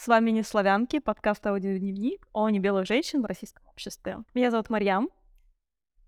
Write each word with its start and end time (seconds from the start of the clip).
С 0.00 0.08
вами 0.08 0.30
«Не 0.30 0.42
славянки», 0.42 0.98
подкаст 0.98 1.46
«Аудиодневник» 1.46 2.26
о 2.32 2.48
небелых 2.48 2.86
женщин 2.86 3.20
в 3.20 3.26
российском 3.26 3.66
обществе. 3.68 4.20
Меня 4.32 4.50
зовут 4.50 4.70
Марьям, 4.70 5.10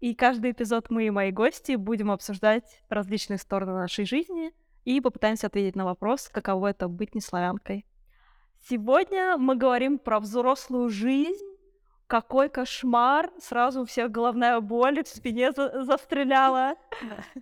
и 0.01 0.15
каждый 0.15 0.53
эпизод 0.53 0.89
мы 0.89 1.05
и 1.05 1.11
мои 1.11 1.31
гости 1.31 1.75
будем 1.75 2.11
обсуждать 2.11 2.83
различные 2.89 3.37
стороны 3.37 3.75
нашей 3.75 4.07
жизни 4.07 4.55
и 4.87 5.03
попытаемся 5.03 5.49
ответить 5.49 5.77
на 5.77 5.85
вопрос, 5.85 6.31
каково 6.33 6.69
это 6.69 6.89
быть 6.89 7.15
неславянкой. 7.15 7.85
Сегодня 8.67 9.37
мы 9.37 9.57
говорим 9.57 9.99
про 9.99 10.21
взрослую 10.21 10.89
жизнь, 10.89 11.45
какой 12.07 12.49
кошмар, 12.49 13.31
сразу 13.43 13.83
у 13.83 13.85
всех 13.85 14.11
головная 14.11 14.59
боль 14.61 15.05
в 15.05 15.09
спине 15.09 15.53
за 15.53 15.85
застреляла. 15.85 16.77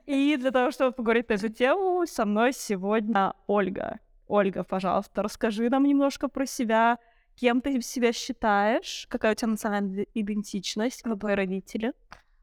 И 0.05 0.37
для 0.37 0.51
того, 0.51 0.73
чтобы 0.73 0.91
поговорить 0.91 1.29
на 1.29 1.35
эту 1.35 1.48
тему, 1.48 2.05
со 2.09 2.25
мной 2.25 2.53
сегодня 2.53 3.35
Ольга. 3.46 4.01
Ольга, 4.31 4.62
пожалуйста, 4.62 5.23
расскажи 5.23 5.68
нам 5.68 5.85
немножко 5.85 6.29
про 6.29 6.46
себя, 6.46 6.99
кем 7.35 7.61
ты 7.61 7.81
себя 7.82 8.13
считаешь, 8.13 9.07
какая 9.11 9.32
у 9.32 9.35
тебя 9.35 9.49
национальная 9.49 10.07
идентичность, 10.14 11.03
кто 11.03 11.17
твои 11.17 11.35
родители. 11.35 11.93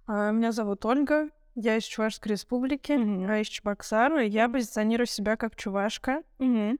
А, 0.05 0.31
меня 0.31 0.51
зовут 0.51 0.85
Ольга, 0.85 1.29
я 1.55 1.77
из 1.77 1.85
Чувашской 1.85 2.33
республики, 2.33 2.91
mm-hmm. 2.91 3.31
а 3.31 3.39
из 3.39 3.47
Чебоксара. 3.47 4.21
Я 4.23 4.49
позиционирую 4.49 5.07
себя 5.07 5.37
как 5.37 5.55
чувашка 5.55 6.23
mm-hmm. 6.39 6.77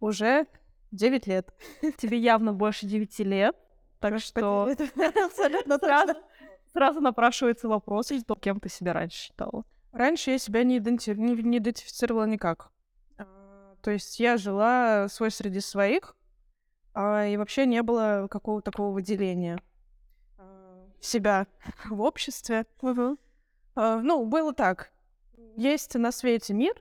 уже 0.00 0.46
9 0.90 1.26
лет. 1.28 1.54
Тебе 1.98 2.18
явно 2.18 2.52
больше 2.52 2.86
9 2.86 3.18
лет, 3.20 3.56
так 4.00 4.18
что 4.18 4.68
сразу, 5.80 6.14
сразу 6.72 7.00
напрашивается 7.00 7.68
вопрос, 7.68 8.12
кем 8.40 8.58
ты 8.58 8.68
себя 8.68 8.94
раньше 8.94 9.16
считала. 9.16 9.64
Раньше 9.92 10.32
я 10.32 10.38
себя 10.38 10.64
не, 10.64 10.78
иденти... 10.78 11.10
не, 11.10 11.34
не 11.34 11.58
идентифицировала 11.58 12.24
никак. 12.24 12.72
То 13.82 13.90
есть 13.90 14.20
я 14.20 14.36
жила 14.36 15.08
свой 15.08 15.30
среди 15.30 15.60
своих, 15.60 16.16
а, 16.92 17.26
и 17.26 17.36
вообще 17.36 17.66
не 17.66 17.82
было 17.82 18.28
какого-то 18.30 18.70
такого 18.70 18.92
выделения 18.92 19.60
а, 20.38 20.86
себя 21.00 21.46
в 21.88 22.00
обществе. 22.00 22.66
Угу. 22.82 23.16
А, 23.76 24.00
ну, 24.00 24.24
было 24.26 24.52
так. 24.52 24.92
Есть 25.56 25.94
на 25.94 26.12
свете 26.12 26.54
мир, 26.54 26.74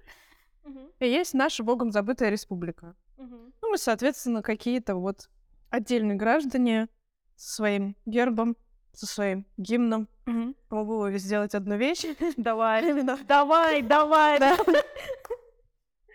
угу. 0.64 0.92
и 1.00 1.08
есть 1.08 1.34
наша 1.34 1.64
богом 1.64 1.92
забытая 1.92 2.30
республика. 2.30 2.96
Угу. 3.18 3.38
Ну, 3.62 3.70
мы, 3.70 3.78
соответственно, 3.78 4.42
какие-то 4.42 4.96
вот 4.96 5.30
отдельные 5.70 6.18
граждане 6.18 6.90
со 7.36 7.56
своим 7.56 7.96
гербом, 8.06 8.58
со 8.94 9.06
своим 9.06 9.46
гимном. 9.58 10.08
Угу. 10.26 10.56
Могу 10.70 11.10
сделать 11.18 11.56
одну 11.56 11.78
вещь. 11.78 12.06
Давай, 12.38 13.04
давай, 13.04 13.82
давай 13.82 14.40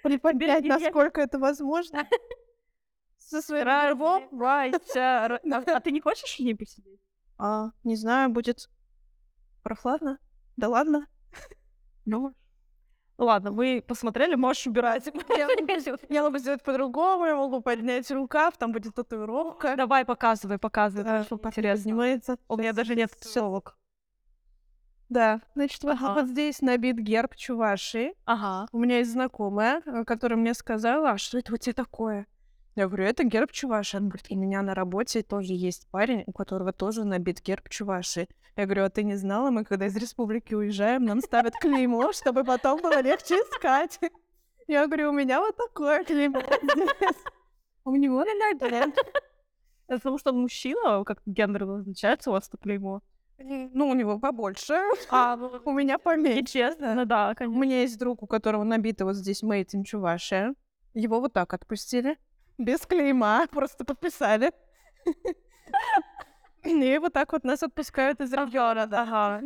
приподнять, 0.05 0.65
насколько 0.65 1.21
это 1.21 1.39
возможно. 1.39 2.07
Со 3.19 3.41
своим 3.43 3.67
рвом. 3.93 4.29
А 5.75 5.81
ты 5.81 5.91
не 5.91 6.01
хочешь 6.01 6.37
ей 6.37 6.55
посидеть? 6.55 7.01
А, 7.39 7.71
не 7.83 7.97
знаю, 7.97 8.31
будет 8.31 8.69
прохладно. 9.63 10.19
Да 10.57 10.69
ладно. 10.69 11.09
Ну, 12.05 12.35
Ладно, 13.17 13.53
вы 13.53 13.81
посмотрели, 13.87 14.35
можешь 14.35 14.67
убирать. 14.67 15.09
Я, 16.09 16.23
могу 16.25 16.39
сделать 16.39 16.65
по-другому, 16.65 17.27
я 17.27 17.37
могу 17.37 17.61
поднять 17.61 18.11
рукав, 18.11 18.57
там 18.57 18.73
будет 18.73 18.95
татуировка. 18.95 19.77
Давай, 19.77 20.05
показывай, 20.05 20.59
показывай. 20.59 21.05
Да, 21.05 21.25
интересно. 21.31 22.39
У 22.49 22.57
меня 22.57 22.73
даже 22.73 22.97
нет 22.97 23.13
ссылок. 23.21 23.79
Да, 25.09 25.41
значит, 25.55 25.85
ага. 25.85 26.15
вот 26.15 26.29
здесь 26.29 26.61
набит 26.63 26.97
герб 26.97 27.37
Чуваши. 27.37 28.15
Ага. 28.25 28.69
У 28.73 28.79
меня 28.79 28.99
есть 28.99 29.13
знакомая, 29.13 29.83
э, 29.85 30.05
которая 30.05 30.39
мне 30.39 30.55
сказала, 30.55 31.11
а 31.11 31.19
что 31.19 31.39
это 31.39 31.55
у 31.55 31.57
тебя 31.57 31.75
такое? 31.75 32.27
Я 32.75 32.89
говорю, 32.89 33.05
это 33.05 33.23
герб 33.23 33.53
Чуваши. 33.53 33.99
Она 33.99 34.09
говорит, 34.09 34.27
у 34.31 34.37
меня 34.37 34.63
на 34.63 34.75
работе 34.75 35.23
тоже 35.23 35.53
есть 35.53 35.89
парень, 35.91 36.25
у 36.27 36.33
которого 36.33 36.73
тоже 36.73 37.05
набит 37.05 37.41
герб 37.43 37.69
Чуваши. 37.69 38.27
Я 38.57 38.65
говорю, 38.67 38.85
а 38.85 38.91
ты 38.91 39.05
не 39.05 39.17
знала, 39.17 39.51
мы 39.51 39.65
когда 39.65 39.87
из 39.87 39.97
республики 39.97 40.55
уезжаем, 40.55 41.05
нам 41.05 41.21
ставят 41.21 41.55
клеймо, 41.61 42.13
чтобы 42.13 42.45
потом 42.45 42.81
было 42.81 43.01
легче 43.01 43.35
искать. 43.35 44.01
Я 44.67 44.87
говорю, 44.87 45.11
у 45.11 45.13
меня 45.13 45.41
вот 45.41 45.57
такое 45.57 46.05
клеймо 46.05 46.41
здесь. 46.41 47.17
У 47.85 47.95
него 47.97 48.25
на 48.25 48.51
Это 49.87 49.99
потому 49.99 50.19
что 50.19 50.33
мужчина, 50.33 51.05
как 51.05 51.21
гендер 51.27 51.67
назначается, 51.67 52.31
у 52.31 52.33
вас 52.33 52.49
это 52.49 52.57
клеймо. 52.57 53.03
Ну, 53.39 53.89
у 53.89 53.95
него 53.95 54.19
побольше, 54.19 54.81
а 55.11 55.37
у 55.65 55.73
меня 55.73 55.99
поменьше. 55.99 56.53
Честно? 56.53 56.95
Ну 56.95 57.05
да, 57.05 57.35
конечно. 57.35 57.59
У 57.59 57.63
меня 57.63 57.81
есть 57.81 57.99
друг, 57.99 58.23
у 58.23 58.27
которого 58.27 58.65
набито 58.65 59.05
вот 59.05 59.17
здесь 59.17 59.43
Made 59.43 59.75
in 59.75 59.83
Чувашия. 59.83 60.55
Его 60.95 61.21
вот 61.21 61.33
так 61.33 61.53
отпустили. 61.53 62.17
Без 62.59 62.81
клейма, 62.87 63.47
просто 63.51 63.85
подписали. 63.85 64.53
И 66.65 66.99
вот 66.99 67.13
так 67.13 67.33
вот 67.33 67.45
нас 67.45 67.63
отпускают 67.63 68.21
из 68.21 68.33
региона, 68.33 68.89
Ага. 68.91 69.43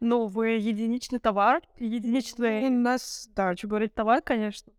Ну, 0.00 0.26
вы 0.26 0.50
единичный 0.50 1.18
товар, 1.18 1.62
единичный... 1.76 2.68
У 2.68 2.70
нас, 2.70 3.28
да, 3.34 3.56
что 3.56 3.66
говорить, 3.66 3.94
товар, 3.94 4.22
конечно. 4.22 4.72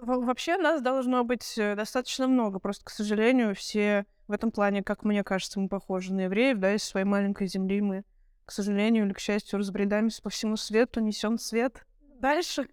Вообще 0.00 0.56
нас 0.58 0.80
должно 0.80 1.24
быть 1.24 1.58
э, 1.58 1.74
достаточно 1.74 2.28
много, 2.28 2.60
просто, 2.60 2.84
к 2.84 2.90
сожалению, 2.90 3.56
все 3.56 4.06
в 4.28 4.32
этом 4.32 4.52
плане, 4.52 4.82
как 4.82 5.04
мне 5.04 5.24
кажется, 5.24 5.58
мы 5.58 5.68
похожи 5.68 6.12
на 6.12 6.22
евреев, 6.22 6.58
да, 6.58 6.74
из 6.74 6.84
своей 6.84 7.06
маленькой 7.06 7.48
земли 7.48 7.80
мы, 7.80 8.04
к 8.44 8.52
сожалению 8.52 9.06
или 9.06 9.12
к 9.14 9.18
счастью, 9.18 9.58
разбредаемся 9.58 10.22
по 10.22 10.30
всему 10.30 10.56
свету, 10.56 11.00
несем 11.00 11.38
свет 11.38 11.84
дальше. 12.20 12.68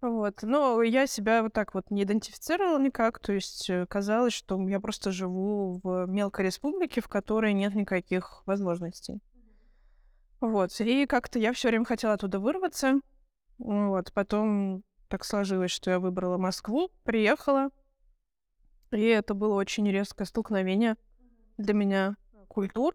Вот. 0.00 0.42
Но 0.42 0.82
я 0.82 1.06
себя 1.06 1.42
вот 1.42 1.54
так 1.54 1.72
вот 1.72 1.90
не 1.90 2.02
идентифицировала 2.02 2.78
никак. 2.78 3.18
То 3.18 3.32
есть 3.32 3.70
э, 3.70 3.86
казалось, 3.86 4.34
что 4.34 4.60
я 4.68 4.78
просто 4.78 5.12
живу 5.12 5.80
в 5.82 6.06
мелкой 6.06 6.46
республике, 6.46 7.00
в 7.00 7.08
которой 7.08 7.54
нет 7.54 7.74
никаких 7.74 8.42
возможностей. 8.44 9.20
Вот. 10.40 10.78
И 10.80 11.06
как-то 11.06 11.38
я 11.38 11.54
все 11.54 11.68
время 11.68 11.86
хотела 11.86 12.12
оттуда 12.14 12.38
вырваться. 12.38 13.00
Вот. 13.56 14.12
Потом 14.12 14.82
так 15.08 15.24
сложилось, 15.24 15.70
что 15.70 15.90
я 15.90 15.98
выбрала 15.98 16.36
Москву, 16.36 16.90
приехала. 17.04 17.70
И 18.94 19.02
это 19.02 19.34
было 19.34 19.54
очень 19.54 19.90
резкое 19.90 20.24
столкновение 20.24 20.96
для 21.58 21.74
меня 21.74 22.16
культур. 22.48 22.94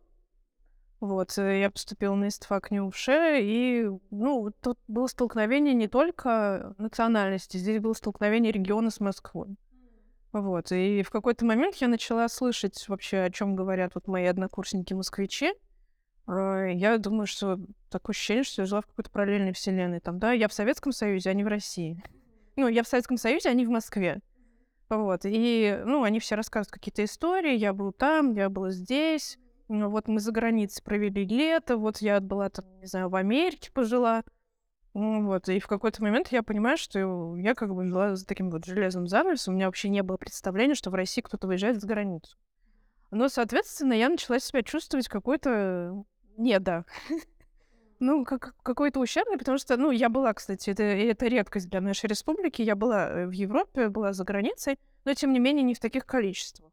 Вот, 1.00 1.38
э, 1.38 1.62
я 1.62 1.72
поступила 1.72 2.16
на 2.16 2.28
истфак 2.28 2.72
НИУФШЕ, 2.72 3.40
и, 3.42 3.90
ну, 4.12 4.52
тут 4.62 4.78
было 4.88 5.08
столкновение 5.08 5.74
не 5.74 5.88
только 5.88 6.76
национальности, 6.78 7.56
здесь 7.56 7.80
было 7.80 7.94
столкновение 7.94 8.52
региона 8.52 8.90
с 8.90 9.00
Москвой. 9.00 9.56
Вот, 10.34 10.72
и 10.72 11.02
в 11.02 11.10
какой-то 11.10 11.46
момент 11.46 11.76
я 11.76 11.88
начала 11.88 12.28
слышать 12.28 12.88
вообще, 12.90 13.20
о 13.20 13.32
чем 13.32 13.56
говорят 13.56 13.96
вот 13.96 14.08
мои 14.08 14.26
однокурсники-москвичи. 14.26 15.54
А, 16.28 16.66
я 16.66 16.98
думаю, 16.98 17.26
что 17.26 17.60
такое 17.90 18.14
ощущение, 18.14 18.44
что 18.44 18.62
я 18.62 18.66
жила 18.66 18.82
в 18.82 18.88
какой-то 18.88 19.10
параллельной 19.10 19.54
вселенной. 19.54 20.02
Там, 20.02 20.20
да, 20.20 20.34
я 20.34 20.48
в 20.48 20.54
Советском 20.54 20.92
Союзе, 20.92 21.30
а 21.30 21.34
не 21.34 21.44
в 21.44 21.48
России. 21.48 22.04
Ну, 22.58 22.68
я 22.68 22.84
в 22.84 22.88
Советском 22.88 23.18
Союзе, 23.18 23.50
а 23.50 23.54
не 23.54 23.66
в 23.66 23.70
Москве. 23.70 24.20
Вот, 24.90 25.22
и, 25.24 25.82
ну, 25.86 26.04
они 26.04 26.20
все 26.20 26.36
рассказывают 26.36 26.72
какие-то 26.72 27.04
истории, 27.04 27.56
я 27.56 27.74
был 27.74 27.92
там, 27.92 28.34
я 28.34 28.50
был 28.50 28.70
здесь, 28.72 29.38
ну, 29.68 29.90
вот 29.90 30.08
мы 30.08 30.20
за 30.20 30.32
границей 30.32 30.84
провели 30.84 31.26
лето, 31.26 31.78
вот 31.78 31.98
я 31.98 32.20
была 32.20 32.50
там, 32.50 32.66
не 32.80 32.88
знаю, 32.88 33.10
в 33.10 33.16
Америке 33.16 33.72
пожила, 33.72 34.24
вот, 34.96 35.48
и 35.48 35.60
в 35.60 35.68
какой-то 35.68 36.02
момент 36.02 36.30
я 36.32 36.42
понимаю, 36.42 36.78
что 36.78 37.36
я 37.38 37.54
как 37.54 37.74
бы 37.74 37.86
жила 37.86 38.16
за 38.16 38.26
таким 38.26 38.50
вот 38.50 38.66
железным 38.66 39.08
занавесом, 39.08 39.54
у 39.54 39.58
меня 39.58 39.68
вообще 39.68 39.90
не 39.90 40.02
было 40.02 40.18
представления, 40.18 40.74
что 40.74 40.90
в 40.90 40.96
России 40.96 41.22
кто-то 41.22 41.46
выезжает 41.46 41.80
за 41.80 41.88
границу. 41.88 42.36
Но, 43.12 43.30
соответственно, 43.30 43.94
я 43.94 44.10
начала 44.10 44.40
себя 44.40 44.64
чувствовать 44.64 45.08
какой-то 45.08 46.04
недо. 46.38 46.86
Ну, 48.00 48.24
как, 48.24 48.56
какой-то 48.64 49.02
ущербный, 49.02 49.38
потому 49.38 49.58
что, 49.58 49.76
ну, 49.76 49.92
я 49.92 50.08
была, 50.08 50.34
кстати, 50.34 50.70
это, 50.70 50.84
это 50.84 51.28
редкость 51.28 51.70
для 51.70 51.82
нашей 51.82 52.08
республики, 52.08 52.62
я 52.62 52.76
была 52.76 53.10
э, 53.10 53.28
в 53.28 53.32
Европе, 53.32 53.90
была 53.90 54.14
за 54.14 54.24
границей, 54.24 54.80
но, 55.04 55.14
тем 55.14 55.34
не 55.34 55.40
менее, 55.40 55.64
не 55.64 55.74
в 55.74 55.80
таких 55.80 56.06
количествах. 56.06 56.72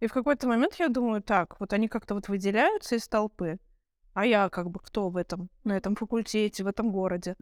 И 0.00 0.06
в 0.06 0.12
какой-то 0.14 0.48
момент 0.48 0.76
я 0.76 0.88
думаю, 0.88 1.22
так, 1.22 1.60
вот 1.60 1.74
они 1.74 1.88
как-то 1.88 2.14
вот 2.14 2.28
выделяются 2.28 2.96
из 2.96 3.06
толпы, 3.06 3.58
а 4.14 4.24
я 4.24 4.48
как 4.48 4.70
бы 4.70 4.80
кто 4.80 5.10
в 5.10 5.16
этом, 5.18 5.50
на 5.62 5.76
этом 5.76 5.94
факультете, 5.94 6.64
в 6.64 6.66
этом 6.66 6.90
городе. 6.90 7.36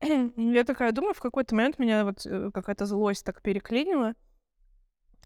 я 0.00 0.64
такая 0.64 0.92
думаю, 0.92 1.14
в 1.14 1.20
какой-то 1.20 1.56
момент 1.56 1.80
меня 1.80 2.04
вот 2.04 2.24
э, 2.26 2.50
какая-то 2.52 2.86
злость 2.86 3.24
так 3.24 3.42
переклинила. 3.42 4.14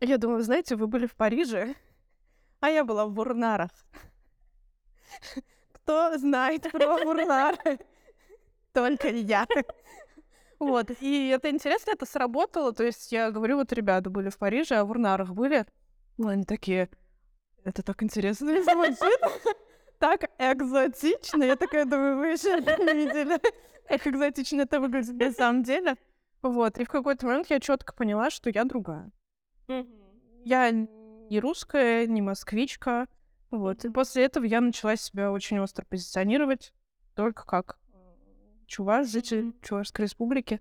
Я 0.01 0.17
думаю, 0.17 0.43
знаете, 0.43 0.75
вы 0.75 0.87
были 0.87 1.07
в 1.07 1.15
Париже, 1.15 1.75
а 2.61 2.71
я 2.71 2.83
была 2.83 3.05
в 3.05 3.13
Бурнарах 3.13 3.71
кто 5.83 6.17
знает 6.19 6.71
про 6.71 7.05
Мурнары? 7.05 7.79
Только 8.73 9.09
я. 9.09 9.47
Вот, 10.59 10.91
и 11.01 11.29
это 11.29 11.51
интересно, 11.51 11.91
это 11.91 12.07
сработало. 12.07 12.73
То 12.73 12.85
есть 12.85 13.11
я 13.11 13.31
говорю, 13.31 13.57
вот 13.57 13.73
ребята 13.73 14.11
были 14.11 14.29
в 14.29 14.39
Париже, 14.39 14.77
а 14.77 14.85
в 14.85 14.91
Урнарах 14.91 15.31
были. 15.31 15.67
Ну, 16.19 16.29
они 16.29 16.45
такие, 16.45 16.89
это 17.65 17.83
так 17.83 18.03
интересно 18.03 18.63
звучит. 18.63 19.21
Так 19.99 20.31
экзотично. 20.39 21.43
Я 21.43 21.57
такая 21.57 21.85
думаю, 21.85 22.19
вы 22.19 22.29
еще 22.29 22.61
не 22.61 23.07
видели, 23.07 23.41
как 23.89 24.07
экзотично 24.07 24.63
это 24.63 24.81
выглядит 24.81 25.17
на 25.17 25.33
самом 25.33 25.63
деле. 25.63 25.97
Вот, 26.43 26.79
и 26.79 26.85
в 26.85 26.89
какой-то 26.89 27.27
момент 27.27 27.49
я 27.51 27.61
четко 27.61 27.93
поняла, 27.93 28.31
что 28.31 28.51
я 28.51 28.65
другая. 28.65 29.11
Я 30.45 30.71
не 30.71 31.41
русская, 31.41 32.07
не 32.07 32.21
москвичка. 32.21 33.07
Вот. 33.53 33.85
И 33.85 33.91
после 33.91 34.25
этого 34.25 34.45
я 34.45 34.61
начала 34.61 34.97
себя 34.97 35.31
очень 35.31 35.61
остро 35.61 35.85
позиционировать 35.85 36.73
только 37.15 37.45
как 37.45 37.79
чуваш, 38.67 39.09
житель 39.09 39.53
Чувашской 39.63 40.07
республики. 40.07 40.61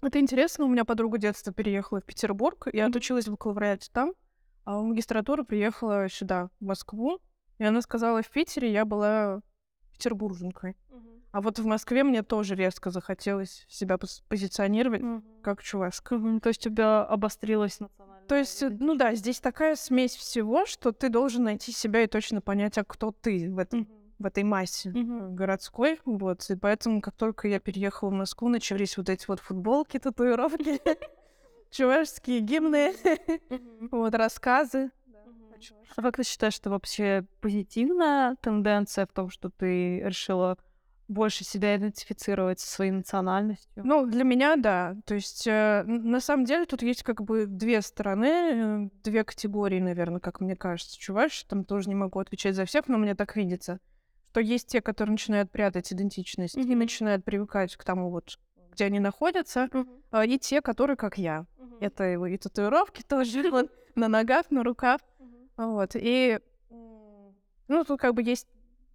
Это 0.00 0.20
интересно, 0.20 0.64
у 0.64 0.68
меня 0.68 0.84
подруга 0.84 1.18
детства 1.18 1.52
переехала 1.52 2.00
в 2.00 2.04
Петербург, 2.04 2.68
я 2.72 2.86
отучилась 2.86 3.26
в 3.26 3.32
бакалавриате 3.32 3.90
там, 3.92 4.14
а 4.64 4.78
в 4.78 4.84
магистратуру 4.84 5.44
приехала 5.44 6.08
сюда, 6.08 6.48
в 6.60 6.64
Москву, 6.64 7.18
и 7.58 7.64
она 7.64 7.82
сказала, 7.82 8.22
в 8.22 8.30
Питере 8.30 8.72
я 8.72 8.84
была 8.84 9.42
петербурженкой. 9.92 10.76
А 11.32 11.40
вот 11.40 11.58
в 11.58 11.66
Москве 11.66 12.04
мне 12.04 12.22
тоже 12.22 12.54
резко 12.54 12.90
захотелось 12.90 13.66
себя 13.68 13.96
пос- 13.96 14.22
позиционировать 14.28 15.02
как 15.42 15.62
чувашка. 15.62 16.18
То 16.40 16.48
есть 16.48 16.66
у 16.66 16.70
тебя 16.70 17.04
обострилась 17.04 17.78
национальная 17.80 18.19
То 18.28 18.36
есть, 18.36 18.62
ну 18.62 18.94
да, 18.94 19.14
здесь 19.14 19.40
такая 19.40 19.76
смесь 19.76 20.14
всего, 20.14 20.66
что 20.66 20.92
ты 20.92 21.08
должен 21.08 21.44
найти 21.44 21.72
себя 21.72 22.02
и 22.02 22.06
точно 22.06 22.40
понять, 22.40 22.78
а 22.78 22.84
кто 22.84 23.12
ты 23.12 23.50
в, 23.50 23.58
этом, 23.58 23.88
в 24.18 24.26
этой 24.26 24.44
массе 24.44 24.90
э, 24.90 25.28
городской. 25.30 26.00
Вот. 26.04 26.48
И 26.48 26.56
поэтому, 26.56 27.00
как 27.00 27.14
только 27.16 27.48
я 27.48 27.58
переехала 27.58 28.10
в 28.10 28.14
Москву, 28.14 28.48
начались 28.48 28.96
вот 28.96 29.08
эти 29.08 29.24
вот 29.26 29.40
футболки, 29.40 29.98
татуировки, 29.98 30.80
чувашские 31.70 32.40
гимны, 32.40 32.94
вот 33.90 34.14
рассказы. 34.14 34.90
А 35.96 36.02
как 36.02 36.16
ты 36.16 36.24
считаешь, 36.24 36.54
что 36.54 36.70
вообще 36.70 37.24
позитивная 37.40 38.36
тенденция 38.36 39.06
в 39.06 39.12
том, 39.12 39.28
что 39.28 39.50
ты 39.50 40.00
решила 40.00 40.56
больше 41.10 41.44
себя 41.44 41.76
идентифицировать 41.76 42.60
со 42.60 42.68
своей 42.70 42.92
национальностью? 42.92 43.82
Ну, 43.84 44.06
для 44.06 44.24
меня, 44.24 44.56
да. 44.56 44.96
То 45.04 45.14
есть, 45.14 45.46
э, 45.46 45.82
на 45.84 46.20
самом 46.20 46.44
деле, 46.44 46.64
тут 46.66 46.82
есть 46.82 47.02
как 47.02 47.22
бы 47.22 47.46
две 47.46 47.82
стороны, 47.82 48.26
э, 48.26 48.88
две 49.02 49.24
категории, 49.24 49.80
наверное, 49.80 50.20
как 50.20 50.40
мне 50.40 50.54
кажется. 50.54 50.98
Чуваш, 50.98 51.44
там 51.44 51.64
тоже 51.64 51.88
не 51.88 51.96
могу 51.96 52.20
отвечать 52.20 52.54
за 52.54 52.64
всех, 52.64 52.86
но 52.88 52.96
мне 52.96 53.14
так 53.14 53.34
видится, 53.36 53.80
что 54.30 54.40
есть 54.40 54.68
те, 54.68 54.80
которые 54.80 55.12
начинают 55.12 55.50
прятать 55.50 55.92
идентичность 55.92 56.56
и 56.56 56.60
Мгм. 56.60 56.78
начинают 56.78 57.24
привыкать 57.24 57.76
к 57.76 57.82
тому 57.82 58.10
вот, 58.10 58.38
где 58.72 58.84
они 58.84 59.00
находятся, 59.00 59.68
а, 60.12 60.24
и 60.24 60.38
те, 60.38 60.62
которые, 60.62 60.96
как 60.96 61.18
я. 61.18 61.46
Это 61.80 62.12
и, 62.12 62.34
и 62.34 62.38
татуировки 62.38 63.02
тоже 63.08 63.50
вот, 63.50 63.70
на 63.96 64.06
ногах, 64.06 64.50
на 64.50 64.62
руках. 64.62 65.00
Вот. 65.56 65.90
И, 65.94 66.38
ну, 66.70 67.84
тут 67.84 68.00
как 68.00 68.14
бы 68.14 68.22
есть 68.22 68.46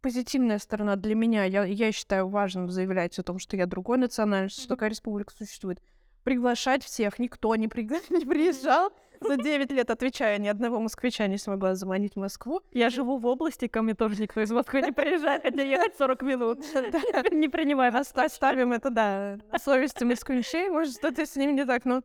позитивная 0.06 0.60
сторона 0.60 0.98
для 0.98 1.16
меня. 1.16 1.46
Я, 1.46 1.63
я 1.66 1.92
считаю 1.92 2.28
важным 2.28 2.69
заявлять 2.69 3.18
о 3.18 3.24
том, 3.24 3.40
что 3.40 3.57
я 3.57 3.66
другой 3.66 3.98
национальности, 3.98 4.60
что 4.60 4.75
такая 4.75 4.92
республика 4.92 5.34
существует. 5.36 5.81
Приглашать 6.24 6.84
всех. 6.84 7.18
Никто 7.18 7.56
не, 7.56 7.66
пригла- 7.66 8.04
не 8.12 8.24
приезжал. 8.24 8.94
За 9.19 9.36
9 9.36 9.72
лет, 9.72 9.90
отвечая, 9.90 10.38
ни 10.38 10.48
одного 10.48 10.80
москвича 10.80 11.25
не 11.25 11.40
смогла 11.40 11.74
заманить 11.74 12.13
в 12.13 12.18
Москву. 12.18 12.62
Я 12.72 12.92
живу 12.92 13.18
в 13.18 13.25
области, 13.25 13.68
ко 13.68 13.81
мне 13.81 13.96
тоже 13.96 14.22
никто 14.22 14.42
из 14.42 14.52
Москвы 14.52 14.84
не 14.84 14.92
приезжает, 14.92 15.42
хотя 15.42 15.63
ехать 15.63 15.98
40 15.98 16.22
минут. 16.22 16.60
Не 17.31 17.48
принимай 17.48 17.90
Оставим 17.90 18.74
это, 18.74 18.92
да, 18.92 19.40
на 19.51 19.58
совести 19.58 20.04
москвичей. 20.04 20.69
Может, 20.69 20.98
что-то 20.98 21.25
с 21.25 21.36
ними 21.36 21.54
не 21.54 21.66
так, 21.66 21.84
но 21.84 22.04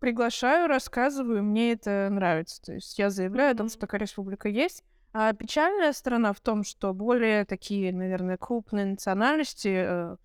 приглашаю, 0.00 0.68
рассказываю, 0.68 1.42
мне 1.42 1.72
это 1.72 2.08
нравится. 2.10 2.62
То 2.62 2.72
есть 2.72 2.98
я 2.98 3.10
заявляю 3.10 3.52
о 3.52 3.56
том, 3.56 3.68
что 3.68 3.80
такая 3.80 4.00
республика 4.00 4.48
есть. 4.48 4.82
А 5.18 5.32
печальная 5.32 5.94
сторона 5.94 6.34
в 6.34 6.40
том, 6.40 6.62
что 6.62 6.92
более 6.92 7.46
такие, 7.46 7.90
наверное, 7.90 8.36
крупные 8.36 8.84
национальности 8.84 9.68
э, 9.68 10.16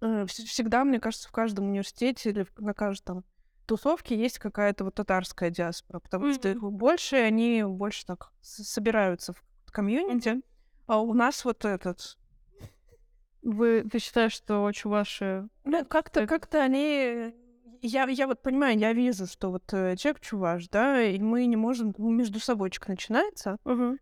э, 0.00 0.22
вс- 0.22 0.44
всегда, 0.46 0.84
мне 0.84 1.00
кажется, 1.00 1.28
в 1.28 1.32
каждом 1.32 1.70
университете 1.70 2.30
или 2.30 2.46
на 2.58 2.74
каждом 2.74 3.24
тусовке 3.66 4.16
есть 4.16 4.38
какая-то 4.38 4.84
вот 4.84 4.94
татарская 4.94 5.50
диаспора, 5.50 5.98
потому 5.98 6.32
что 6.32 6.48
их 6.48 6.62
Мгм. 6.62 6.76
больше, 6.76 7.16
они 7.16 7.64
больше 7.64 8.06
так 8.06 8.30
собираются 8.40 9.32
в 9.32 9.72
комьюнити. 9.72 10.42
А 10.86 11.00
у 11.00 11.12
нас 11.12 11.44
вот 11.44 11.64
этот 11.64 12.18
Вы, 13.42 13.82
ты 13.82 13.98
считаешь, 13.98 14.32
что 14.32 14.70
чуваши... 14.70 15.48
Ну, 15.64 15.84
как-то, 15.86 16.28
как-то 16.28 16.62
они... 16.62 17.34
Я, 17.82 18.04
я 18.04 18.26
вот 18.26 18.42
понимаю, 18.42 18.78
я 18.78 18.92
вижу, 18.92 19.26
что 19.26 19.50
вот 19.50 19.72
э, 19.72 19.96
человек 19.96 20.20
чуваш, 20.20 20.68
да, 20.68 21.02
и 21.02 21.18
мы 21.18 21.46
не 21.46 21.56
можем... 21.56 21.94
ну, 21.96 22.10
Между 22.10 22.40
собойчик 22.40 22.88
начинается. 22.88 23.56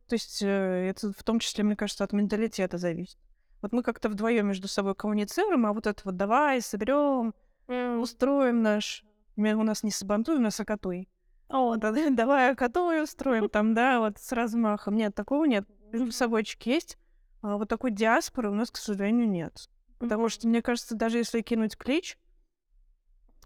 То 0.08 0.14
есть 0.14 0.42
э, 0.42 0.46
это 0.90 1.12
в 1.12 1.22
том 1.22 1.38
числе, 1.38 1.64
мне 1.64 1.76
кажется, 1.76 2.04
от 2.04 2.12
менталитета 2.12 2.78
зависит. 2.78 3.18
Вот 3.62 3.72
мы 3.72 3.82
как-то 3.82 4.08
вдвоем 4.08 4.48
между 4.48 4.68
собой 4.68 4.94
коммуницируем, 4.94 5.64
а 5.66 5.72
вот 5.72 5.86
это 5.86 6.02
вот 6.04 6.16
давай 6.16 6.60
соберем, 6.60 7.34
устроим 7.66 8.62
наш... 8.62 9.04
У 9.36 9.42
нас 9.42 9.82
не 9.82 9.90
сабантуй, 9.90 10.36
у 10.36 10.40
нас 10.40 10.60
акатуй. 10.60 11.08
О, 11.48 11.76
да, 11.76 11.92
давай 12.10 12.52
акатуй 12.52 13.02
устроим 13.02 13.48
там, 13.48 13.74
да, 13.74 14.00
вот 14.00 14.18
с 14.18 14.32
размахом. 14.32 14.96
Нет, 14.96 15.14
такого 15.14 15.44
нет. 15.44 15.66
Между 15.92 16.12
собойчик 16.12 16.62
есть, 16.66 16.98
а 17.42 17.56
вот 17.56 17.68
такой 17.68 17.90
диаспоры 17.90 18.50
у 18.50 18.54
нас, 18.54 18.70
к 18.70 18.76
сожалению, 18.76 19.28
нет. 19.28 19.68
Потому 19.98 20.28
что, 20.28 20.48
мне 20.48 20.60
кажется, 20.60 20.94
даже 20.94 21.18
если 21.18 21.40
кинуть 21.40 21.76
клич, 21.76 22.18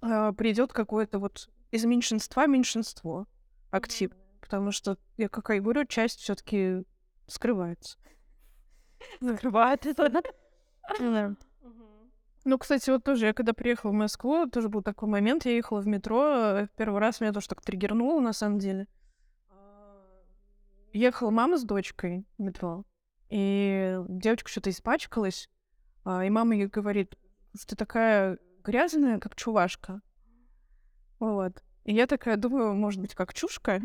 а, 0.01 0.33
придет 0.33 0.73
какое-то 0.73 1.19
вот 1.19 1.49
из 1.71 1.85
меньшинства 1.85 2.47
меньшинство 2.47 3.27
актив. 3.71 4.13
Потому 4.41 4.73
что, 4.73 4.97
я 5.17 5.29
как 5.29 5.51
и 5.51 5.61
говорю, 5.61 5.85
часть 5.85 6.21
все-таки 6.21 6.85
скрывается. 7.27 7.99
закрывает 9.21 9.87
это. 9.87 10.23
Ну, 12.45 12.57
кстати, 12.57 12.89
вот 12.89 13.05
тоже 13.05 13.27
я 13.27 13.35
когда 13.35 13.53
приехала 13.53 13.91
в 13.91 13.95
Москву, 13.95 14.49
тоже 14.49 14.71
был 14.71 14.81
такой 14.81 15.07
момент, 15.07 15.45
я 15.45 15.55
ехала 15.55 15.81
в 15.81 15.87
метро, 15.87 16.61
э, 16.61 16.69
первый 16.79 16.99
раз 16.99 17.21
меня 17.21 17.33
тоже 17.33 17.49
так 17.49 17.61
триггернуло, 17.61 18.21
на 18.21 18.33
самом 18.33 18.59
деле. 18.59 18.87
Ехала 20.95 21.31
мама 21.31 21.59
с 21.59 21.65
дочкой 21.65 22.25
в 22.39 22.43
метро, 22.43 22.87
и 23.29 23.99
девочка 24.09 24.49
что-то 24.49 24.71
испачкалась, 24.71 25.51
а, 26.05 26.25
и 26.25 26.31
мама 26.31 26.55
ей 26.55 26.69
говорит, 26.69 27.19
что 27.55 27.67
ты 27.67 27.77
такая 27.77 28.39
грязная, 28.69 29.19
как 29.19 29.35
чувашка. 29.35 30.03
Вот. 31.19 31.63
И 31.85 31.95
я 31.95 32.07
такая 32.07 32.37
думаю, 32.37 32.75
может 32.75 33.01
быть, 33.01 33.15
как 33.15 33.33
чушка? 33.33 33.81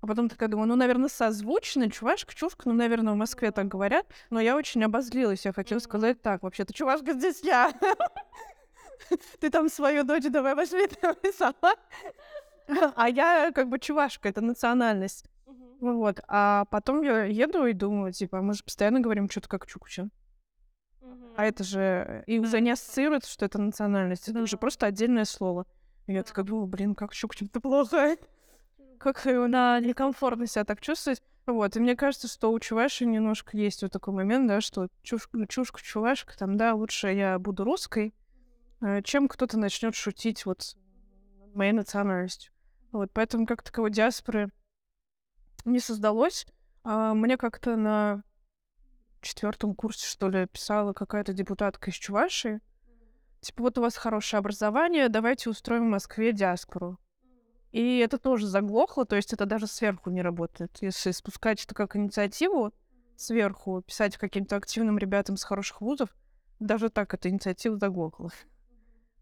А 0.00 0.06
потом 0.06 0.28
такая 0.28 0.48
думаю, 0.48 0.68
ну, 0.68 0.76
наверное, 0.76 1.08
созвучно, 1.08 1.90
чувашка, 1.90 2.32
чушка, 2.34 2.62
ну, 2.68 2.72
наверное, 2.72 3.14
в 3.14 3.16
Москве 3.16 3.50
так 3.50 3.66
говорят. 3.66 4.06
Но 4.30 4.40
я 4.40 4.56
очень 4.56 4.84
обозлилась, 4.84 5.44
я 5.44 5.52
хотела 5.52 5.80
сказать 5.80 6.22
так, 6.22 6.44
вообще-то 6.44 6.72
чувашка 6.72 7.14
здесь 7.14 7.42
я. 7.42 7.72
Ты 9.40 9.50
там 9.50 9.68
свою 9.68 10.04
дочь 10.04 10.30
давай 10.30 10.54
возьми, 10.54 10.86
сама. 11.36 11.74
А 12.96 13.08
я 13.08 13.50
как 13.52 13.68
бы 13.68 13.80
чувашка, 13.80 14.28
это 14.28 14.40
национальность. 14.40 15.24
Вот. 15.80 16.20
А 16.28 16.66
потом 16.66 17.02
я 17.02 17.24
еду 17.24 17.66
и 17.66 17.72
думаю, 17.72 18.12
типа, 18.12 18.40
мы 18.40 18.54
же 18.54 18.62
постоянно 18.62 19.00
говорим 19.00 19.28
что-то 19.28 19.48
как 19.48 19.66
чукча. 19.66 20.10
А 21.36 21.44
это 21.44 21.64
же... 21.64 22.24
И 22.26 22.38
уже 22.38 22.60
не 22.60 22.70
ассоциируется, 22.70 23.30
что 23.30 23.46
это 23.46 23.60
национальность. 23.60 24.28
Это 24.28 24.42
уже 24.42 24.56
просто 24.56 24.86
отдельное 24.86 25.24
слово. 25.24 25.66
И 26.06 26.12
я 26.12 26.22
такая 26.22 26.44
думаю, 26.44 26.66
блин, 26.66 26.94
как 26.94 27.12
чукча, 27.12 27.44
это 27.44 27.60
плохо. 27.60 28.16
Как 28.98 29.24
на 29.24 29.80
некомфортно 29.80 30.46
себя 30.46 30.64
так 30.64 30.80
чувствовать. 30.80 31.22
Вот, 31.46 31.76
и 31.76 31.80
мне 31.80 31.96
кажется, 31.96 32.28
что 32.28 32.52
у 32.52 32.60
чуваши 32.60 33.06
немножко 33.06 33.56
есть 33.56 33.82
вот 33.82 33.92
такой 33.92 34.14
момент, 34.14 34.46
да, 34.46 34.60
что 34.60 34.88
чушка, 35.02 35.46
чушка 35.48 35.80
чувашка, 35.82 36.36
там, 36.38 36.56
да, 36.56 36.74
лучше 36.74 37.08
я 37.08 37.38
буду 37.38 37.64
русской, 37.64 38.14
э, 38.82 39.02
чем 39.02 39.26
кто-то 39.26 39.58
начнет 39.58 39.94
шутить 39.94 40.44
вот 40.46 40.76
моей 41.54 41.72
национальностью. 41.72 42.52
Вот, 42.92 43.10
поэтому 43.12 43.46
как 43.46 43.62
таковой 43.62 43.90
диаспоры 43.90 44.50
не 45.64 45.80
создалось. 45.80 46.46
А 46.82 47.14
мне 47.14 47.36
как-то 47.36 47.76
на 47.76 48.22
четвертом 49.20 49.74
курсе, 49.74 50.06
что 50.06 50.28
ли, 50.28 50.46
писала 50.46 50.92
какая-то 50.92 51.32
депутатка 51.32 51.90
из 51.90 51.94
Чувашии. 51.94 52.60
Типа, 53.40 53.62
вот 53.62 53.78
у 53.78 53.80
вас 53.80 53.96
хорошее 53.96 54.38
образование, 54.38 55.08
давайте 55.08 55.50
устроим 55.50 55.86
в 55.86 55.90
Москве 55.90 56.32
диаспору. 56.32 56.98
И 57.72 57.98
это 57.98 58.18
тоже 58.18 58.46
заглохло, 58.46 59.06
то 59.06 59.16
есть 59.16 59.32
это 59.32 59.46
даже 59.46 59.66
сверху 59.66 60.10
не 60.10 60.22
работает. 60.22 60.76
Если 60.80 61.12
спускать 61.12 61.64
это 61.64 61.74
как 61.74 61.96
инициативу 61.96 62.72
сверху, 63.16 63.82
писать 63.82 64.16
каким-то 64.16 64.56
активным 64.56 64.98
ребятам 64.98 65.36
с 65.36 65.44
хороших 65.44 65.80
вузов, 65.80 66.08
даже 66.58 66.90
так 66.90 67.14
эта 67.14 67.28
инициатива 67.28 67.76
заглохла. 67.78 68.30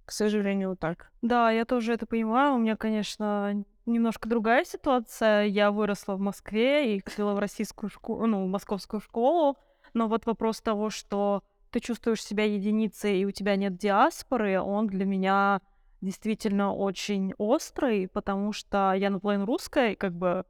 К 0.05 0.13
сожалению, 0.13 0.77
так. 0.77 1.11
Да, 1.21 1.51
я 1.51 1.67
тоже 1.67 1.93
это 1.93 2.07
понимаю. 2.07 2.55
У 2.55 2.59
меня, 2.59 2.77
конечно, 2.77 3.63
немножко 3.85 4.29
другая 4.29 4.65
ситуация. 4.65 5.45
Я 5.45 5.71
выросла 5.71 6.15
в 6.15 6.21
Москве 6.21 6.97
и 6.97 7.03
ходила 7.05 7.35
в 7.35 7.39
российскую 7.39 7.91
школу, 7.91 8.25
ну, 8.27 8.47
в 8.47 8.49
московскую 8.49 9.01
школу. 9.01 9.59
Но 9.99 10.07
вот 10.07 10.27
вопрос 10.27 10.61
того, 10.61 10.91
что 10.91 11.43
ты 11.73 11.81
чувствуешь 11.81 12.23
себя 12.23 12.45
единицей 12.45 13.19
и 13.21 13.25
у 13.25 13.33
тебя 13.33 13.57
нет 13.57 13.77
диаспоры, 13.77 14.61
он 14.61 14.87
для 14.87 15.05
меня 15.05 15.61
действительно 16.01 16.73
очень 16.73 17.35
острый, 17.37 18.07
потому 18.07 18.53
что 18.53 18.93
я 18.93 19.11
наполовину 19.11 19.45
русская, 19.45 19.93
и 19.93 19.97
как 19.97 20.15
бы 20.15 20.45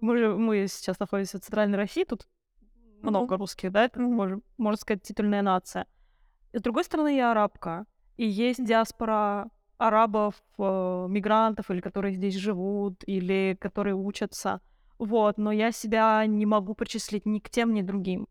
мы, 0.00 0.34
мы 0.34 0.66
сейчас 0.66 0.98
находимся 0.98 1.36
в 1.36 1.42
Центральной 1.42 1.76
России, 1.76 2.04
тут 2.04 2.26
много 3.02 3.36
русских, 3.36 3.70
да, 3.70 3.84
это, 3.84 4.00
можем, 4.00 4.42
можно 4.56 4.80
сказать, 4.80 5.02
титульная 5.02 5.42
нация. 5.42 5.86
И 6.52 6.58
с 6.58 6.62
другой 6.62 6.84
стороны, 6.84 7.14
я 7.14 7.32
арабка, 7.32 7.84
и 8.16 8.26
есть 8.26 8.64
диаспора 8.64 9.50
арабов, 9.76 10.42
э, 10.56 11.06
мигрантов, 11.06 11.70
или 11.70 11.82
которые 11.82 12.14
здесь 12.14 12.36
живут, 12.36 13.04
или 13.06 13.58
которые 13.60 13.94
учатся. 13.94 14.62
Вот, 14.98 15.36
но 15.36 15.52
я 15.52 15.70
себя 15.70 16.24
не 16.24 16.46
могу 16.46 16.72
причислить 16.72 17.26
ни 17.26 17.40
к 17.40 17.50
тем, 17.50 17.74
ни 17.74 17.82
к 17.82 17.84
другим. 17.84 18.26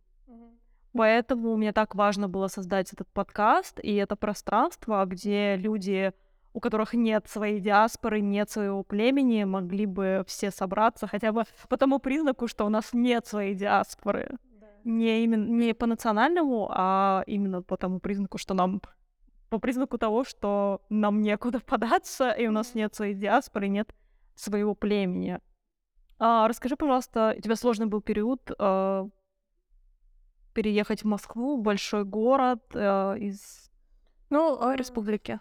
Поэтому 0.94 1.56
мне 1.56 1.72
так 1.72 1.96
важно 1.96 2.28
было 2.28 2.48
создать 2.48 2.92
этот 2.94 3.08
подкаст 3.10 3.80
и 3.82 3.94
это 3.96 4.16
пространство, 4.16 5.06
где 5.06 5.56
люди, 5.56 6.14
у 6.54 6.60
которых 6.60 6.94
нет 6.94 7.28
своей 7.28 7.60
диаспоры, 7.60 8.22
нет 8.22 8.50
своего 8.50 8.84
племени, 8.84 9.44
могли 9.44 9.86
бы 9.86 10.24
все 10.28 10.50
собраться 10.50 11.06
хотя 11.06 11.32
бы 11.32 11.44
по 11.68 11.78
тому 11.78 12.00
признаку, 12.00 12.48
что 12.48 12.66
у 12.66 12.70
нас 12.70 12.90
нет 12.94 13.28
своей 13.28 13.54
диаспоры. 13.54 14.38
Не, 14.84 15.24
именно, 15.24 15.46
не 15.46 15.74
по 15.74 15.86
национальному, 15.86 16.70
а 16.72 17.24
именно 17.28 17.62
по 17.62 17.78
тому 17.78 18.00
признаку, 18.00 18.38
что 18.38 18.54
нам 18.54 18.82
по 19.50 19.60
признаку 19.60 19.98
того, 19.98 20.24
что 20.24 20.82
нам 20.90 21.22
некуда 21.22 21.60
податься, 21.66 22.32
и 22.32 22.48
у 22.48 22.52
нас 22.52 22.74
нет 22.74 22.96
своей 22.96 23.14
диаспоры, 23.14 23.68
нет 23.68 23.94
своего 24.36 24.74
племени. 24.74 25.40
А, 26.18 26.48
расскажи, 26.48 26.76
пожалуйста, 26.76 27.36
у 27.38 27.42
тебя 27.42 27.56
сложный 27.56 27.86
был 27.86 28.02
период 28.02 28.52
а, 28.58 29.08
переехать 30.64 31.04
в 31.04 31.08
Москву, 31.08 31.58
большой 31.58 32.04
город 32.04 32.62
э, 32.74 33.18
из 33.20 33.72
Ну, 34.30 34.58
а, 34.62 34.76
республики. 34.76 35.40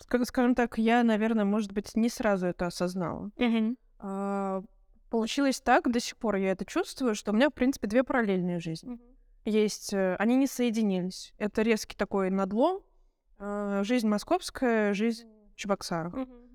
ска- 0.00 0.24
скажем 0.24 0.56
так, 0.56 0.76
я, 0.76 1.04
наверное, 1.04 1.44
может 1.44 1.72
быть, 1.72 1.94
не 1.94 2.08
сразу 2.08 2.46
это 2.48 2.66
осознала. 2.66 3.30
А, 4.00 4.62
Получилось 5.08 5.60
так, 5.60 5.88
до 5.90 6.00
сих 6.00 6.16
пор 6.16 6.34
я 6.36 6.50
это 6.50 6.64
чувствую, 6.64 7.14
что 7.14 7.30
у 7.30 7.34
меня, 7.34 7.48
в 7.48 7.54
принципе, 7.54 7.86
две 7.86 8.02
параллельные 8.02 8.58
жизни. 8.58 8.98
Есть, 9.44 9.92
э, 9.94 10.16
они 10.18 10.34
не 10.36 10.48
соединились. 10.48 11.32
Это 11.38 11.62
резкий 11.62 11.96
такой 11.96 12.30
надлом. 12.30 12.80
э, 13.38 13.82
Жизнь 13.84 14.08
московская, 14.08 14.94
жизнь 14.94 15.28
в 15.52 15.56
Чебоксарах. 15.56 16.12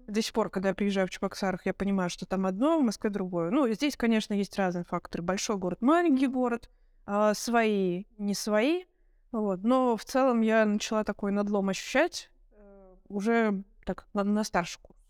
До 0.07 0.21
сих 0.21 0.33
пор, 0.33 0.49
когда 0.49 0.69
я 0.69 0.75
приезжаю 0.75 1.07
в 1.07 1.11
Чебоксарах, 1.11 1.65
я 1.65 1.73
понимаю, 1.73 2.09
что 2.09 2.25
там 2.25 2.45
одно, 2.45 2.77
в 2.77 2.83
Москве 2.83 3.09
другое. 3.09 3.51
Ну, 3.51 3.71
здесь, 3.73 3.95
конечно, 3.95 4.33
есть 4.33 4.57
разные 4.59 4.83
факторы. 4.83 5.23
Большой 5.23 5.55
город, 5.55 5.81
маленький 5.81 6.27
город, 6.27 6.69
а, 7.05 7.33
свои, 7.33 8.05
не 8.17 8.33
свои. 8.33 8.85
Вот. 9.31 9.63
Но 9.63 9.97
в 9.97 10.05
целом 10.05 10.41
я 10.41 10.65
начала 10.65 11.03
такой 11.03 11.31
надлом 11.31 11.69
ощущать 11.69 12.29
э, 12.51 12.95
уже 13.09 13.63
так 13.85 14.07
на, 14.13 14.23
на 14.23 14.43
старших 14.43 14.81
курсах. 14.81 15.03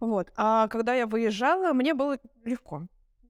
Вот. 0.00 0.32
А 0.36 0.68
когда 0.68 0.94
я 0.94 1.06
выезжала, 1.06 1.72
мне 1.72 1.94
было 1.94 2.18
легко. 2.44 2.86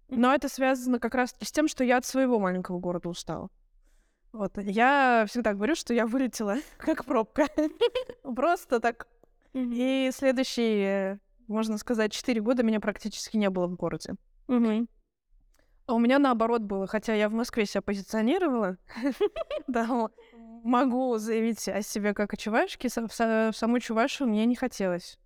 Но 0.09 0.35
это 0.35 0.49
связано 0.49 0.99
как 0.99 1.15
раз 1.15 1.37
с 1.41 1.53
тем, 1.53 1.69
что 1.69 1.85
я 1.85 1.99
от 1.99 2.05
своего 2.05 2.39
маленького 2.41 2.79
города 2.79 3.09
устала. 3.09 3.51
Вот. 4.33 4.57
Я 4.59 5.27
всегда 5.29 5.55
говорю, 5.55 5.75
что 5.75 5.93
я 5.93 6.07
вылетела 6.07 6.57
как 6.79 7.05
пробка. 7.05 7.47
Просто 8.23 8.81
так 8.81 9.07
и 9.53 10.11
следующие, 10.15 11.21
можно 11.49 11.77
сказать, 11.77 12.13
четыре 12.13 12.41
года 12.41 12.63
меня 12.63 12.81
практически 12.81 13.37
не 13.37 13.51
было 13.51 13.67
в 13.67 13.75
городе. 13.75 14.15
А 15.91 15.95
у 15.95 15.99
меня 15.99 16.21
наоборот 16.21 16.63
было, 16.63 16.87
хотя 16.87 17.15
я 17.15 17.29
в 17.29 17.33
Москве 17.33 17.67
себя 17.67 17.83
позиционировала, 17.83 18.77
да, 19.67 20.09
могу 20.63 21.19
заявить 21.19 21.69
о 21.69 21.83
себе 21.83 22.15
как 22.15 22.33
о 22.33 22.37
чувашке, 22.37 22.89
в 22.89 22.93
са- 22.93 23.51
в 23.51 23.57
саму 23.57 23.81
чувашу 23.81 24.25
мне 24.27 24.47
не 24.47 24.55
хотелось. 24.55 25.19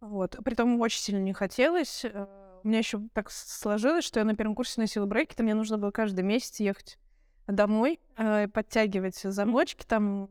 Вот. 0.00 0.36
Притом 0.44 0.78
очень 0.82 1.00
сильно 1.00 1.22
не 1.22 1.32
хотелось. 1.32 2.04
Э, 2.04 2.26
У 2.62 2.68
меня 2.68 2.80
еще 2.80 3.00
так 3.14 3.30
сложилось, 3.30 4.04
что 4.04 4.20
я 4.20 4.26
на 4.26 4.36
первом 4.36 4.54
курсе 4.54 4.82
носила 4.82 5.06
брекеты, 5.06 5.42
мне 5.42 5.54
нужно 5.54 5.78
было 5.78 5.92
каждый 5.92 6.24
месяц 6.24 6.60
ехать 6.60 6.98
домой, 7.46 7.98
э, 8.18 8.48
подтягивать 8.48 9.16
замочки, 9.16 9.86
там 9.86 10.28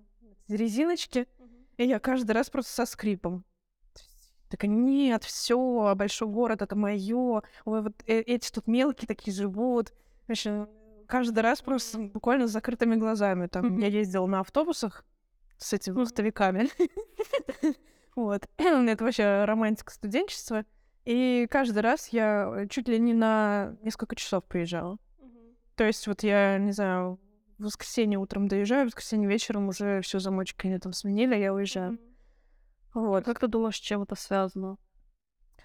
резиночки. 0.47 1.27
И 1.77 1.85
я 1.87 1.97
каждый 1.97 2.33
раз 2.33 2.51
просто 2.51 2.71
со 2.71 2.85
скрипом. 2.85 3.43
Такая, 4.49 4.69
нет, 4.69 5.23
все, 5.23 5.93
большой 5.95 6.27
город 6.27 6.61
это 6.61 6.75
мое. 6.75 7.41
Ой, 7.65 7.81
вот 7.81 7.93
э- 8.05 8.21
эти 8.21 8.51
тут 8.51 8.67
мелкие 8.67 9.07
такие 9.07 9.33
живут. 9.35 9.91
Вообще, 10.27 10.67
каждый 11.07 11.39
раз 11.39 11.61
просто 11.61 11.99
буквально 11.99 12.47
с 12.47 12.51
закрытыми 12.51 12.95
глазами. 12.95 13.47
Там 13.47 13.77
я 13.79 13.87
ездила 13.87 14.25
на 14.27 14.41
автобусах 14.41 15.03
с 15.57 15.73
этими 15.73 15.93
Мгм. 15.93 16.03
вахтовиками. 16.03 16.69
Вот. 18.15 18.45
Это 18.57 19.03
вообще 19.03 19.43
романтика 19.43 19.91
студенчества. 19.91 20.63
И 21.03 21.47
каждый 21.51 21.79
раз 21.79 22.07
я 22.09 22.49
э, 22.61 22.67
чуть 22.69 22.87
ли 22.87 22.97
не 22.97 23.13
на 23.13 23.75
несколько 23.81 24.15
часов 24.15 24.45
приезжала. 24.45 24.97
То 25.75 25.83
есть 25.83 26.07
вот 26.07 26.23
я, 26.23 26.57
не 26.57 26.71
знаю, 26.71 27.19
в 27.57 27.65
воскресенье 27.65 28.17
утром 28.17 28.47
доезжаю, 28.47 28.83
в 28.83 28.87
воскресенье 28.87 29.27
вечером 29.27 29.67
уже 29.67 29.99
все 30.01 30.19
замочки 30.19 30.65
они 30.67 30.79
там 30.79 30.93
сменили, 30.93 31.35
я 31.35 31.53
уезжаю. 31.53 31.99
Вот. 32.95 33.25
Как 33.25 33.39
ты 33.39 33.47
думаешь, 33.47 33.75
с 33.75 33.79
чем 33.79 34.01
это 34.01 34.15
связано? 34.15 34.77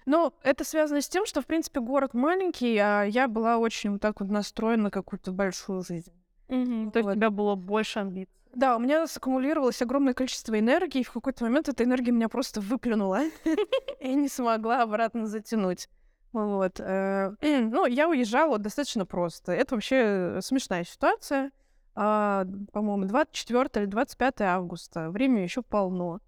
Ну, 0.05 0.33
это 0.43 0.63
связано 0.63 1.01
с 1.01 1.09
тем, 1.09 1.25
что, 1.25 1.41
в 1.41 1.45
принципе, 1.45 1.79
город 1.79 2.13
маленький, 2.13 2.77
а 2.77 3.03
я 3.03 3.27
была 3.27 3.57
очень 3.57 3.91
вот 3.93 4.01
так 4.01 4.19
вот 4.19 4.29
настроена 4.29 4.83
на 4.83 4.91
какую-то 4.91 5.31
большую 5.31 5.81
жизнь. 5.81 6.13
То 6.47 6.55
есть 6.55 6.95
у 6.95 7.01
Вот. 7.03 7.13
тебя 7.15 7.29
было 7.29 7.55
больше 7.55 7.99
амбиций. 7.99 8.33
Да, 8.53 8.75
у 8.75 8.79
меня 8.79 9.07
саккумулировалось 9.07 9.81
огромное 9.81 10.13
количество 10.13 10.59
энергии, 10.59 10.99
и 10.99 11.03
в 11.05 11.11
какой-то 11.13 11.45
момент 11.45 11.69
эта 11.69 11.85
энергия 11.85 12.11
меня 12.11 12.27
просто 12.27 12.59
выплюнула. 12.59 13.21
И 14.01 14.13
не 14.13 14.27
смогла 14.27 14.81
обратно 14.81 15.25
затянуть. 15.25 15.87
Вот. 16.33 16.79
э, 16.81 17.31
Ну, 17.41 17.85
я 17.85 18.09
уезжала 18.09 18.57
достаточно 18.57 19.05
просто. 19.05 19.53
Это 19.53 19.75
вообще 19.75 20.39
смешная 20.41 20.83
ситуация. 20.83 21.51
А, 21.95 22.45
По-моему, 22.73 23.05
24 23.05 23.69
или 23.75 23.85
25 23.85 24.41
августа. 24.41 25.09
Время 25.11 25.43
еще 25.43 25.61
полно. 25.61 26.19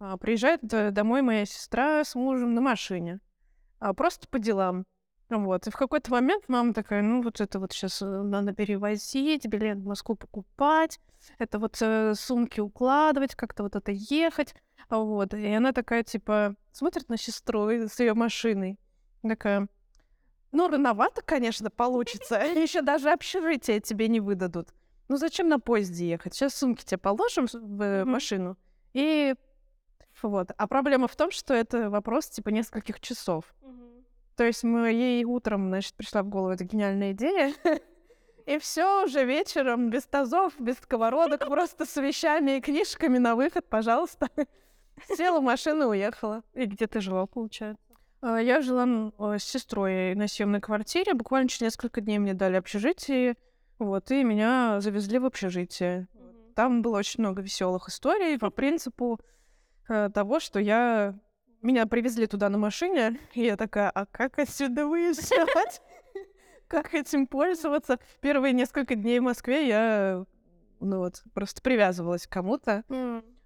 А, 0.00 0.16
Приезжает 0.16 0.60
э, 0.72 0.90
домой 0.90 1.20
моя 1.20 1.44
сестра 1.44 2.02
с 2.02 2.14
мужем 2.14 2.54
на 2.54 2.62
машине. 2.62 3.20
А, 3.78 3.92
Просто 3.92 4.26
по 4.28 4.38
делам. 4.38 4.86
Вот. 5.28 5.66
И 5.66 5.70
в 5.70 5.76
какой-то 5.76 6.10
момент 6.10 6.48
мама 6.48 6.72
такая, 6.72 7.02
ну, 7.02 7.22
вот 7.22 7.40
это 7.40 7.60
вот 7.60 7.72
сейчас 7.72 8.00
надо 8.00 8.52
перевозить, 8.52 9.46
билет 9.46 9.78
в 9.78 9.86
Москву 9.86 10.16
покупать, 10.16 10.98
это 11.38 11.58
вот 11.58 11.76
э, 11.82 12.14
сумки 12.14 12.60
укладывать, 12.60 13.34
как-то 13.34 13.62
вот 13.62 13.76
это 13.76 13.92
ехать. 13.92 14.54
Вот. 14.88 15.34
И 15.34 15.46
она 15.52 15.72
такая, 15.72 16.02
типа, 16.02 16.56
смотрит 16.72 17.10
на 17.10 17.18
сестру 17.18 17.70
с 17.70 18.00
ее 18.00 18.14
машиной. 18.14 18.78
Такая, 19.22 19.68
ну, 20.50 20.68
рановато, 20.68 21.22
конечно, 21.22 21.70
получится. 21.70 22.36
Еще 22.56 22.80
даже 22.80 23.10
общежитие 23.10 23.80
тебе 23.80 24.08
не 24.08 24.20
выдадут. 24.20 24.70
Ну, 25.08 25.16
зачем 25.18 25.48
на 25.48 25.60
поезде 25.60 26.08
ехать? 26.08 26.34
Сейчас 26.34 26.54
сумки 26.54 26.84
тебе 26.84 26.98
положим 26.98 27.46
в 27.52 27.82
э, 27.82 28.04
машину. 28.04 28.56
И 28.94 29.34
вот. 30.22 30.50
А 30.56 30.66
проблема 30.66 31.08
в 31.08 31.16
том, 31.16 31.30
что 31.30 31.54
это 31.54 31.90
вопрос, 31.90 32.28
типа, 32.28 32.50
нескольких 32.50 33.00
часов. 33.00 33.44
То 34.36 34.44
есть 34.44 34.64
мы 34.64 34.90
ей 34.90 35.24
утром, 35.24 35.68
значит, 35.68 35.94
пришла 35.94 36.22
в 36.22 36.28
голову 36.28 36.52
эта 36.52 36.64
гениальная 36.64 37.12
идея. 37.12 37.52
И 38.46 38.58
все 38.58 39.04
уже 39.04 39.24
вечером, 39.24 39.90
без 39.90 40.06
тазов, 40.06 40.54
без 40.58 40.76
сковородок, 40.78 41.46
просто 41.46 41.84
с 41.84 42.00
вещами 42.00 42.56
и 42.56 42.60
книжками 42.60 43.18
на 43.18 43.36
выход, 43.36 43.68
пожалуйста. 43.68 44.28
Села 45.16 45.40
в 45.40 45.42
машину 45.42 45.84
и 45.84 45.88
уехала. 45.88 46.42
И 46.54 46.64
где 46.64 46.86
ты 46.86 47.00
жила, 47.00 47.26
получается? 47.26 47.82
А, 48.22 48.38
Я 48.38 48.60
жила 48.60 49.12
с 49.38 49.44
сестрой 49.44 50.14
на 50.14 50.26
съемной 50.26 50.60
квартире. 50.60 51.14
Буквально 51.14 51.48
через 51.48 51.60
несколько 51.60 52.00
дней 52.00 52.18
мне 52.18 52.34
дали 52.34 52.56
общежитие. 52.56 53.36
Вот, 53.78 54.10
и 54.10 54.24
меня 54.24 54.80
завезли 54.80 55.18
в 55.18 55.26
общежитие. 55.26 56.08
Там 56.54 56.82
было 56.82 56.98
очень 56.98 57.20
много 57.20 57.42
веселых 57.42 57.88
историй 57.88 58.38
по 58.38 58.50
принципу 58.50 59.20
того, 60.14 60.40
что 60.40 60.58
я... 60.60 61.18
Меня 61.62 61.86
привезли 61.86 62.26
туда 62.26 62.48
на 62.48 62.56
машине, 62.58 63.18
и 63.34 63.42
я 63.42 63.56
такая, 63.56 63.90
а 63.90 64.06
как 64.06 64.38
отсюда 64.38 64.86
выезжать? 64.86 65.82
Как 66.68 66.94
этим 66.94 67.26
пользоваться? 67.26 67.98
Первые 68.20 68.52
несколько 68.52 68.94
дней 68.94 69.18
в 69.18 69.24
Москве 69.24 69.66
я 69.66 70.24
ну 70.80 70.98
вот, 70.98 71.22
просто 71.34 71.60
привязывалась 71.62 72.26
к 72.26 72.32
кому-то. 72.32 72.84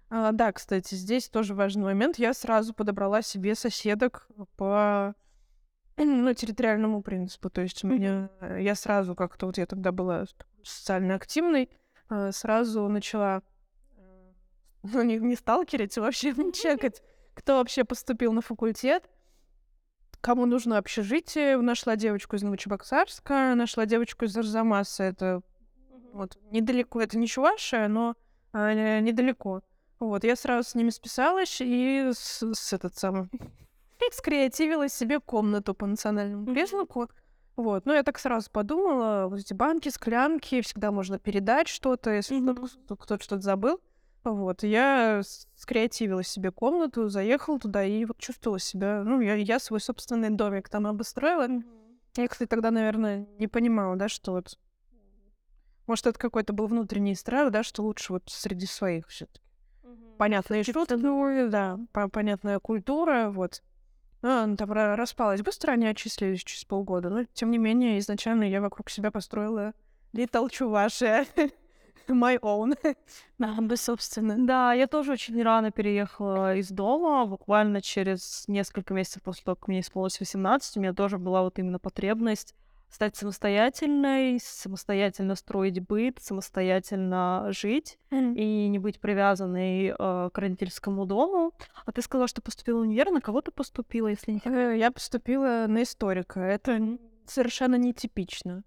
А, 0.09 0.31
да, 0.31 0.51
кстати, 0.51 0.95
здесь 0.95 1.29
тоже 1.29 1.53
важный 1.53 1.83
момент. 1.83 2.17
Я 2.17 2.33
сразу 2.33 2.73
подобрала 2.73 3.21
себе 3.21 3.55
соседок 3.55 4.27
по 4.55 5.15
ну, 5.97 6.33
территориальному 6.33 7.01
принципу. 7.01 7.49
То 7.49 7.61
есть 7.61 7.83
у 7.83 7.87
меня 7.87 8.29
э, 8.39 8.61
я 8.61 8.75
сразу 8.75 9.15
как-то 9.15 9.47
вот 9.47 9.57
я 9.57 9.65
тогда 9.65 9.91
была 9.91 10.25
социально 10.63 11.15
активной, 11.15 11.69
а, 12.07 12.31
сразу 12.31 12.87
начала 12.87 13.39
э, 13.39 13.41
ну, 14.93 15.01
не, 15.03 15.17
не 15.17 15.35
сталкерить, 15.35 15.97
а 15.97 16.01
вообще 16.01 16.33
чекать, 16.53 17.01
кто 17.33 17.57
вообще 17.57 17.83
поступил 17.83 18.33
на 18.33 18.41
факультет, 18.41 19.09
кому 20.21 20.45
нужно 20.45 20.77
общежитие. 20.77 21.57
Нашла 21.57 21.95
девочку 21.95 22.35
из 22.35 22.43
Новочебоксарска, 22.43 23.53
нашла 23.55 23.85
девочку 23.85 24.25
из 24.25 24.35
Арзамаса. 24.37 25.03
Это 25.03 25.41
вот 26.13 26.37
недалеко, 26.51 27.01
это 27.01 27.17
не 27.17 27.27
Чувашия, 27.27 27.87
но 27.87 28.15
а, 28.53 28.73
не- 28.73 29.01
недалеко. 29.01 29.61
Вот, 29.99 30.23
я 30.23 30.35
сразу 30.35 30.69
с 30.69 30.75
ними 30.75 30.89
списалась 30.89 31.57
и 31.61 32.11
с, 32.13 32.41
с 32.53 32.73
этот 32.73 32.95
самый 32.97 33.29
скреативила 34.11 34.87
себе 34.89 35.19
комнату 35.19 35.73
по 35.73 35.85
национальному 35.85 36.45
признаку. 36.45 37.09
Вот, 37.55 37.85
ну 37.85 37.93
я 37.93 38.03
так 38.03 38.19
сразу 38.19 38.51
подумала, 38.51 39.27
вот 39.29 39.39
эти 39.39 39.53
банки, 39.53 39.87
склянки, 39.89 40.59
всегда 40.61 40.91
можно 40.91 41.17
передать 41.19 41.69
что-то, 41.69 42.11
если 42.11 42.35
Мгм. 42.39 42.55
кто-то, 42.55 42.77
кто- 42.85 42.95
кто-то 42.97 43.23
что-то 43.23 43.41
забыл. 43.41 43.79
Вот, 44.31 44.63
и 44.63 44.69
я 44.69 45.21
скреативила 45.55 46.23
себе 46.23 46.51
комнату, 46.51 47.09
заехала 47.09 47.59
туда 47.59 47.83
и 47.83 48.05
вот 48.05 48.17
чувствовала 48.17 48.59
себя, 48.59 49.03
ну, 49.03 49.21
я, 49.21 49.35
я 49.35 49.59
свой 49.59 49.79
собственный 49.79 50.31
домик 50.31 50.67
там 50.67 50.87
обустроила. 50.87 51.47
Я, 52.17 52.27
кстати, 52.27 52.49
тогда, 52.49 52.71
наверное, 52.71 53.27
не 53.39 53.47
понимала, 53.47 53.95
да, 53.95 54.09
что 54.09 54.33
вот... 54.33 54.57
Может, 55.87 56.07
это 56.07 56.17
какой-то 56.17 56.53
был 56.53 56.65
внутренний 56.67 57.13
страх, 57.13 57.51
да, 57.51 57.61
что 57.61 57.83
лучше 57.83 58.13
вот 58.13 58.23
среди 58.27 58.65
своих 58.65 59.07
все 59.07 59.27
таки 59.27 59.45
Понятные 60.17 60.63
шутки, 60.63 61.47
да, 61.49 61.77
по- 61.91 62.07
понятная 62.07 62.59
культура, 62.59 63.29
вот. 63.29 63.61
А, 64.21 64.43
она 64.43 64.55
там 64.55 64.71
ра- 64.71 64.95
распалась. 64.95 65.41
Быстро 65.41 65.73
они 65.73 65.87
отчислились 65.87 66.43
через 66.43 66.63
полгода, 66.63 67.09
но, 67.09 67.25
тем 67.33 67.51
не 67.51 67.57
менее, 67.57 67.99
изначально 67.99 68.43
я 68.43 68.61
вокруг 68.61 68.89
себя 68.89 69.11
построила 69.11 69.73
Little 70.13 70.49
Чувашия. 70.49 71.25
My 72.09 72.39
own. 72.39 72.75
Да, 73.37 73.57
собственно. 73.75 74.35
Да, 74.45 74.73
я 74.73 74.87
тоже 74.87 75.11
очень 75.13 75.41
рано 75.43 75.71
переехала 75.71 76.55
из 76.55 76.69
дома, 76.69 77.25
буквально 77.25 77.81
через 77.81 78.45
несколько 78.47 78.93
месяцев 78.93 79.23
после 79.23 79.43
того, 79.43 79.55
как 79.55 79.67
мне 79.67 79.81
исполнилось 79.81 80.19
18, 80.19 80.77
у 80.77 80.79
меня 80.79 80.93
тоже 80.93 81.17
была 81.17 81.41
вот 81.41 81.59
именно 81.59 81.79
потребность 81.79 82.55
стать 82.89 83.15
самостоятельной, 83.15 84.39
самостоятельно 84.41 85.35
строить 85.35 85.85
быт, 85.85 86.19
самостоятельно 86.21 87.47
жить 87.49 87.99
и 88.11 88.67
не 88.69 88.79
быть 88.79 89.01
привязанной 89.01 89.87
э, 89.87 89.93
к 90.31 90.37
родительскому 90.37 91.05
дому. 91.05 91.51
А 91.85 91.91
ты 91.91 92.01
сказала, 92.01 92.27
что 92.27 92.41
поступила 92.41 92.79
в 92.79 92.81
универ, 92.81 93.11
на 93.11 93.21
кого 93.21 93.41
ты 93.41 93.51
поступила, 93.51 94.07
если 94.07 94.33
не? 94.33 94.41
Э, 94.45 94.77
Я 94.77 94.91
поступила 94.91 95.65
на 95.67 95.83
историка. 95.83 96.39
Это 96.39 96.97
совершенно 97.25 97.75
нетипично. 97.75 98.63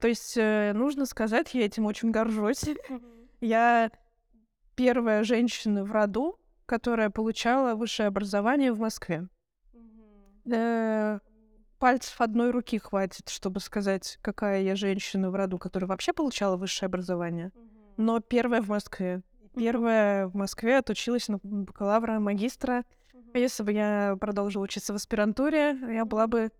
То 0.00 0.08
есть, 0.08 0.36
э, 0.36 0.72
нужно 0.74 1.06
сказать, 1.06 1.54
я 1.54 1.64
этим 1.64 1.86
очень 1.86 2.10
горжусь. 2.10 2.64
Я 3.42 3.90
первая 4.76 5.22
женщина 5.22 5.84
в 5.84 5.92
роду, 5.92 6.38
которая 6.64 7.10
получала 7.10 7.74
высшее 7.74 8.06
образование 8.06 8.72
в 8.72 8.78
Москве. 8.78 9.28
Э, 10.50 11.18
Пальцев 11.78 12.18
одной 12.22 12.50
руки 12.52 12.78
хватит, 12.78 13.28
чтобы 13.28 13.60
сказать, 13.60 14.18
какая 14.22 14.62
я 14.62 14.76
женщина 14.76 15.30
в 15.30 15.34
роду, 15.34 15.58
которая 15.58 15.88
вообще 15.88 16.14
получала 16.14 16.56
высшее 16.56 16.86
образование. 16.86 17.52
Но 17.98 18.20
первая 18.20 18.62
в 18.62 18.68
Москве. 18.68 19.22
Первая 19.54 20.26
в 20.26 20.34
Москве 20.34 20.78
отучилась 20.78 21.28
на 21.28 21.38
бакалавра, 21.42 22.18
магистра. 22.18 22.84
Если 23.34 23.62
бы 23.62 23.72
я 23.72 24.16
продолжила 24.18 24.64
учиться 24.64 24.94
в 24.94 24.96
аспирантуре, 24.96 25.76
я 25.92 26.06
была 26.06 26.26
бы 26.26 26.50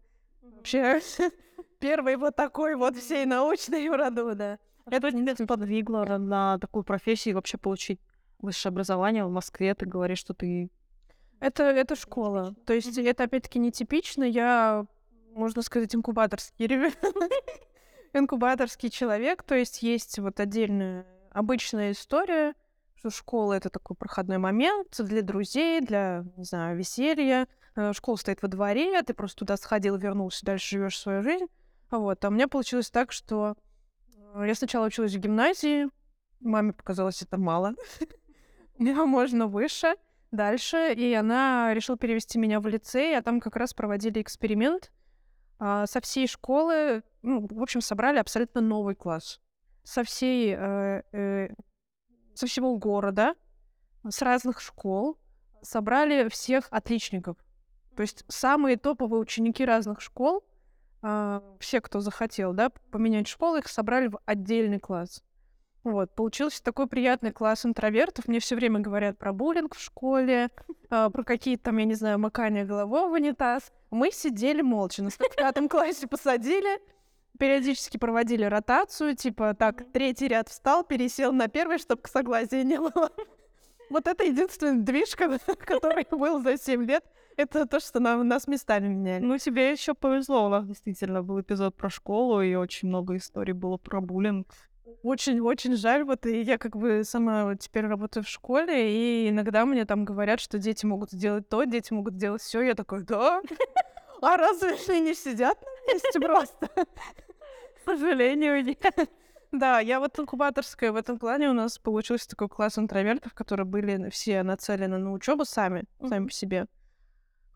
вообще 0.43 1.00
первой 1.87 2.16
вот 2.16 2.35
такой 2.35 2.75
вот 2.75 2.97
всей 2.97 3.26
научной 3.26 3.88
в 3.88 3.93
роду, 3.93 4.35
да. 4.35 4.59
Это 4.87 5.12
тебя 5.12 5.37
сподвигло 5.37 6.05
на 6.19 6.59
такую 6.59 6.83
профессию 6.83 7.33
и 7.33 7.35
вообще 7.35 7.59
получить 7.59 8.00
высшее 8.40 8.71
образование 8.71 9.25
в 9.25 9.31
Москве? 9.31 9.73
Ты 9.75 9.87
говоришь, 9.87 10.19
что 10.19 10.35
ты... 10.35 10.69
Это, 11.38 11.62
это 11.62 11.95
школа. 11.95 12.57
То 12.66 12.73
есть 12.73 12.99
это 12.99 13.25
опять-таки 13.25 13.61
нетипично. 13.61 14.25
Я, 14.25 14.87
можно 15.33 15.62
сказать, 15.62 15.95
инкубаторский 15.95 16.66
инкубаторский 18.12 18.90
человек. 18.90 19.45
То 19.45 19.55
есть 19.55 19.83
есть 19.83 20.19
вот 20.19 20.40
отдельная 20.40 21.07
обычная 21.31 21.93
история, 21.93 22.55
что 22.97 23.11
школа— 23.11 23.52
это 23.55 23.71
такой 23.71 23.95
проходной 23.95 24.38
момент 24.38 24.97
для 24.99 25.23
друзей, 25.23 25.81
для, 25.81 26.25
не 26.37 26.45
знаю, 26.45 26.76
веселья. 26.76 27.47
Э, 27.76 27.93
Школа 27.93 28.16
стоит 28.16 28.43
во 28.43 28.49
дворе, 28.49 29.00
ты 29.02 29.14
просто 29.14 29.40
туда 29.40 29.57
сходил, 29.57 29.97
вернулся, 29.97 30.45
дальше 30.45 30.76
живешь 30.76 30.99
свою 30.99 31.23
жизнь. 31.23 31.47
Вот. 31.90 32.25
А 32.25 32.28
у 32.28 32.31
меня 32.31 32.49
получилось 32.49 32.90
так, 32.90 33.12
что 33.12 33.57
э, 34.35 34.45
я 34.47 34.55
сначала 34.55 34.87
училась 34.87 35.14
в 35.14 35.19
гимназии, 35.19 35.88
маме 36.40 36.73
показалось 36.73 37.23
это 37.23 37.38
мало. 37.38 37.75
Мне 38.78 38.95
можно 38.95 39.47
выше, 39.47 39.95
дальше, 40.31 40.93
и 40.93 41.12
она 41.14 41.73
решила 41.75 41.97
перевести 41.97 42.38
меня 42.38 42.61
в 42.61 42.66
лицей, 42.66 43.16
а 43.16 43.23
там 43.23 43.40
как 43.40 43.57
раз 43.57 43.73
проводили 43.73 44.21
эксперимент. 44.21 44.93
А, 45.59 45.87
Со 45.87 46.01
всей 46.01 46.27
школы, 46.27 47.03
ну, 47.22 47.46
в 47.51 47.62
общем, 47.62 47.81
собрали 47.81 48.18
абсолютно 48.18 48.61
новый 48.61 48.94
класс. 48.94 49.40
Со 49.83 50.05
всей, 50.05 50.55
э, 50.55 51.03
э, 51.12 51.49
со 52.35 52.46
всего 52.46 52.77
города, 52.77 53.35
с 54.09 54.20
разных 54.22 54.61
школ 54.61 55.18
собрали 55.62 56.29
всех 56.29 56.66
отличников. 56.70 57.37
То 57.96 58.03
есть 58.03 58.25
самые 58.29 58.77
топовые 58.77 59.20
ученики 59.20 59.64
разных 59.64 60.01
школ, 60.01 60.44
все, 61.61 61.81
кто 61.81 62.01
захотел, 62.01 62.53
да, 62.53 62.71
поменять 62.90 63.29
школу, 63.29 63.57
их 63.57 63.69
собрали 63.69 64.09
в 64.09 64.19
отдельный 64.25 64.81
класс. 64.81 65.23
Вот, 65.87 66.12
получился 66.16 66.64
такой 66.64 66.88
приятный 66.88 67.31
класс 67.31 67.64
интровертов. 67.64 68.27
Мне 68.27 68.40
все 68.40 68.57
время 68.57 68.81
говорят 68.81 69.19
про 69.19 69.33
буллинг 69.33 69.77
в 69.77 69.81
школе, 69.81 70.51
а, 70.90 71.11
про 71.11 71.23
какие-то 71.23 71.66
там, 71.66 71.77
я 71.77 71.85
не 71.85 71.95
знаю, 71.95 72.19
макания 72.19 72.64
головой 72.64 73.09
в 73.09 73.12
унитаз. 73.12 73.71
Мы 73.90 74.11
сидели 74.11 74.62
молча. 74.62 75.05
Нас 75.05 75.12
в 75.14 75.37
пятом 75.37 75.69
классе 75.69 76.09
посадили, 76.09 76.81
периодически 77.38 77.99
проводили 77.99 78.45
ротацию, 78.45 79.14
типа, 79.14 79.55
так, 79.55 79.85
третий 79.92 80.27
ряд 80.27 80.49
встал, 80.49 80.83
пересел 80.83 81.33
на 81.33 81.47
первый, 81.47 81.79
чтобы 81.79 82.03
согласия 82.09 82.64
не 82.64 82.81
было. 82.81 83.12
Вот 83.88 84.09
это 84.09 84.25
единственный 84.25 84.83
движ, 84.83 85.14
ко- 85.14 85.38
который 85.64 86.05
был 86.11 86.42
за 86.42 86.59
7 86.59 86.85
лет. 86.85 87.05
Это 87.37 87.66
то, 87.66 87.81
что 87.81 88.01
нам, 88.01 88.27
нас 88.27 88.49
местами 88.49 88.88
меняли. 88.88 89.22
Ну, 89.22 89.37
тебе 89.37 89.70
еще 89.70 89.92
повезло, 89.92 90.46
у 90.46 90.49
нас 90.49 90.66
действительно 90.66 91.22
был 91.22 91.40
эпизод 91.40 91.77
про 91.77 91.90
школу, 91.90 92.40
и 92.40 92.55
очень 92.55 92.88
много 92.88 93.16
историй 93.16 93.53
было 93.53 93.77
про 93.77 94.01
буллинг. 94.01 94.49
Очень-очень 95.03 95.77
жаль, 95.77 96.05
вот 96.05 96.25
и 96.27 96.40
я 96.40 96.57
как 96.59 96.77
бы 96.77 97.05
сама 97.05 97.55
теперь 97.57 97.87
работаю 97.87 98.25
в 98.25 98.29
школе, 98.29 98.90
и 98.90 99.29
иногда 99.29 99.66
мне 99.66 99.85
там 99.85 100.05
говорят, 100.05 100.40
что 100.40 100.59
дети 100.59 100.87
могут 100.87 101.11
сделать 101.11 101.49
то, 101.49 101.64
дети 101.64 101.92
могут 101.92 102.14
сделать 102.14 102.40
все. 102.40 102.62
Я 102.62 102.75
такой, 102.75 103.03
да? 103.03 103.42
А 104.22 104.38
разве 104.38 104.75
они 104.88 105.11
не 105.11 105.14
сидят 105.14 105.61
на 105.61 105.92
месте 105.92 106.18
просто? 106.18 106.68
К 106.68 107.85
сожалению, 107.85 108.64
нет. 108.64 109.11
Да, 109.53 109.79
я 109.81 110.01
вот 110.01 110.18
инкубаторская 110.18 110.90
в 110.90 110.96
этом 110.96 111.18
плане 111.18 111.51
у 111.51 111.53
нас 111.53 111.79
получился 111.79 112.29
такой 112.29 112.49
класс 112.49 112.79
интровертов, 112.79 113.35
которые 113.35 113.66
были 113.66 114.09
все 114.09 114.42
нацелены 114.42 114.96
на 114.96 115.12
учебу 115.12 115.44
сами, 115.44 115.85
сами 116.01 116.27
по 116.27 116.33
себе. 116.33 116.66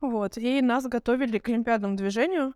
Вот, 0.00 0.38
и 0.38 0.62
нас 0.62 0.86
готовили 0.86 1.38
к 1.38 1.48
олимпиадному 1.48 1.96
движению. 1.96 2.54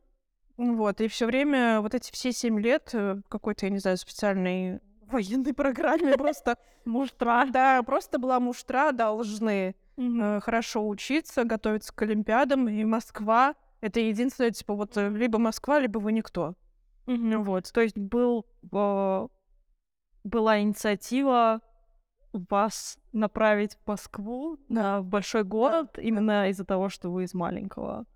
Вот, 0.57 1.01
и 1.01 1.09
все 1.09 1.27
время, 1.27 1.81
вот 1.81 1.95
эти 1.95 2.13
все 2.13 2.33
семь 2.33 2.61
лет, 2.61 2.91
э, 2.93 3.21
какой-то, 3.29 3.67
я 3.67 3.71
не 3.71 3.79
знаю, 3.79 3.97
специальной 3.97 4.81
военной 5.07 5.53
программе 5.53 6.17
просто 6.17 6.57
Муштра. 6.85 7.47
Да, 7.51 7.83
просто 7.83 8.19
была 8.19 8.41
муштра, 8.41 8.93
должны 8.93 9.75
э, 9.97 10.41
хорошо 10.41 10.87
учиться, 10.89 11.45
готовиться 11.45 11.95
к 11.95 12.03
Олимпиадам, 12.03 12.69
и 12.69 12.85
Москва— 12.85 13.55
это 13.81 14.01
единственное, 14.01 14.51
типа, 14.51 14.75
вот 14.75 14.97
э, 14.97 15.09
либо 15.11 15.39
Москва, 15.39 15.81
либо 15.81 15.99
вы 15.99 16.13
никто. 16.13 16.55
Вот, 17.07 17.71
то 17.71 17.83
есть 17.83 17.99
был, 17.99 18.47
была 18.63 19.29
инициатива 20.25 21.61
вас 22.51 22.99
направить 23.13 23.75
в 23.75 23.87
Москву, 23.87 24.59
на 24.69 25.01
в 25.01 25.07
большой 25.07 25.45
город, 25.45 25.99
именно 25.99 26.49
из-за 26.51 26.65
того, 26.65 26.89
что 26.89 27.11
вы 27.11 27.25
из 27.25 27.35
маленького. 27.35 28.07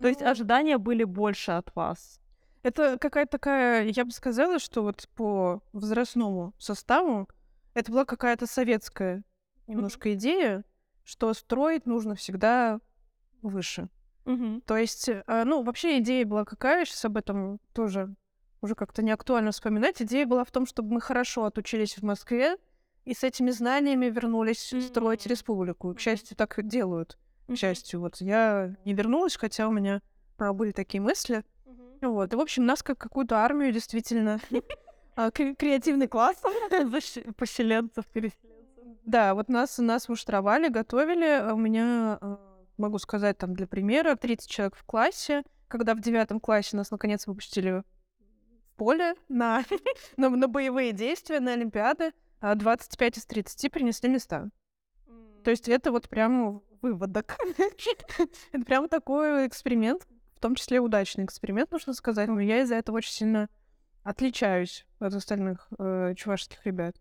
То 0.00 0.08
есть 0.08 0.20
Ну, 0.20 0.28
ожидания 0.28 0.78
были 0.78 1.04
больше 1.04 1.52
от 1.52 1.74
вас. 1.74 2.20
Это 2.62 2.98
какая-то 2.98 3.32
такая, 3.32 3.84
я 3.84 4.04
бы 4.04 4.10
сказала, 4.10 4.58
что 4.58 4.82
вот 4.82 5.08
по 5.14 5.62
возрастному 5.72 6.54
составу 6.58 7.28
это 7.74 7.90
была 7.90 8.04
какая-то 8.04 8.46
советская 8.46 9.24
немножко 9.66 10.14
идея, 10.14 10.64
что 11.04 11.32
строить 11.34 11.86
нужно 11.86 12.14
всегда 12.14 12.80
выше. 13.42 13.88
То 14.66 14.76
есть, 14.76 15.08
э, 15.08 15.22
ну, 15.44 15.62
вообще 15.62 15.98
идея 15.98 16.24
была 16.24 16.44
какая, 16.44 16.84
сейчас 16.84 17.04
об 17.04 17.16
этом 17.16 17.58
тоже 17.72 18.14
уже 18.60 18.76
как-то 18.76 19.02
не 19.02 19.10
актуально 19.10 19.50
вспоминать. 19.50 20.00
Идея 20.00 20.26
была 20.26 20.44
в 20.44 20.50
том, 20.52 20.66
чтобы 20.66 20.94
мы 20.94 21.00
хорошо 21.00 21.44
отучились 21.44 21.96
в 21.96 22.02
Москве 22.02 22.56
и 23.04 23.14
с 23.14 23.24
этими 23.24 23.50
знаниями 23.50 24.06
вернулись 24.06 24.72
строить 24.86 25.26
республику. 25.26 25.94
К 25.94 26.00
счастью, 26.00 26.36
так 26.36 26.56
делают. 26.66 27.18
К 27.48 27.56
счастью, 27.56 28.00
вот 28.00 28.20
я 28.20 28.74
не 28.84 28.94
вернулась, 28.94 29.36
хотя 29.36 29.68
у 29.68 29.72
меня 29.72 30.00
были 30.38 30.72
такие 30.72 31.00
мысли. 31.00 31.44
Вот. 32.00 32.32
И, 32.32 32.36
в 32.36 32.40
общем, 32.40 32.66
нас 32.66 32.82
как 32.82 32.98
какую-то 32.98 33.36
армию 33.38 33.72
действительно 33.72 34.40
а, 35.16 35.28
кре- 35.28 35.54
креативный 35.54 36.08
класс. 36.08 36.42
Поселенцев, 37.36 38.06
переселенцев. 38.06 38.50
Да, 39.04 39.34
вот 39.34 39.48
нас, 39.48 39.78
нас 39.78 40.08
муштровали, 40.08 40.68
готовили. 40.68 41.24
А 41.24 41.54
У 41.54 41.58
меня, 41.58 42.18
а, 42.20 42.38
могу 42.76 42.98
сказать, 42.98 43.38
там 43.38 43.54
для 43.54 43.66
примера, 43.66 44.16
30 44.16 44.50
человек 44.50 44.76
в 44.76 44.84
классе. 44.84 45.44
Когда 45.68 45.94
в 45.94 46.00
девятом 46.00 46.40
классе 46.40 46.76
нас 46.76 46.90
наконец 46.90 47.26
выпустили 47.26 47.70
в 47.70 47.84
поле 48.76 49.14
на, 49.28 49.64
на, 50.16 50.28
на 50.28 50.48
боевые 50.48 50.92
действия, 50.92 51.40
на 51.40 51.52
Олимпиады, 51.52 52.12
25 52.42 53.18
из 53.18 53.26
30 53.26 53.72
принесли 53.72 54.08
места. 54.08 54.50
То 55.44 55.50
есть 55.50 55.68
это 55.68 55.90
вот 55.90 56.08
прям 56.08 56.62
выводок. 56.82 57.36
это 58.52 58.64
прям 58.64 58.88
такой 58.88 59.46
эксперимент, 59.46 60.06
в 60.36 60.40
том 60.40 60.54
числе 60.54 60.80
удачный 60.80 61.24
эксперимент, 61.24 61.70
нужно 61.70 61.94
сказать. 61.94 62.28
Но 62.28 62.40
я 62.40 62.62
из-за 62.62 62.74
этого 62.74 62.96
очень 62.96 63.12
сильно 63.12 63.48
отличаюсь 64.02 64.86
от 64.98 65.14
остальных 65.14 65.68
э, 65.78 66.14
чувашских 66.16 66.64
ребят. 66.66 66.96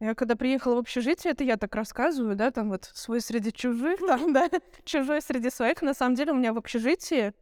Я 0.00 0.16
когда 0.16 0.34
приехала 0.34 0.74
в 0.74 0.78
общежитие, 0.78 1.32
это 1.32 1.44
я 1.44 1.56
так 1.56 1.72
рассказываю, 1.76 2.34
да, 2.34 2.50
там 2.50 2.70
вот 2.70 2.90
свой 2.92 3.20
среди 3.20 3.52
чужих, 3.52 4.00
там, 4.06 4.32
да, 4.32 4.50
чужой 4.84 5.22
среди 5.22 5.50
своих. 5.50 5.80
На 5.82 5.94
самом 5.94 6.16
деле 6.16 6.32
у 6.32 6.36
меня 6.36 6.52
в 6.52 6.58
общежитии, 6.58 7.34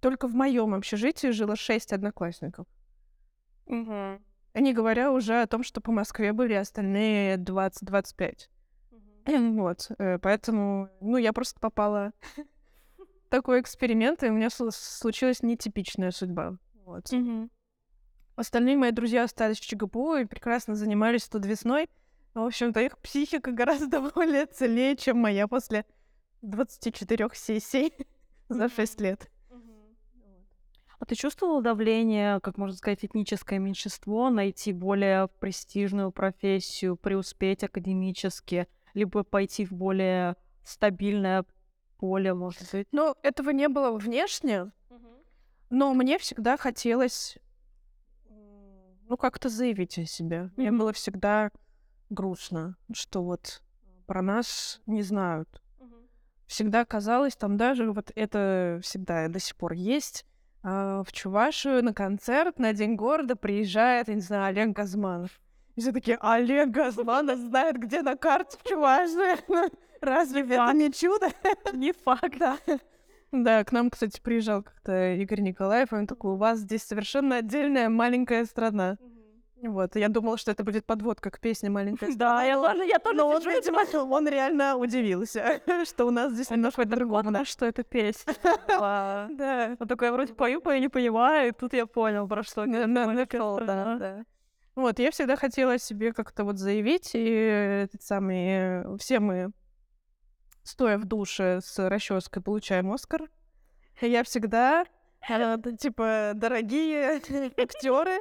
только 0.00 0.26
в 0.26 0.34
моем 0.34 0.74
общежитии 0.74 1.28
жило 1.28 1.54
шесть 1.54 1.92
одноклассников. 1.92 2.66
Мгм. 3.66 4.20
Не 4.54 4.72
говоря 4.72 5.12
уже 5.12 5.42
о 5.42 5.46
том, 5.46 5.62
что 5.62 5.80
по 5.80 5.92
Москве 5.92 6.32
были 6.32 6.54
остальные 6.54 7.36
20-25. 7.36 8.48
Вот, 9.26 9.90
э, 9.98 10.18
поэтому, 10.18 10.88
ну, 11.00 11.16
я 11.16 11.32
просто 11.32 11.60
попала 11.60 12.12
в 12.98 13.28
такой 13.28 13.60
эксперимент, 13.60 14.22
и 14.22 14.28
у 14.28 14.32
меня 14.32 14.48
слу- 14.48 14.72
случилась 14.72 15.42
нетипичная 15.42 16.10
судьба. 16.10 16.56
Вот. 16.84 17.12
Мгм. 17.12 17.50
Остальные 18.34 18.76
мои 18.76 18.90
друзья 18.90 19.24
остались 19.24 19.60
в 19.60 19.66
ЧГПУ 19.66 20.16
и 20.16 20.24
прекрасно 20.24 20.74
занимались 20.74 21.28
тут 21.28 21.46
весной. 21.46 21.88
Но, 22.34 22.44
в 22.44 22.46
общем-то, 22.46 22.80
их 22.80 22.98
психика 22.98 23.52
гораздо 23.52 24.00
более 24.14 24.46
целее, 24.46 24.96
чем 24.96 25.18
моя 25.18 25.46
после 25.46 25.84
24 26.42 27.28
сессий 27.34 27.92
за 28.48 28.68
6 28.68 29.00
лет. 29.00 29.30
А 31.00 31.06
ты 31.06 31.14
чувствовала 31.14 31.62
давление, 31.62 32.40
как 32.40 32.58
можно 32.58 32.76
сказать, 32.76 33.04
этническое 33.06 33.58
меньшинство, 33.58 34.28
найти 34.28 34.74
более 34.74 35.28
престижную 35.28 36.12
профессию, 36.12 36.94
преуспеть 36.96 37.64
академически, 37.64 38.68
либо 38.92 39.24
пойти 39.24 39.64
в 39.64 39.72
более 39.72 40.36
стабильное 40.62 41.46
поле, 41.96 42.34
может 42.34 42.70
быть? 42.70 42.86
Но 42.92 43.16
этого 43.22 43.48
не 43.48 43.68
было 43.68 43.96
внешне, 43.96 44.72
но 45.70 45.94
мне 45.94 46.18
всегда 46.18 46.58
хотелось, 46.58 47.38
ну, 49.08 49.16
как-то 49.16 49.48
заявить 49.48 49.98
о 49.98 50.04
себе. 50.04 50.50
Мне 50.56 50.70
было 50.70 50.92
всегда 50.92 51.50
грустно, 52.10 52.76
что 52.92 53.22
вот 53.22 53.62
про 54.06 54.20
нас 54.20 54.82
не 54.84 55.02
знают. 55.02 55.62
Всегда 56.46 56.84
казалось, 56.84 57.36
там 57.36 57.56
даже 57.56 57.90
вот 57.90 58.12
это 58.14 58.80
всегда 58.82 59.28
до 59.28 59.38
сих 59.38 59.56
пор 59.56 59.72
есть, 59.72 60.26
а, 60.62 61.02
в 61.02 61.12
Чувашию 61.12 61.82
на 61.82 61.94
концерт 61.94 62.58
на 62.58 62.72
День 62.72 62.96
города 62.96 63.36
приезжает, 63.36 64.08
я 64.08 64.14
не 64.14 64.20
знаю, 64.20 64.46
Олег 64.46 64.70
Газманов. 64.70 65.30
И 65.76 65.80
все 65.80 65.92
такие, 65.92 66.18
Олег 66.20 66.70
Газманов 66.70 67.38
знает, 67.38 67.78
где 67.78 68.02
на 68.02 68.16
карте 68.16 68.58
в 68.58 68.68
Чувашии. 68.68 69.38
Разве 70.00 70.42
это 70.42 70.72
не 70.72 70.92
чудо? 70.92 71.28
Не 71.74 71.92
факт. 71.92 72.38
Да. 72.38 72.56
Да, 73.32 73.62
к 73.64 73.72
нам, 73.72 73.90
кстати, 73.90 74.20
приезжал 74.20 74.62
как-то 74.62 75.14
Игорь 75.14 75.40
Николаев, 75.40 75.92
и 75.92 75.96
он 75.96 76.06
такой, 76.06 76.32
у 76.32 76.36
вас 76.36 76.58
здесь 76.58 76.82
совершенно 76.82 77.36
отдельная 77.36 77.88
маленькая 77.88 78.44
страна. 78.44 78.96
Вот, 79.62 79.96
я 79.96 80.08
думала, 80.08 80.38
что 80.38 80.50
это 80.52 80.64
будет 80.64 80.86
подводка 80.86 81.30
к 81.30 81.38
песне 81.38 81.68
«Маленькая 81.68 82.12
страна». 82.12 82.34
Да, 82.40 82.42
я 82.44 82.60
тоже, 82.60 82.84
я 82.86 82.98
тоже 82.98 83.16
Но 83.16 83.28
он, 83.28 83.42
видимо, 83.42 84.04
он 84.14 84.28
реально 84.28 84.76
удивился, 84.76 85.60
что 85.84 86.06
у 86.06 86.10
нас 86.10 86.32
здесь 86.32 86.50
немножко 86.50 86.84
думаю, 86.84 87.44
что 87.44 87.66
это 87.66 87.82
песня. 87.82 88.34
Да. 88.68 89.76
Вот 89.78 89.88
такой, 89.88 90.08
я 90.08 90.12
вроде 90.12 90.32
пою, 90.34 90.60
пою, 90.60 90.80
не 90.80 90.88
понимаю, 90.88 91.48
и 91.48 91.52
тут 91.52 91.72
я 91.74 91.86
понял, 91.86 92.26
про 92.26 92.42
что. 92.42 92.64
Да, 92.66 93.96
да. 93.98 94.24
Вот, 94.74 94.98
я 94.98 95.10
всегда 95.10 95.36
хотела 95.36 95.78
себе 95.78 96.12
как-то 96.12 96.44
вот 96.44 96.58
заявить, 96.58 97.10
и 97.14 97.28
этот 97.84 98.02
самый, 98.02 98.46
э, 98.46 98.96
все 98.98 99.20
мы, 99.20 99.50
стоя 100.62 100.96
в 100.96 101.04
душе 101.04 101.60
с 101.62 101.88
расческой, 101.88 102.42
получаем 102.42 102.90
Оскар. 102.92 103.28
Я 104.00 104.22
всегда, 104.22 104.86
э, 105.28 105.58
типа, 105.78 106.32
дорогие 106.34 107.20
актеры, 107.58 108.20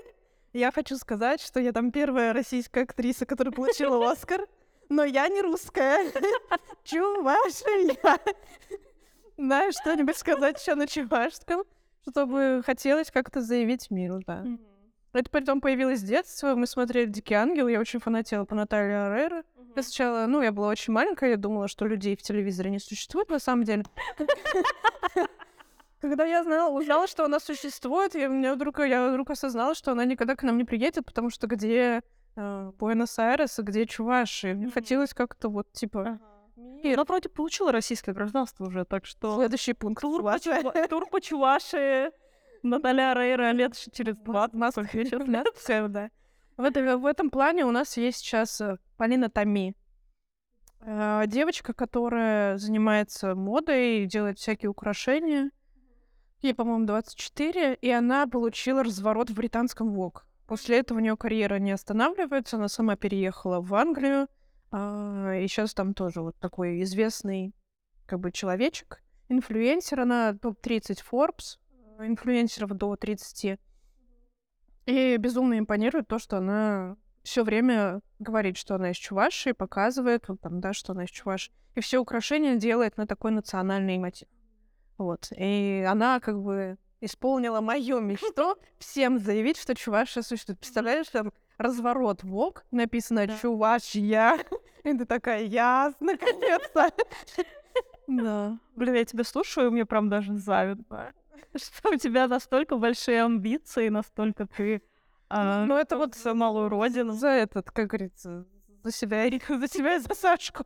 я 0.54 0.72
хочу 0.72 0.98
сказать, 0.98 1.42
что 1.42 1.60
я 1.60 1.72
там 1.72 1.92
первая 1.92 2.34
российская 2.34 2.82
актриса, 2.84 3.26
которая 3.26 3.52
получила 3.52 4.12
Оскар, 4.12 4.48
но 4.90 5.04
я 5.04 5.28
не 5.28 5.42
русская. 5.42 6.12
Чувашия. 6.84 7.98
Знаешь, 9.38 9.76
что-нибудь 9.76 10.18
сказать 10.18 10.60
еще 10.60 10.76
на 10.76 10.88
чувашском, 10.88 11.64
чтобы 12.10 12.62
хотелось 12.66 13.12
как-то 13.12 13.42
заявить 13.42 13.90
миру, 13.92 14.22
да. 14.26 14.46
Это 15.14 15.30
потом 15.30 15.62
появилось 15.62 16.00
с 16.02 16.04
детства. 16.04 16.56
Мы 16.56 16.68
смотрели 16.68 17.10
«Дикий 17.10 17.34
ангел». 17.34 17.68
Я 17.68 17.80
очень 17.80 18.00
фанатела 18.00 18.46
по 18.46 18.54
Наталье 18.54 19.04
Арейро. 19.06 19.44
Я 19.76 19.84
сначала, 19.84 20.26
ну, 20.28 20.42
я 20.42 20.52
была 20.52 20.68
очень 20.68 20.94
маленькая, 20.94 21.32
я 21.32 21.38
думала, 21.38 21.68
что 21.68 21.86
людей 21.86 22.16
в 22.16 22.22
телевизоре 22.22 22.70
не 22.70 22.80
существует 22.80 23.30
на 23.30 23.40
самом 23.40 23.64
деле. 23.64 23.86
Когда 26.02 26.26
я 26.26 26.44
знала, 26.44 26.72
узнала, 26.78 27.08
что 27.08 27.26
она 27.26 27.40
существует, 27.40 28.16
я, 28.16 28.30
мне 28.30 28.54
вдруг, 28.54 28.80
я 28.80 29.10
вдруг 29.10 29.30
осознала, 29.32 29.76
что 29.76 29.92
она 29.92 30.06
никогда 30.06 30.36
к 30.36 30.44
нам 30.44 30.58
не 30.58 30.64
приедет, 30.64 31.06
потому 31.06 31.30
что 31.30 31.48
где 31.48 32.02
э, 32.38 32.72
Буэнос-Айрес, 32.80 33.60
а 33.60 33.64
где 33.64 33.86
Чуваши. 33.86 34.54
Мне 34.54 34.66
Мгм. 34.68 34.74
хотелось 34.74 35.14
как-то 35.14 35.50
вот, 35.50 35.72
типа, 35.74 36.20
И 36.84 36.94
она 36.94 37.04
вроде 37.04 37.28
получила 37.28 37.72
российское 37.74 38.14
гражданство 38.14 38.66
уже, 38.66 38.86
так 38.86 39.06
что... 39.06 39.36
следующий 39.36 39.74
пункт. 39.74 40.02
Тур 40.02 40.22
по. 40.24 40.36
Чува- 40.38 40.88
тур 40.88 41.06
по 41.12 41.20
Чувашии. 41.20 42.12
Наталья 42.64 43.14
Рейра 43.14 43.52
лет 43.52 43.74
через 43.94 44.16
20. 44.18 44.54
Москва, 44.54 44.84
сколько 44.86 45.04
сейчас 45.06 45.28
лет? 45.28 45.48
Всё, 45.56 45.88
да. 45.90 46.10
В, 46.58 46.64
это- 46.64 46.98
в 46.98 47.06
этом 47.06 47.30
плане 47.30 47.66
у 47.66 47.72
нас 47.72 47.98
есть 47.98 48.20
сейчас 48.20 48.62
э, 48.62 48.78
Полина 48.98 49.30
Томи. 49.30 49.76
Э, 50.82 51.24
Девочка, 51.28 51.74
которая 51.74 52.58
занимается 52.58 53.36
модой, 53.36 54.06
делает 54.06 54.40
всякие 54.40 54.70
украшения. 54.70 55.52
Ей, 56.42 56.54
по-моему, 56.54 56.86
24, 56.86 57.76
и 57.76 57.90
она 57.90 58.26
получила 58.28 58.84
разворот 58.84 59.30
в 59.30 59.36
британском 59.36 59.92
ВОК. 59.92 60.26
После 60.48 60.80
этого 60.80 60.98
у 60.98 61.02
нее 61.02 61.18
карьера 61.18 61.60
не 61.60 61.72
останавливается, 61.72 62.56
она 62.56 62.70
сама 62.70 62.96
переехала 62.96 63.62
в 63.62 63.76
Англию, 63.76 64.28
а, 64.72 65.34
и 65.36 65.48
сейчас 65.48 65.74
там 65.74 65.94
тоже 65.94 66.22
вот 66.22 66.36
такой 66.38 66.82
известный 66.84 67.54
как 68.06 68.20
бы 68.20 68.32
человечек, 68.32 69.04
инфлюенсер, 69.28 70.00
она 70.00 70.34
топ-30 70.34 71.04
Forbes, 71.12 71.60
э, 72.00 72.08
инфлюенсеров 72.08 72.72
до 72.72 72.96
30. 72.96 73.60
И 74.86 75.18
безумно 75.18 75.60
импонирует 75.60 76.08
то, 76.08 76.18
что 76.18 76.38
она 76.38 76.98
все 77.24 77.44
время 77.44 78.02
говорит, 78.18 78.58
что 78.58 78.76
она 78.76 78.92
из 78.92 78.96
Чувашии, 78.98 79.52
показывает, 79.52 80.28
вот 80.28 80.42
там, 80.42 80.62
да, 80.62 80.74
что 80.74 80.94
она 80.94 81.04
из 81.04 81.10
Чувашии. 81.10 81.54
И 81.76 81.82
все 81.82 82.00
украшения 82.00 82.56
делает 82.56 82.98
на 82.98 83.06
такой 83.06 83.32
национальный 83.32 83.98
мотив. 83.98 84.28
Вот. 85.00 85.30
И 85.36 85.84
она 85.90 86.20
как 86.20 86.40
бы 86.40 86.78
исполнила 87.02 87.62
мою 87.62 88.00
мечту 88.02 88.56
всем 88.78 89.18
заявить, 89.18 89.58
что 89.58 89.74
Чувашия 89.74 90.22
существует. 90.22 90.60
Представляешь, 90.60 91.08
там 91.08 91.32
разворот 91.58 92.24
ВОК, 92.24 92.66
написано 92.72 93.26
Да. 93.26 93.38
Чувашия. 93.42 94.38
И 94.84 94.94
ты 94.98 95.06
такая, 95.06 95.44
ясно, 95.44 96.14
наконец-то. 96.14 96.92
Да. 98.08 98.58
Блин, 98.76 98.96
я 98.96 99.06
тебя 99.06 99.24
слушаю, 99.24 99.72
мне 99.72 99.86
прям 99.86 100.10
даже 100.10 100.34
завидно. 100.36 101.14
Что 101.56 101.90
у 101.92 101.96
тебя 101.96 102.28
настолько 102.28 102.76
большие 102.78 103.24
амбиции, 103.24 103.90
настолько 103.90 104.48
ты... 104.48 104.82
а, 105.30 105.66
Ну, 105.66 105.76
это 105.78 105.96
вот 105.98 106.16
за 106.16 106.34
малую 106.34 106.70
родину. 106.70 107.12
За 107.14 107.28
этот, 107.30 107.70
как 107.72 107.88
говорится, 107.88 108.46
за 108.84 108.92
себя, 108.92 109.26
и- 109.26 109.40
за 109.48 109.68
себя 109.68 109.96
и 109.96 110.00
за 110.00 110.14
Сашку. 110.16 110.66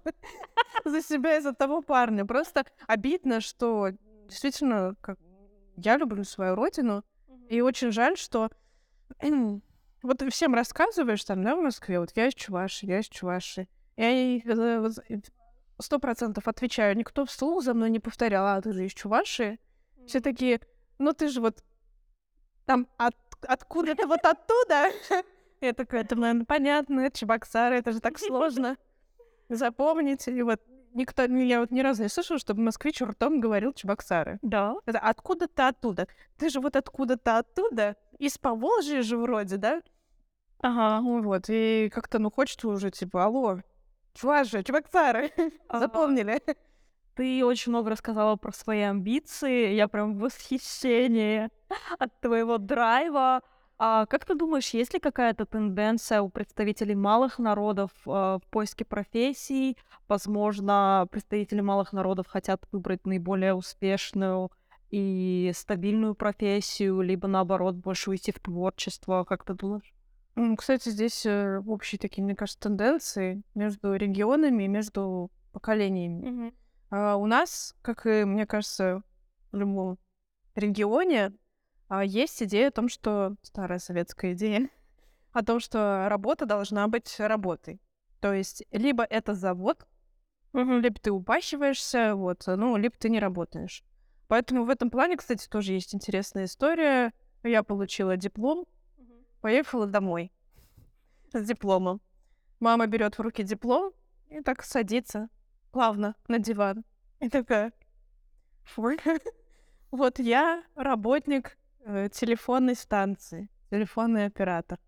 За 0.85 1.01
себя 1.01 1.37
и 1.37 1.41
за 1.41 1.53
того 1.53 1.81
парня. 1.81 2.25
Просто 2.25 2.63
обидно, 2.87 3.41
что 3.41 3.89
действительно, 4.27 4.95
как 5.01 5.17
я 5.75 5.97
люблю 5.97 6.23
свою 6.23 6.55
родину, 6.55 7.03
и 7.49 7.61
очень 7.61 7.91
жаль, 7.91 8.17
что 8.17 8.49
вот 10.01 10.17
ты 10.17 10.29
всем 10.29 10.53
рассказываешь 10.53 11.23
там, 11.23 11.43
да, 11.43 11.55
в 11.55 11.61
Москве, 11.61 11.99
вот 11.99 12.11
я 12.15 12.27
из 12.27 12.33
Чуваши, 12.33 12.85
я 12.85 12.99
из 12.99 13.07
Чуваши. 13.07 13.67
Я 13.95 14.79
вот 14.79 14.91
за- 14.93 15.03
сто 15.79 15.99
процентов 15.99 16.47
отвечаю, 16.47 16.97
никто 16.97 17.25
вслух 17.25 17.63
за 17.63 17.73
мной 17.73 17.89
не 17.89 17.99
повторял, 17.99 18.45
а 18.45 18.61
ты 18.61 18.73
же 18.73 18.85
из 18.85 18.93
Чуваши. 18.93 19.59
Все 20.07 20.19
такие, 20.19 20.59
ну 20.99 21.13
ты 21.13 21.29
же 21.29 21.41
вот 21.41 21.63
там 22.65 22.87
от, 22.97 23.15
откуда-то 23.41 24.07
вот 24.07 24.25
оттуда. 24.25 24.91
Я 25.61 25.73
такая, 25.73 26.01
это, 26.01 26.15
наверное, 26.15 26.45
понятно, 26.45 27.09
Чебоксары, 27.09 27.77
это 27.77 27.91
же 27.93 27.99
так 28.01 28.19
сложно 28.19 28.77
запомнить. 29.49 30.27
И 30.27 30.41
вот 30.41 30.61
никто, 30.93 31.23
я 31.23 31.59
вот 31.59 31.71
ни 31.71 31.81
разу 31.81 32.03
не 32.03 32.09
слышала, 32.09 32.39
чтобы 32.39 32.61
москвич 32.61 33.01
ртом 33.01 33.39
говорил 33.39 33.73
Чебоксары. 33.73 34.39
Да. 34.41 34.75
Это 34.85 34.99
откуда-то 34.99 35.67
оттуда. 35.69 36.07
Ты 36.37 36.49
же 36.49 36.59
вот 36.59 36.75
откуда-то 36.75 37.39
оттуда, 37.39 37.95
из 38.19 38.37
Поволжья 38.37 39.01
же 39.01 39.17
вроде, 39.17 39.57
да? 39.57 39.81
Ага. 40.61 41.01
Ну 41.01 41.21
Вот, 41.21 41.45
и 41.49 41.89
как-то, 41.93 42.19
ну, 42.19 42.31
хочется 42.31 42.67
уже, 42.67 42.89
типа, 42.91 43.25
алло, 43.25 43.59
Чуваши, 44.13 44.63
Чебоксары, 44.63 45.31
Ага. 45.67 45.79
запомнили? 45.79 46.41
Ты 47.15 47.45
очень 47.45 47.71
много 47.71 47.91
рассказала 47.91 48.35
про 48.37 48.51
свои 48.51 48.81
амбиции. 48.81 49.73
Я 49.73 49.87
прям 49.87 50.15
в 50.15 50.19
восхищении 50.21 51.49
от 51.99 52.19
твоего 52.21 52.57
драйва. 52.57 53.41
А 53.77 54.05
как 54.05 54.25
ты 54.25 54.35
думаешь, 54.35 54.69
есть 54.69 54.93
ли 54.93 54.99
какая-то 54.99 55.45
тенденция 55.45 56.21
у 56.21 56.29
представителей 56.29 56.95
малых 56.95 57.39
народов 57.39 57.91
а, 58.05 58.37
в 58.39 58.47
поиске 58.49 58.85
профессий? 58.85 59.77
Возможно, 60.07 61.07
представители 61.11 61.61
малых 61.61 61.91
народов 61.91 62.27
хотят 62.27 62.65
выбрать 62.71 63.05
наиболее 63.05 63.53
успешную 63.55 64.51
и 64.89 65.51
стабильную 65.55 66.13
профессию, 66.13 67.01
либо 67.01 67.27
наоборот 67.27 67.75
больше 67.75 68.11
уйти 68.11 68.31
в 68.31 68.39
творчество. 68.39 69.23
Как 69.23 69.43
ты 69.43 69.53
думаешь? 69.55 69.91
Кстати, 70.57 70.89
здесь 70.89 71.25
э, 71.25 71.61
общие 71.65 71.99
такие, 71.99 72.23
мне 72.23 72.35
кажется, 72.35 72.59
тенденции 72.59 73.43
между 73.53 73.95
регионами 73.95 74.63
и 74.63 74.67
между 74.67 75.31
поколениями. 75.51 76.53
А, 76.89 77.15
У 77.15 77.25
нас, 77.25 77.75
как 77.81 78.05
и, 78.05 78.23
мне 78.23 78.45
кажется, 78.45 79.01
в 79.51 79.57
любом 79.57 79.97
регионе, 80.55 81.33
есть 82.01 82.41
идея 82.41 82.69
о 82.69 82.71
том, 82.71 82.89
что 82.89 83.35
старая 83.41 83.79
советская 83.79 84.33
идея, 84.33 84.69
о 85.31 85.43
том, 85.43 85.59
что 85.59 86.07
работа 86.09 86.45
должна 86.45 86.87
быть 86.87 87.19
работой. 87.19 87.81
То 88.19 88.33
есть 88.33 88.63
либо 88.71 89.03
это 89.03 89.33
завод, 89.33 89.85
либо 90.53 90.99
ты 90.99 91.11
упащиваешься, 91.11 92.15
вот, 92.15 92.43
ну, 92.47 92.77
либо 92.77 92.95
ты 92.97 93.09
не 93.09 93.19
работаешь. 93.19 93.83
Поэтому 94.27 94.63
в 94.63 94.69
этом 94.69 94.89
плане, 94.89 95.17
кстати, 95.17 95.47
тоже 95.47 95.73
есть 95.73 95.93
интересная 95.93 96.45
история. 96.45 97.13
Я 97.43 97.63
получила 97.63 98.15
диплом, 98.15 98.65
поехала 99.41 99.85
домой 99.85 100.31
с 101.33 101.45
дипломом. 101.45 102.01
Мама 102.59 102.87
берет 102.87 103.17
в 103.17 103.21
руки 103.21 103.43
диплом 103.43 103.91
и 104.29 104.41
так 104.41 104.63
садится 104.63 105.29
плавно 105.71 106.15
на 106.29 106.39
диван. 106.39 106.85
И 107.19 107.29
такая, 107.29 107.73
«Фу, 108.63 108.91
вот 109.91 110.19
я 110.19 110.63
работник 110.75 111.57
телефонной 112.09 112.75
станции, 112.75 113.49
телефонный 113.69 114.25
оператор. 114.25 114.79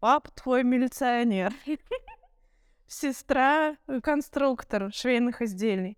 Пап 0.00 0.30
твой 0.30 0.64
милиционер. 0.64 1.52
Сестра 2.88 3.76
э, 3.86 4.00
конструктор 4.00 4.92
швейных 4.92 5.42
изделий. 5.42 5.96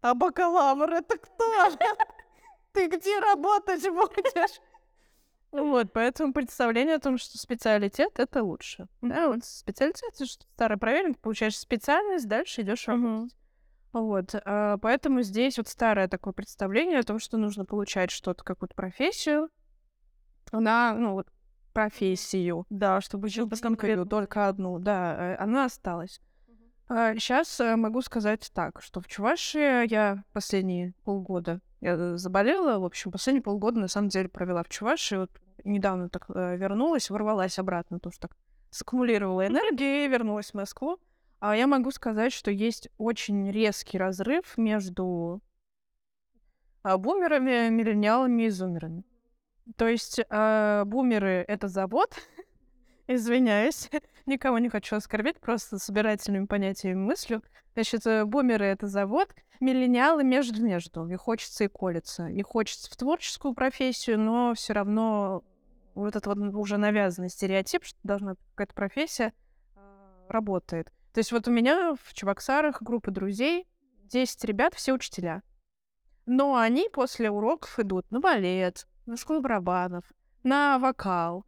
А 0.00 0.14
бакалавр 0.14 0.92
это 0.92 1.18
кто? 1.18 1.70
Ты 2.72 2.88
где 2.88 3.18
работать 3.20 3.82
будешь? 3.88 4.60
Вот, 5.50 5.94
поэтому 5.94 6.34
представление 6.34 6.96
о 6.96 7.00
том, 7.00 7.16
что 7.16 7.38
специалитет 7.38 8.18
это 8.18 8.42
лучше. 8.42 8.86
Да, 9.00 9.28
вот 9.28 9.46
специалитет, 9.46 10.14
что 10.14 10.44
старый 10.54 10.76
проверен, 10.76 11.14
получаешь 11.14 11.56
специальность, 11.56 12.28
дальше 12.28 12.60
идешь 12.60 12.86
работать. 12.86 13.34
Вот, 13.92 14.34
а, 14.34 14.76
поэтому 14.78 15.22
здесь 15.22 15.58
вот 15.58 15.68
старое 15.68 16.08
такое 16.08 16.32
представление 16.32 16.98
о 16.98 17.02
том, 17.02 17.18
что 17.18 17.36
нужно 17.36 17.64
получать 17.64 18.10
что-то, 18.10 18.44
какую-то 18.44 18.74
профессию, 18.74 19.48
она, 20.50 20.94
ну 20.94 21.12
вот, 21.12 21.28
профессию, 21.72 22.66
Да, 22.70 23.00
чтобы 23.00 23.28
жил 23.28 23.48
конкретно 23.48 24.06
только 24.06 24.48
одну, 24.48 24.78
да, 24.78 25.34
э, 25.34 25.36
она 25.36 25.66
осталась. 25.66 26.20
Сейчас 26.88 27.60
могу 27.60 28.00
сказать 28.00 28.50
так, 28.54 28.80
что 28.80 29.02
в 29.02 29.06
Чувашии 29.06 29.86
я 29.90 30.24
последние 30.32 30.94
полгода 31.04 31.60
я 31.80 32.16
заболела, 32.16 32.78
в 32.78 32.84
общем, 32.84 33.12
последние 33.12 33.42
полгода 33.42 33.78
на 33.78 33.88
самом 33.88 34.08
деле 34.08 34.28
провела 34.28 34.62
в 34.62 34.68
Чувашии, 34.68 35.16
вот 35.16 35.30
недавно 35.64 36.08
так 36.08 36.26
э, 36.28 36.56
вернулась, 36.56 37.10
ворвалась 37.10 37.58
обратно, 37.58 38.00
тоже 38.00 38.18
так 38.18 38.36
саккумулировала 38.70 39.46
энергию 39.46 40.04
и 40.04 40.08
вернулась 40.08 40.50
в 40.50 40.54
Москву. 40.54 40.98
А 41.40 41.56
я 41.56 41.66
могу 41.66 41.90
сказать, 41.92 42.32
что 42.32 42.50
есть 42.50 42.88
очень 42.98 43.50
резкий 43.50 43.96
разрыв 43.96 44.58
между 44.58 45.40
а, 46.82 46.98
бумерами, 46.98 47.68
миллениалами 47.68 48.44
и 48.44 48.48
зумерами. 48.50 49.04
То 49.76 49.86
есть 49.86 50.20
а, 50.30 50.84
бумеры— 50.84 51.44
это 51.48 51.68
завод, 51.68 52.16
извиняюсь, 53.06 53.88
никого 54.26 54.58
не 54.58 54.68
хочу 54.68 54.96
оскорбить, 54.96 55.38
просто 55.38 55.78
собирательными 55.78 56.46
понятиями 56.46 56.98
мыслю. 56.98 57.42
Значит, 57.74 58.06
э, 58.06 58.24
бумеры— 58.24 58.64
это 58.66 58.88
завод, 58.88 59.32
миллениалы 59.60 60.24
между-между. 60.24 61.08
И 61.08 61.14
хочется 61.14 61.64
и 61.64 61.68
колется. 61.68 62.26
И 62.26 62.42
хочется 62.42 62.90
в 62.90 62.96
творческую 62.96 63.54
профессию, 63.54 64.18
но 64.18 64.54
все 64.54 64.72
равно 64.72 65.44
вот 65.94 66.16
этот 66.16 66.26
вот 66.26 66.38
уже 66.54 66.76
навязанный 66.76 67.28
стереотип, 67.28 67.84
что 67.84 67.98
должна 68.02 68.34
какая-то 68.54 68.74
профессия, 68.74 69.32
а, 69.76 70.26
работает. 70.28 70.92
То 71.18 71.20
есть 71.20 71.32
вот 71.32 71.48
у 71.48 71.50
меня 71.50 71.96
в 72.00 72.14
Чебоксарах 72.14 72.80
группа 72.80 73.10
друзей, 73.10 73.66
10 74.04 74.44
ребят, 74.44 74.74
все 74.74 74.92
учителя. 74.92 75.42
Но 76.26 76.54
они 76.54 76.88
после 76.92 77.28
уроков 77.28 77.80
идут 77.80 78.08
на 78.12 78.20
балет, 78.20 78.86
на 79.04 79.16
школу 79.16 79.40
барабанов, 79.40 80.04
на 80.44 80.78
вокал, 80.78 81.44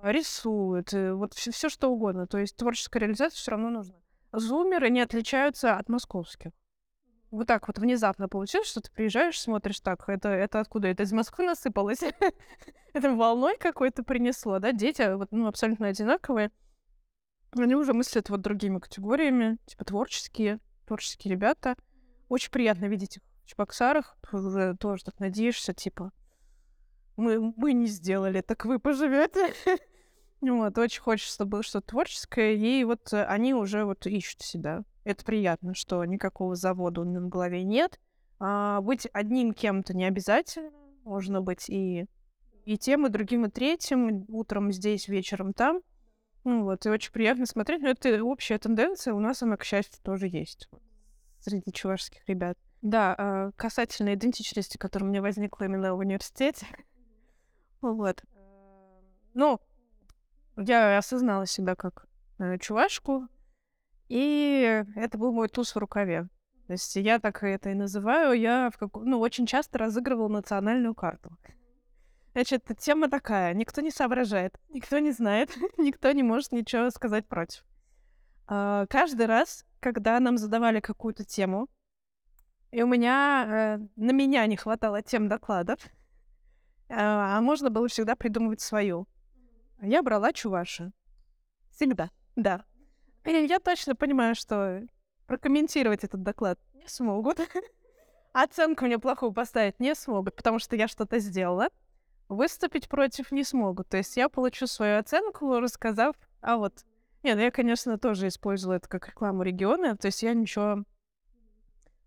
а, 0.00 0.10
рисуют, 0.10 0.94
э, 0.94 1.12
вот 1.12 1.34
все, 1.34 1.68
что 1.68 1.88
угодно. 1.88 2.26
То 2.26 2.38
есть 2.38 2.56
творческая 2.56 3.00
реализация 3.00 3.36
все 3.36 3.50
равно 3.50 3.68
нужна. 3.68 3.96
Зумеры 4.32 4.88
не 4.88 5.02
отличаются 5.02 5.76
от 5.76 5.90
московских. 5.90 6.52
Вот 7.30 7.46
так 7.46 7.68
вот 7.68 7.78
внезапно 7.78 8.30
получилось, 8.30 8.68
что 8.68 8.80
ты 8.80 8.90
приезжаешь, 8.90 9.38
смотришь 9.38 9.80
так, 9.80 10.08
это, 10.08 10.30
это 10.30 10.60
откуда? 10.60 10.88
Это 10.88 11.02
из 11.02 11.12
Москвы 11.12 11.44
насыпалось? 11.44 12.00
это 12.94 13.14
волной 13.14 13.58
какой-то 13.58 14.02
принесло, 14.02 14.60
да? 14.60 14.72
Дети 14.72 15.14
вот, 15.14 15.28
ну, 15.30 15.46
абсолютно 15.46 15.88
одинаковые. 15.88 16.50
Они 17.56 17.74
уже 17.74 17.92
мыслят 17.92 18.30
вот 18.30 18.40
другими 18.40 18.78
категориями, 18.78 19.58
типа 19.66 19.84
творческие, 19.84 20.60
творческие 20.86 21.32
ребята. 21.32 21.76
Очень 22.28 22.50
приятно 22.50 22.86
видеть 22.86 23.18
их 23.18 23.22
в 23.44 23.48
Чебоксарах. 23.48 24.16
Уже 24.32 24.76
тоже 24.78 25.04
так 25.04 25.20
надеешься, 25.20 25.72
типа, 25.72 26.12
мы, 27.16 27.52
мы 27.56 27.72
не 27.72 27.86
сделали, 27.86 28.40
так 28.40 28.64
вы 28.64 28.78
поживете. 28.78 29.52
Вот, 30.40 30.76
очень 30.76 31.00
хочется, 31.00 31.32
чтобы 31.32 31.50
было 31.52 31.62
что-то 31.62 31.86
творческое, 31.86 32.54
и 32.54 32.84
вот 32.84 33.14
э, 33.14 33.24
они 33.24 33.54
уже 33.54 33.86
вот 33.86 34.06
ищут 34.06 34.42
себя. 34.42 34.84
Это 35.04 35.24
приятно, 35.24 35.74
что 35.74 36.04
никакого 36.04 36.54
завода 36.54 37.00
у 37.00 37.04
них 37.04 37.20
в 37.20 37.28
голове 37.28 37.64
нет. 37.64 37.98
А 38.38 38.82
быть 38.82 39.08
одним 39.14 39.54
кем-то 39.54 39.96
не 39.96 40.04
обязательно. 40.04 40.70
Можно 41.04 41.40
быть 41.40 41.70
и, 41.70 42.04
и 42.66 42.76
тем, 42.76 43.06
и 43.06 43.08
другим, 43.08 43.46
и 43.46 43.48
третьим. 43.48 44.26
Утром 44.28 44.70
здесь, 44.70 45.08
вечером 45.08 45.54
там. 45.54 45.80
Ну 46.44 46.64
вот, 46.64 46.84
и 46.84 46.90
очень 46.90 47.12
приятно 47.12 47.46
смотреть. 47.46 47.82
Но 47.82 47.88
это 47.90 48.22
общая 48.22 48.58
тенденция. 48.58 49.14
У 49.14 49.20
нас 49.20 49.42
она, 49.42 49.56
к 49.56 49.64
счастью, 49.64 50.00
тоже 50.02 50.28
есть 50.28 50.68
среди 51.40 51.72
чувашских 51.72 52.26
ребят. 52.28 52.58
Да, 52.82 53.14
а, 53.16 53.50
касательно 53.56 54.14
идентичности, 54.14 54.76
которая 54.76 55.08
у 55.08 55.10
меня 55.10 55.22
возникла 55.22 55.64
именно 55.64 55.94
в 55.94 55.98
университете. 55.98 56.66
Вот. 57.80 58.24
Ну, 59.34 59.60
я 60.56 60.96
осознала 60.96 61.44
себя 61.44 61.74
как 61.74 62.06
э, 62.38 62.56
чувашку, 62.56 63.28
и 64.08 64.82
это 64.96 65.18
был 65.18 65.32
мой 65.32 65.48
туз 65.48 65.74
в 65.74 65.78
рукаве. 65.78 66.28
То 66.66 66.72
есть 66.72 66.96
я 66.96 67.18
так 67.18 67.42
это 67.42 67.70
и 67.70 67.74
называю. 67.74 68.40
Я 68.40 68.70
в 68.70 68.78
как... 68.78 68.94
ну, 68.94 69.20
очень 69.20 69.44
часто 69.44 69.76
разыгрывала 69.76 70.28
национальную 70.28 70.94
карту. 70.94 71.36
Значит, 72.34 72.64
тема 72.78 73.08
такая. 73.08 73.54
Никто 73.54 73.80
не 73.80 73.92
соображает, 73.92 74.58
никто 74.68 74.98
не 74.98 75.12
знает, 75.12 75.56
никто 75.78 76.10
не 76.10 76.24
может 76.24 76.50
ничего 76.50 76.90
сказать 76.90 77.26
против. 77.28 77.64
А, 78.48 78.86
каждый 78.86 79.26
раз, 79.26 79.64
когда 79.78 80.18
нам 80.18 80.36
задавали 80.36 80.80
какую-то 80.80 81.24
тему, 81.24 81.68
и 82.72 82.82
у 82.82 82.88
меня, 82.88 83.78
э, 83.78 83.86
на 83.94 84.10
меня 84.10 84.44
не 84.46 84.56
хватало 84.56 85.00
тем 85.00 85.28
докладов, 85.28 85.78
а, 86.88 87.38
а 87.38 87.40
можно 87.40 87.70
было 87.70 87.86
всегда 87.86 88.16
придумывать 88.16 88.60
свою. 88.60 89.06
Я 89.80 90.02
брала 90.02 90.32
чуваша. 90.32 90.92
Всегда, 91.70 92.10
да. 92.34 92.64
И 93.24 93.30
я 93.30 93.60
точно 93.60 93.94
понимаю, 93.94 94.34
что 94.34 94.82
прокомментировать 95.26 96.02
этот 96.02 96.24
доклад 96.24 96.58
не 96.72 96.88
смогут. 96.88 97.38
Оценку 98.32 98.86
мне 98.86 98.98
плохую 98.98 99.32
поставить 99.32 99.78
не 99.78 99.94
смогут, 99.94 100.34
потому 100.34 100.58
что 100.58 100.74
я 100.74 100.88
что-то 100.88 101.20
сделала. 101.20 101.68
Выступить 102.28 102.88
против 102.88 103.32
не 103.32 103.44
смогут. 103.44 103.88
То 103.88 103.98
есть 103.98 104.16
я 104.16 104.28
получу 104.28 104.66
свою 104.66 104.98
оценку, 104.98 105.58
рассказав, 105.60 106.16
а 106.40 106.56
вот... 106.56 106.84
Нет, 107.22 107.38
я, 107.38 107.50
конечно, 107.50 107.98
тоже 107.98 108.28
использовала 108.28 108.76
это 108.76 108.88
как 108.88 109.08
рекламу 109.08 109.42
региона, 109.42 109.96
то 109.96 110.08
есть 110.08 110.22
я 110.22 110.34
ничего 110.34 110.84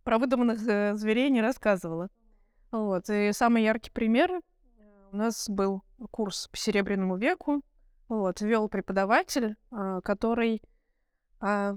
про 0.03 0.19
выдуманных 0.19 0.65
э, 0.65 0.95
зверей 0.95 1.29
не 1.29 1.41
рассказывала. 1.41 2.09
Вот. 2.71 3.09
И 3.09 3.31
самый 3.33 3.63
яркий 3.63 3.91
пример 3.91 4.31
э, 4.31 4.41
у 5.11 5.15
нас 5.17 5.49
был 5.49 5.83
курс 6.11 6.47
по 6.47 6.55
Серебряному 6.55 7.17
веку. 7.17 7.61
Вот, 8.07 8.39
вел 8.39 8.69
преподаватель, 8.69 9.57
а, 9.69 9.99
который... 9.99 10.61
а, 11.41 11.75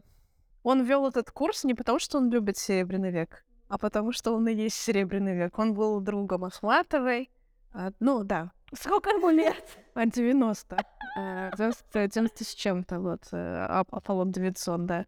Он 0.62 0.85
вел 0.85 1.09
этот 1.09 1.33
курс 1.33 1.64
не 1.64 1.74
потому, 1.74 1.98
что 1.98 2.18
он 2.18 2.31
любит 2.31 2.57
Серебряный 2.57 3.11
век, 3.11 3.44
а 3.68 3.79
потому 3.79 4.12
что 4.12 4.33
он 4.37 4.46
и 4.46 4.55
есть 4.55 4.76
Серебряный 4.76 5.35
век. 5.35 5.59
Он 5.59 5.74
был 5.74 6.00
другом 6.00 6.44
Ахматовой. 6.44 7.31
А, 7.72 7.90
Ну, 8.00 8.24
да. 8.24 8.50
Сколько 8.72 9.11
ему 9.11 9.30
лет? 9.30 9.64
А, 9.94 10.06
90. 10.06 10.76
А, 11.16 11.50
90 11.56 12.09
90 12.09 12.44
с 12.44 12.54
чем-то, 12.54 13.00
вот. 13.00 13.22
э, 13.33 13.66
Ап- 13.68 13.88
Аполлон 13.90 14.30
900, 14.33 14.87
да. 14.87 15.06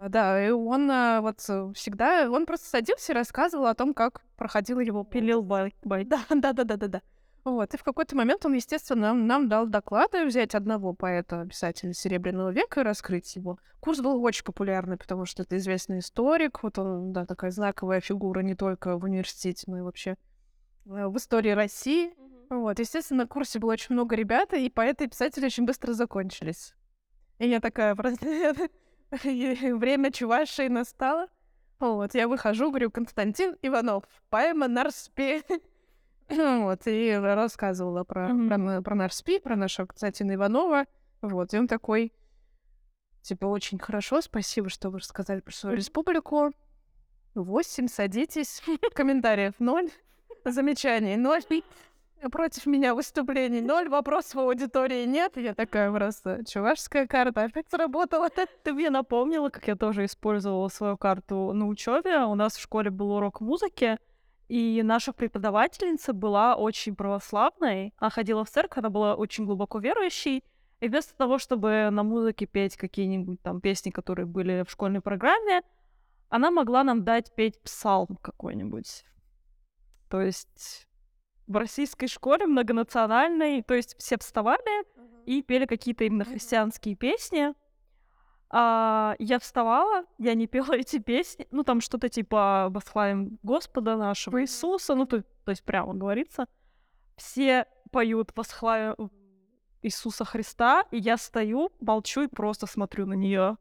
А, 0.00 0.08
Да, 0.08 0.46
и 0.46 0.50
он 0.50 0.90
а, 0.90 1.20
вот 1.20 1.44
э, 1.48 1.72
всегда... 1.74 2.30
Он 2.30 2.46
просто 2.46 2.68
садился 2.68 3.12
и 3.12 3.14
рассказывал 3.14 3.66
о 3.66 3.74
том, 3.74 3.94
как 3.94 4.20
проходил 4.36 4.80
его... 4.80 5.04
Пилил 5.04 5.42
бай. 5.42 5.74
Да, 6.04 6.20
да, 6.28 6.52
да, 6.52 6.64
да, 6.64 6.76
да, 6.76 6.88
да. 6.88 7.02
Вот, 7.44 7.72
и 7.72 7.78
в 7.78 7.82
какой-то 7.82 8.14
момент 8.14 8.44
он, 8.44 8.52
естественно, 8.52 9.08
нам, 9.08 9.26
нам 9.26 9.48
дал 9.48 9.66
доклады 9.66 10.26
взять 10.26 10.54
одного 10.54 10.92
поэта, 10.92 11.46
писателя 11.46 11.94
Серебряного 11.94 12.50
века 12.50 12.80
и 12.80 12.84
раскрыть 12.84 13.34
его. 13.36 13.58
Курс 13.80 14.00
был 14.00 14.22
очень 14.22 14.44
популярный, 14.44 14.98
потому 14.98 15.24
что 15.24 15.42
это 15.44 15.56
известный 15.56 16.00
историк, 16.00 16.62
вот 16.62 16.78
он, 16.78 17.12
да, 17.12 17.24
такая 17.24 17.50
знаковая 17.50 18.00
фигура 18.00 18.40
не 18.40 18.54
только 18.54 18.98
в 18.98 19.04
университете, 19.04 19.64
но 19.66 19.78
и 19.78 19.80
вообще 19.80 20.10
э, 20.10 20.16
в 20.88 21.16
истории 21.16 21.50
России. 21.50 22.14
Вот, 22.48 22.78
естественно, 22.78 23.24
на 23.24 23.28
курсе 23.28 23.58
было 23.58 23.72
очень 23.72 23.94
много 23.94 24.16
ребят, 24.16 24.54
и 24.54 24.70
поэты 24.70 25.04
и 25.04 25.08
писатели 25.08 25.46
очень 25.46 25.66
быстро 25.66 25.92
закончились. 25.92 26.74
И 27.38 27.48
я 27.48 27.60
такая, 27.60 27.94
просто 27.94 28.26
время 29.22 30.10
Чувашии 30.10 30.68
настало. 30.68 31.28
Вот, 31.78 32.14
я 32.14 32.26
выхожу, 32.26 32.70
говорю, 32.70 32.90
Константин 32.90 33.56
Иванов, 33.62 34.04
поэма 34.30 34.68
«Нарспи». 34.68 35.42
Вот, 36.30 36.86
и 36.86 37.14
рассказывала 37.14 38.04
про, 38.04 38.28
про, 38.28 38.82
про 38.82 38.94
Нарспи, 38.94 39.38
про 39.38 39.56
нашего 39.56 39.86
Константина 39.86 40.34
Иванова. 40.34 40.84
Вот, 41.22 41.54
и 41.54 41.58
он 41.58 41.66
такой, 41.66 42.12
типа, 43.22 43.46
очень 43.46 43.78
хорошо, 43.78 44.20
спасибо, 44.20 44.68
что 44.68 44.90
вы 44.90 44.98
рассказали 44.98 45.40
про 45.40 45.52
свою 45.52 45.76
республику. 45.76 46.52
Восемь, 47.34 47.88
садитесь. 47.88 48.62
Комментариев 48.94 49.54
ноль. 49.58 49.90
Замечаний 50.50 51.16
ноль. 51.16 51.42
Против 52.32 52.66
меня 52.66 52.94
выступлений 52.94 53.60
ноль, 53.60 53.88
вопросов 53.88 54.34
в 54.34 54.40
аудитории 54.40 55.04
нет. 55.04 55.36
Я 55.36 55.54
такая 55.54 55.92
просто, 55.92 56.44
чувашская 56.44 57.06
карта 57.06 57.44
опять 57.44 57.68
сработала. 57.70 58.28
Ты 58.64 58.72
мне 58.72 58.90
напомнила, 58.90 59.50
как 59.50 59.68
я 59.68 59.76
тоже 59.76 60.04
использовала 60.04 60.68
свою 60.68 60.96
карту 60.96 61.52
на 61.52 61.68
учебе. 61.68 62.24
У 62.24 62.34
нас 62.34 62.56
в 62.56 62.60
школе 62.60 62.90
был 62.90 63.12
урок 63.12 63.40
музыки, 63.40 63.98
и 64.48 64.82
наша 64.82 65.12
преподавательница 65.12 66.12
была 66.12 66.56
очень 66.56 66.96
православной. 66.96 67.92
Она 67.98 68.10
ходила 68.10 68.44
в 68.44 68.50
церковь, 68.50 68.78
она 68.78 68.90
была 68.90 69.14
очень 69.14 69.44
глубоко 69.44 69.78
верующей. 69.78 70.42
И 70.80 70.88
вместо 70.88 71.16
того, 71.16 71.38
чтобы 71.38 71.88
на 71.92 72.02
музыке 72.02 72.46
петь 72.46 72.76
какие-нибудь 72.76 73.42
там 73.42 73.60
песни, 73.60 73.90
которые 73.90 74.26
были 74.26 74.64
в 74.66 74.70
школьной 74.70 75.00
программе, 75.00 75.62
она 76.30 76.50
могла 76.50 76.82
нам 76.82 77.04
дать 77.04 77.34
петь 77.34 77.60
псалм 77.62 78.18
какой-нибудь. 78.22 79.04
То 80.08 80.20
есть 80.20 80.88
в 81.46 81.56
российской 81.56 82.06
школе 82.06 82.46
многонациональной, 82.46 83.62
то 83.62 83.74
есть 83.74 83.96
все 83.98 84.18
вставали 84.18 84.82
uh-huh. 84.82 85.24
и 85.24 85.42
пели 85.42 85.66
какие-то 85.66 86.04
именно 86.04 86.24
христианские 86.24 86.94
песни. 86.94 87.54
А, 88.50 89.14
я 89.18 89.38
вставала, 89.38 90.04
я 90.18 90.34
не 90.34 90.46
пела 90.46 90.72
эти 90.76 90.98
песни, 90.98 91.46
ну 91.50 91.64
там 91.64 91.80
что-то 91.80 92.08
типа 92.08 92.68
«Восхвалим 92.70 93.38
Господа 93.42 93.96
нашего 93.96 94.42
Иисуса», 94.42 94.94
ну 94.94 95.06
то, 95.06 95.22
то 95.22 95.50
есть 95.50 95.64
прямо 95.64 95.94
говорится. 95.94 96.46
Все 97.16 97.66
поют 97.90 98.32
«Восхвалим 98.36 99.10
Иисуса 99.82 100.24
Христа», 100.24 100.84
и 100.90 100.98
я 100.98 101.16
стою, 101.16 101.70
молчу 101.80 102.22
и 102.22 102.26
просто 102.28 102.66
смотрю 102.66 103.06
на 103.06 103.14
нее. 103.14 103.56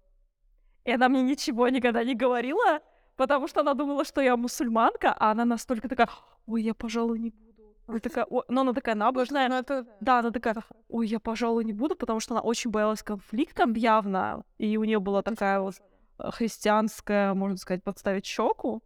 И 0.83 0.91
она 0.91 1.09
мне 1.09 1.21
ничего 1.21 1.67
никогда 1.67 2.03
не 2.03 2.15
говорила, 2.15 2.79
потому 3.17 3.47
что 3.47 3.61
она 3.61 3.73
думала, 3.73 4.05
что 4.05 4.21
я 4.21 4.37
мусульманка, 4.37 5.13
а 5.13 5.31
она 5.31 5.43
настолько 5.43 5.89
такая, 5.89 6.07
ой, 6.47 6.63
я, 6.63 6.73
пожалуй, 6.73 7.19
не 7.19 7.29
буду. 7.29 7.75
Она 7.87 7.99
такая, 7.99 8.25
о... 8.25 8.43
но 8.47 8.61
она 8.61 8.73
такая 8.73 8.95
набожная. 8.95 9.47
Ну, 9.49 9.55
это... 9.55 9.85
Да, 10.01 10.19
она 10.19 10.31
такая, 10.31 10.55
ой, 10.89 11.07
я, 11.07 11.19
пожалуй, 11.19 11.63
не 11.63 11.73
буду, 11.73 11.95
потому 11.95 12.19
что 12.19 12.33
она 12.33 12.41
очень 12.41 12.71
боялась 12.71 13.03
конфликта 13.03 13.69
явно, 13.75 14.43
и 14.57 14.77
у 14.77 14.83
нее 14.83 14.99
была 14.99 15.21
такая 15.21 15.59
вот 15.59 15.75
э, 16.19 16.31
христианская, 16.31 17.33
можно 17.33 17.57
сказать, 17.57 17.83
подставить 17.83 18.25
щеку. 18.25 18.81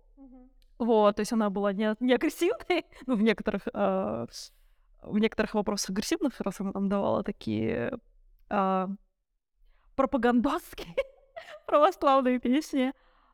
Вот, 0.78 1.16
то 1.16 1.20
есть 1.20 1.32
она 1.32 1.52
была 1.52 1.74
не, 1.74 1.96
не 2.00 2.14
агрессивной, 2.14 2.86
ну, 3.06 3.16
в 3.16 3.22
некоторых, 3.22 3.68
э, 3.72 4.26
в 5.04 5.20
некоторых 5.20 5.54
вопросах 5.54 5.92
агрессивных, 5.92 6.40
раз 6.40 6.60
она 6.60 6.72
нам 6.74 6.90
давала 6.90 7.24
такие 7.24 8.00
э, 8.50 8.88
пропагандистские 9.96 10.96
православные 11.68 12.40
песни. 12.40 12.94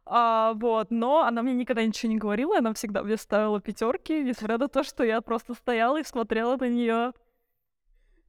А, 0.09 0.53
вот, 0.53 0.89
но 0.89 1.23
она 1.23 1.41
мне 1.41 1.53
никогда 1.53 1.85
ничего 1.85 2.11
не 2.11 2.17
говорила, 2.17 2.57
она 2.57 2.73
всегда 2.73 3.03
мне 3.03 3.17
ставила 3.17 3.59
пятерки, 3.59 4.23
несмотря 4.23 4.57
на 4.57 4.67
то, 4.67 4.83
что 4.83 5.03
я 5.03 5.21
просто 5.21 5.53
стояла 5.53 5.99
и 5.99 6.03
смотрела 6.03 6.57
на 6.57 6.69
нее. 6.69 7.13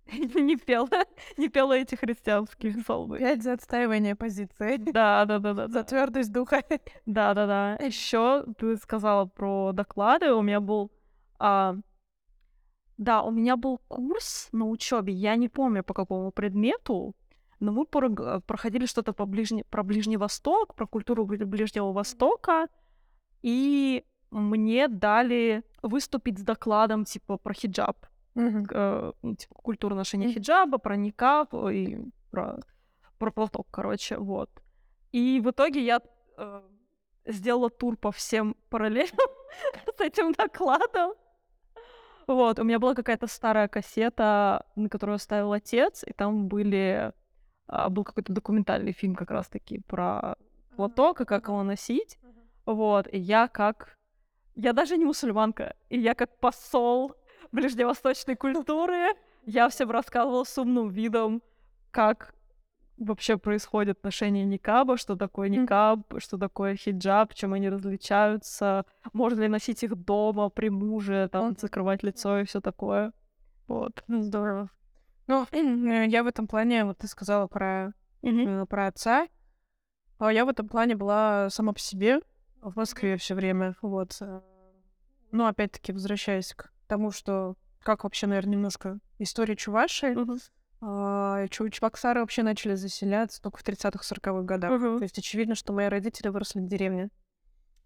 не 0.35 0.57
пела, 0.57 0.89
не 1.37 1.49
пела 1.49 1.75
эти 1.75 1.95
христианские 1.95 2.75
псалмы. 2.75 3.19
Пять 3.19 3.43
за 3.43 3.53
отстаивание 3.53 4.17
позиции. 4.17 4.77
Да, 4.93 5.25
да, 5.25 5.39
да, 5.39 5.55
да. 5.55 5.69
За 5.69 5.85
твердость 5.85 6.33
духа. 6.33 6.63
Да, 7.07 7.35
да, 7.35 7.47
да. 7.47 7.77
Еще 7.85 8.45
ты 8.59 8.77
сказала 8.77 9.27
про 9.27 9.73
доклады. 9.73 10.33
У 10.33 10.43
меня 10.43 10.61
был 10.61 10.91
а, 11.39 11.77
да, 12.99 13.23
у 13.23 13.31
меня 13.31 13.57
был 13.57 13.81
курс 13.87 14.49
на 14.51 14.69
учебе, 14.69 15.13
я 15.13 15.37
не 15.37 15.49
помню 15.49 15.85
по 15.85 15.95
какому 15.95 16.33
предмету, 16.33 17.15
но 17.61 17.73
мы 17.73 17.85
проходили 17.85 18.87
что-то 18.87 19.13
по 19.13 19.27
ближне... 19.27 19.65
про 19.71 19.83
Ближний 19.83 20.17
Восток, 20.17 20.75
про 20.75 20.87
культуру 20.87 21.25
Ближнего 21.25 21.93
Востока, 21.93 22.69
и 23.43 24.05
мне 24.31 24.89
дали 24.89 25.63
выступить 25.83 26.39
с 26.39 26.43
докладом 26.43 27.05
типа 27.05 27.39
про 27.39 27.55
хиджаб, 27.55 28.07
mm-hmm. 28.35 28.67
э, 28.71 29.35
типа 29.37 29.55
культуру 29.55 29.95
ношения 29.95 30.29
mm-hmm. 30.29 30.33
хиджаба, 30.33 30.79
про 30.79 30.97
никап 30.97 31.55
и 31.55 31.99
про, 32.31 32.61
про 33.19 33.31
платок, 33.31 33.67
короче, 33.71 34.19
вот. 34.19 34.51
И 35.13 35.41
в 35.43 35.51
итоге 35.51 35.85
я 35.85 36.01
э, 36.37 36.63
сделала 37.27 37.71
тур 37.71 37.97
по 37.97 38.13
всем 38.13 38.55
параллелям 38.69 39.17
с 39.97 40.01
этим 40.01 40.33
докладом. 40.33 41.15
Вот, 42.27 42.59
у 42.59 42.65
меня 42.65 42.79
была 42.79 42.95
какая-то 42.95 43.27
старая 43.27 43.69
кассета, 43.69 44.67
на 44.77 44.91
которую 44.91 45.19
ставил 45.19 45.53
отец, 45.53 46.05
и 46.07 46.13
там 46.13 46.47
были 46.47 47.15
был 47.69 48.05
какой-то 48.05 48.33
документальный 48.33 48.93
фильм 48.93 49.15
как 49.15 49.31
раз-таки 49.31 49.81
про 49.81 50.37
платок 50.77 51.21
и 51.21 51.25
как 51.25 51.49
его 51.49 51.63
носить. 51.63 52.19
Вот, 52.65 53.09
и 53.13 53.19
я 53.19 53.49
как... 53.49 53.97
Я 54.55 54.73
даже 54.73 54.97
не 54.97 55.05
мусульманка, 55.05 55.75
и 55.89 55.99
я 55.99 56.15
как 56.15 56.39
посол 56.39 57.15
ближневосточной 57.53 58.37
культуры, 58.37 59.15
я 59.47 59.69
всем 59.69 59.91
рассказывала 59.91 60.45
с 60.45 60.59
умным 60.59 60.89
видом, 60.89 61.43
как 61.91 62.35
вообще 62.99 63.39
происходит 63.39 64.03
ношение 64.03 64.45
никаба, 64.45 64.97
что 64.97 65.17
такое 65.17 65.49
никаб, 65.49 66.01
что 66.19 66.37
такое 66.37 66.77
хиджаб, 66.77 67.35
чем 67.35 67.55
они 67.55 67.69
различаются, 67.69 68.85
можно 69.13 69.43
ли 69.43 69.49
носить 69.49 69.83
их 69.83 69.95
дома 69.95 70.49
при 70.49 70.69
муже, 70.69 71.29
там, 71.33 71.57
закрывать 71.57 72.03
лицо 72.03 72.41
и 72.41 72.45
все 72.45 72.61
такое. 72.61 73.13
Вот. 73.69 74.03
Здорово. 74.09 74.71
Ну, 75.29 75.47
э, 75.53 76.07
я 76.09 76.25
в 76.25 76.27
этом 76.27 76.49
плане, 76.49 76.85
вот 76.85 76.99
ты 76.99 77.07
сказала 77.07 77.47
про, 77.47 77.93
mm-hmm. 78.23 78.67
про 78.67 78.89
отца. 78.89 79.29
А 80.19 80.33
я 80.33 80.45
в 80.45 80.49
этом 80.49 80.67
плане 80.67 80.97
была 80.97 81.49
сама 81.51 81.73
по 81.73 81.79
себе 81.79 82.21
в 82.61 82.77
Москве 82.77 83.17
все 83.17 83.37
время. 83.37 83.77
Вот. 83.83 84.21
Ну, 85.31 85.47
опять-таки, 85.47 85.93
возвращаясь 85.93 86.55
к 86.55 86.73
тому, 86.89 87.13
что 87.13 87.55
как 87.83 88.05
вообще, 88.05 88.27
наверное, 88.27 88.53
немножко 88.53 88.99
история 89.19 89.57
Чуваши. 89.57 90.13
Uh-huh. 90.13 90.41
А, 90.81 91.49
Чебоксары 91.49 92.21
вообще 92.21 92.43
начали 92.43 92.75
заселяться 92.75 93.41
только 93.41 93.59
в 93.59 93.65
30-х, 93.65 94.03
40-х 94.03 94.43
годах. 94.43 94.73
Uh-huh. 94.73 94.99
То 94.99 95.05
есть 95.05 95.19
очевидно, 95.19 95.55
что 95.55 95.73
мои 95.73 95.87
родители 95.87 96.29
выросли 96.29 96.61
в 96.61 96.67
деревне. 96.67 97.11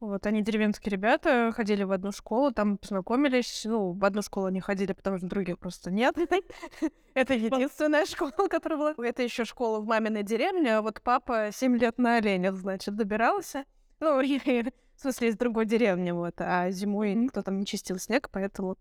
Вот, 0.03 0.27
они 0.27 0.43
деревенские 0.43 0.91
ребята, 0.91 1.53
ходили 1.55 1.85
в 1.85 1.93
одну 1.93 2.11
школу, 2.11 2.51
там 2.51 2.77
познакомились. 2.77 3.63
Ну, 3.65 3.93
в 3.93 4.05
одну 4.05 4.21
школу 4.21 4.47
они 4.47 4.59
ходили, 4.59 4.95
потому 4.95 5.19
что 5.19 5.29
других 5.29 5.61
просто 5.61 5.93
нет. 5.93 6.17
Это 7.15 7.35
единственная 7.35 8.05
школа, 8.07 8.33
которая 8.49 8.79
была. 8.81 8.95
Это 9.07 9.23
еще 9.23 9.45
школа 9.45 9.79
в 9.79 9.87
маминой 9.87 10.25
деревне, 10.25 10.79
а 10.79 10.83
вот 10.83 11.01
папа 11.03 11.51
7 11.53 11.77
лет 11.79 11.99
на 11.99 12.17
оленях, 12.17 12.57
значит, 12.57 12.97
добирался. 12.97 13.65
Ну, 14.01 14.21
в 14.21 14.73
смысле, 14.97 15.29
из 15.29 15.37
другой 15.37 15.67
деревни, 15.67 16.11
вот. 16.11 16.35
А 16.39 16.69
зимой 16.73 17.15
никто 17.15 17.43
там 17.43 17.61
не 17.61 17.65
чистил 17.65 18.01
снег, 18.01 18.29
поэтому, 18.33 18.77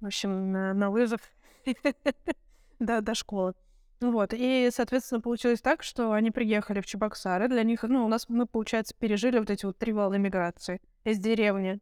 в 0.00 0.06
общем, 0.06 0.50
на, 0.50 0.72
на 0.72 0.88
лыжах 0.88 1.20
до, 2.78 3.02
до 3.02 3.14
школы. 3.14 3.52
Вот, 4.00 4.32
и, 4.32 4.68
соответственно, 4.72 5.20
получилось 5.20 5.60
так, 5.60 5.82
что 5.82 6.12
они 6.12 6.30
приехали 6.30 6.80
в 6.80 6.86
Чебоксары. 6.86 7.48
Для 7.48 7.64
них, 7.64 7.82
ну, 7.82 8.04
у 8.04 8.08
нас 8.08 8.28
мы, 8.28 8.46
получается, 8.46 8.94
пережили 8.96 9.40
вот 9.40 9.50
эти 9.50 9.66
вот 9.66 9.76
три 9.76 9.92
волны 9.92 10.18
миграции 10.18 10.80
из 11.02 11.18
деревни 11.18 11.80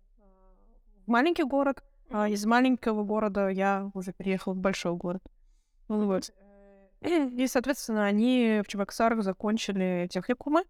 в 1.07 1.11
маленький 1.11 1.45
город, 1.45 1.85
а 2.11 2.29
из 2.29 2.47
маленького 2.47 3.05
города 3.05 3.49
я 3.49 3.91
уже 3.93 4.13
переехала 4.13 4.55
в 4.55 4.59
большой 4.59 4.95
город. 4.95 5.23
Ну 5.89 6.07
вот. 6.07 6.33
И, 7.03 7.47
соответственно, 7.47 8.07
они 8.07 8.63
в 8.65 8.69
Чебоксарах 8.69 9.23
закончили 9.23 10.09
техникумы. 10.11 10.65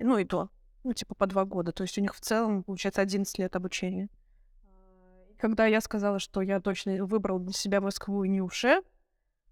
Ну 0.00 0.18
и 0.18 0.24
то. 0.24 0.50
Ну, 0.82 0.92
типа 0.92 1.14
по 1.14 1.26
два 1.26 1.44
года. 1.44 1.72
То 1.72 1.82
есть 1.82 1.96
у 1.98 2.00
них 2.00 2.14
в 2.14 2.20
целом, 2.20 2.64
получается, 2.64 3.00
11 3.00 3.38
лет 3.38 3.54
обучения. 3.54 4.08
Когда 5.38 5.66
я 5.66 5.80
сказала, 5.80 6.18
что 6.18 6.42
я 6.42 6.60
точно 6.60 7.04
выбрал 7.04 7.38
для 7.38 7.52
себя 7.52 7.80
Москву 7.80 8.24
и 8.24 8.28
не 8.28 8.42
Уше, 8.42 8.82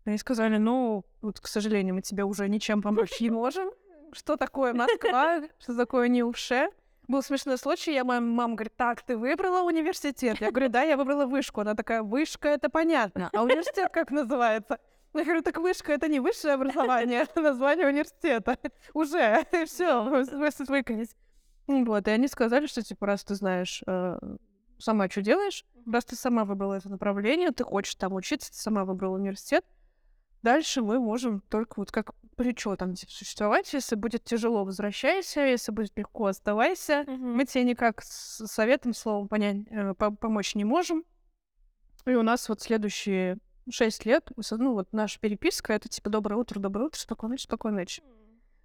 они 0.04 0.18
сказали, 0.18 0.56
ну, 0.56 1.04
вот, 1.20 1.40
к 1.40 1.46
сожалению, 1.46 1.94
мы 1.94 2.02
тебе 2.02 2.24
уже 2.24 2.48
ничем 2.48 2.82
помочь 2.82 3.20
не 3.20 3.30
можем. 3.30 3.70
Что 4.12 4.36
такое 4.36 4.74
Москва? 4.74 5.42
Что 5.58 5.76
такое 5.76 6.08
Неуше? 6.08 6.68
Был 7.08 7.22
смешной 7.22 7.58
случай, 7.58 7.92
я 7.92 8.04
моя 8.04 8.20
мама 8.20 8.54
говорит, 8.54 8.76
так, 8.76 9.02
ты 9.02 9.16
выбрала 9.16 9.62
университет? 9.62 10.40
Я 10.40 10.50
говорю, 10.50 10.68
да, 10.68 10.82
я 10.82 10.96
выбрала 10.96 11.26
вышку. 11.26 11.60
Она 11.60 11.74
такая, 11.74 12.02
вышка, 12.02 12.48
это 12.48 12.68
понятно. 12.68 13.28
А 13.32 13.42
университет 13.42 13.90
как 13.92 14.10
называется? 14.10 14.78
Я 15.14 15.24
говорю, 15.24 15.42
так 15.42 15.58
вышка 15.58 15.92
это 15.92 16.08
не 16.08 16.20
высшее 16.20 16.54
образование, 16.54 17.22
это 17.22 17.42
название 17.42 17.86
университета. 17.86 18.56
Уже, 18.94 19.44
все, 19.66 20.04
выконись. 20.68 21.14
Вот, 21.66 22.08
и 22.08 22.10
они 22.10 22.28
сказали, 22.28 22.66
что, 22.66 22.82
типа, 22.82 23.06
раз 23.06 23.24
ты 23.24 23.34
знаешь 23.34 23.82
э, 23.86 24.18
сама, 24.78 25.08
что 25.08 25.22
делаешь, 25.22 25.64
Раз 25.90 26.04
ты 26.04 26.16
сама 26.16 26.44
выбрала 26.44 26.74
это 26.74 26.88
направление, 26.88 27.50
ты 27.50 27.64
хочешь 27.64 27.94
там 27.96 28.14
учиться, 28.14 28.50
ты 28.50 28.58
сама 28.58 28.84
выбрала 28.84 29.16
университет, 29.16 29.64
дальше 30.42 30.82
мы 30.82 30.98
можем 30.98 31.40
только 31.48 31.74
вот 31.76 31.90
как 31.90 32.14
плечо 32.36 32.76
там 32.76 32.94
типа, 32.94 33.12
существовать. 33.12 33.72
Если 33.72 33.94
будет 33.94 34.24
тяжело, 34.24 34.64
возвращайся. 34.64 35.40
Если 35.42 35.72
будет 35.72 35.96
легко, 35.96 36.26
оставайся. 36.26 37.04
Мгм. 37.06 37.36
Мы 37.36 37.44
тебе 37.44 37.64
никак 37.64 38.02
с 38.02 38.46
советом, 38.46 38.94
словом, 38.94 39.28
понять, 39.28 39.58
э, 39.70 39.94
по- 39.94 40.10
помочь 40.10 40.54
не 40.54 40.64
можем. 40.64 41.04
И 42.06 42.14
у 42.14 42.22
нас 42.22 42.48
вот 42.48 42.60
следующие 42.60 43.38
шесть 43.70 44.04
лет, 44.06 44.30
ну 44.50 44.72
вот 44.72 44.92
наша 44.92 45.20
переписка, 45.20 45.72
это 45.72 45.88
типа 45.88 46.10
«Доброе 46.10 46.36
утро, 46.36 46.58
доброе 46.58 46.86
утро, 46.86 46.98
спокойной 46.98 47.34
ночи, 47.34 47.44
спокойной 47.44 47.82
ночи». 47.82 48.02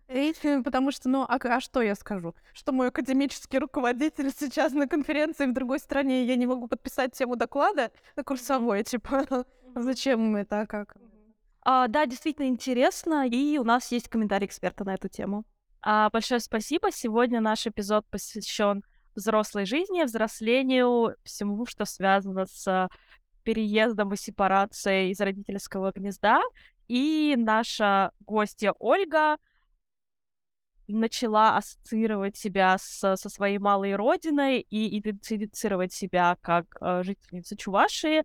И, 0.07 0.33
потому 0.63 0.91
что, 0.91 1.09
ну, 1.09 1.23
а, 1.23 1.37
а 1.39 1.59
что 1.59 1.81
я 1.81 1.95
скажу? 1.95 2.33
Что 2.53 2.71
мой 2.71 2.87
академический 2.87 3.59
руководитель 3.59 4.31
сейчас 4.31 4.73
на 4.73 4.87
конференции 4.87 5.45
в 5.45 5.53
другой 5.53 5.79
стране, 5.79 6.23
и 6.23 6.27
я 6.27 6.35
не 6.35 6.47
могу 6.47 6.67
подписать 6.67 7.13
тему 7.13 7.35
доклада 7.35 7.91
на 8.15 8.23
курсовой, 8.23 8.83
типа, 8.83 9.45
зачем 9.75 10.35
это, 10.35 10.65
как? 10.67 10.95
А, 11.69 11.89
да, 11.89 12.05
действительно 12.05 12.47
интересно, 12.47 13.27
и 13.27 13.57
у 13.57 13.65
нас 13.65 13.91
есть 13.91 14.07
комментарий 14.07 14.47
эксперта 14.47 14.85
на 14.85 14.93
эту 14.93 15.09
тему. 15.09 15.43
А, 15.81 16.09
большое 16.09 16.39
спасибо. 16.39 16.93
Сегодня 16.93 17.41
наш 17.41 17.67
эпизод 17.67 18.05
посвящен 18.09 18.83
взрослой 19.15 19.65
жизни, 19.65 20.05
взрослению, 20.05 21.17
всему, 21.25 21.65
что 21.65 21.83
связано 21.83 22.45
с 22.45 22.87
переездом 23.43 24.13
и 24.13 24.15
сепарацией 24.17 25.11
из 25.11 25.19
родительского 25.19 25.91
гнезда. 25.93 26.41
И 26.87 27.35
наша 27.37 28.11
гостья 28.21 28.73
Ольга 28.79 29.35
начала 30.87 31.57
ассоциировать 31.57 32.37
себя 32.37 32.77
с- 32.77 33.17
со 33.17 33.29
своей 33.29 33.57
малой 33.57 33.93
родиной 33.95 34.61
и 34.61 34.97
идентифицировать 34.99 35.91
себя 35.91 36.37
как 36.39 36.77
э, 36.79 37.03
жительница 37.03 37.57
Чувашии 37.57 38.23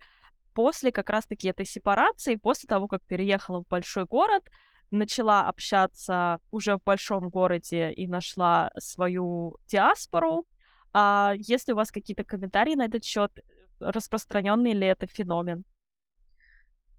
после 0.54 0.92
как 0.92 1.10
раз-таки 1.10 1.48
этой 1.48 1.66
сепарации, 1.66 2.36
после 2.36 2.66
того, 2.66 2.88
как 2.88 3.02
переехала 3.02 3.62
в 3.62 3.68
большой 3.68 4.04
город, 4.04 4.44
начала 4.90 5.48
общаться 5.48 6.38
уже 6.50 6.76
в 6.76 6.82
большом 6.84 7.30
городе 7.30 7.92
и 7.92 8.06
нашла 8.06 8.70
свою 8.78 9.56
диаспору. 9.66 10.46
А 10.92 11.32
если 11.36 11.72
у 11.72 11.76
вас 11.76 11.90
какие-то 11.90 12.24
комментарии 12.24 12.74
на 12.74 12.84
этот 12.84 13.04
счет, 13.04 13.32
распространенный 13.80 14.74
ли 14.74 14.86
это 14.86 15.06
феномен? 15.06 15.64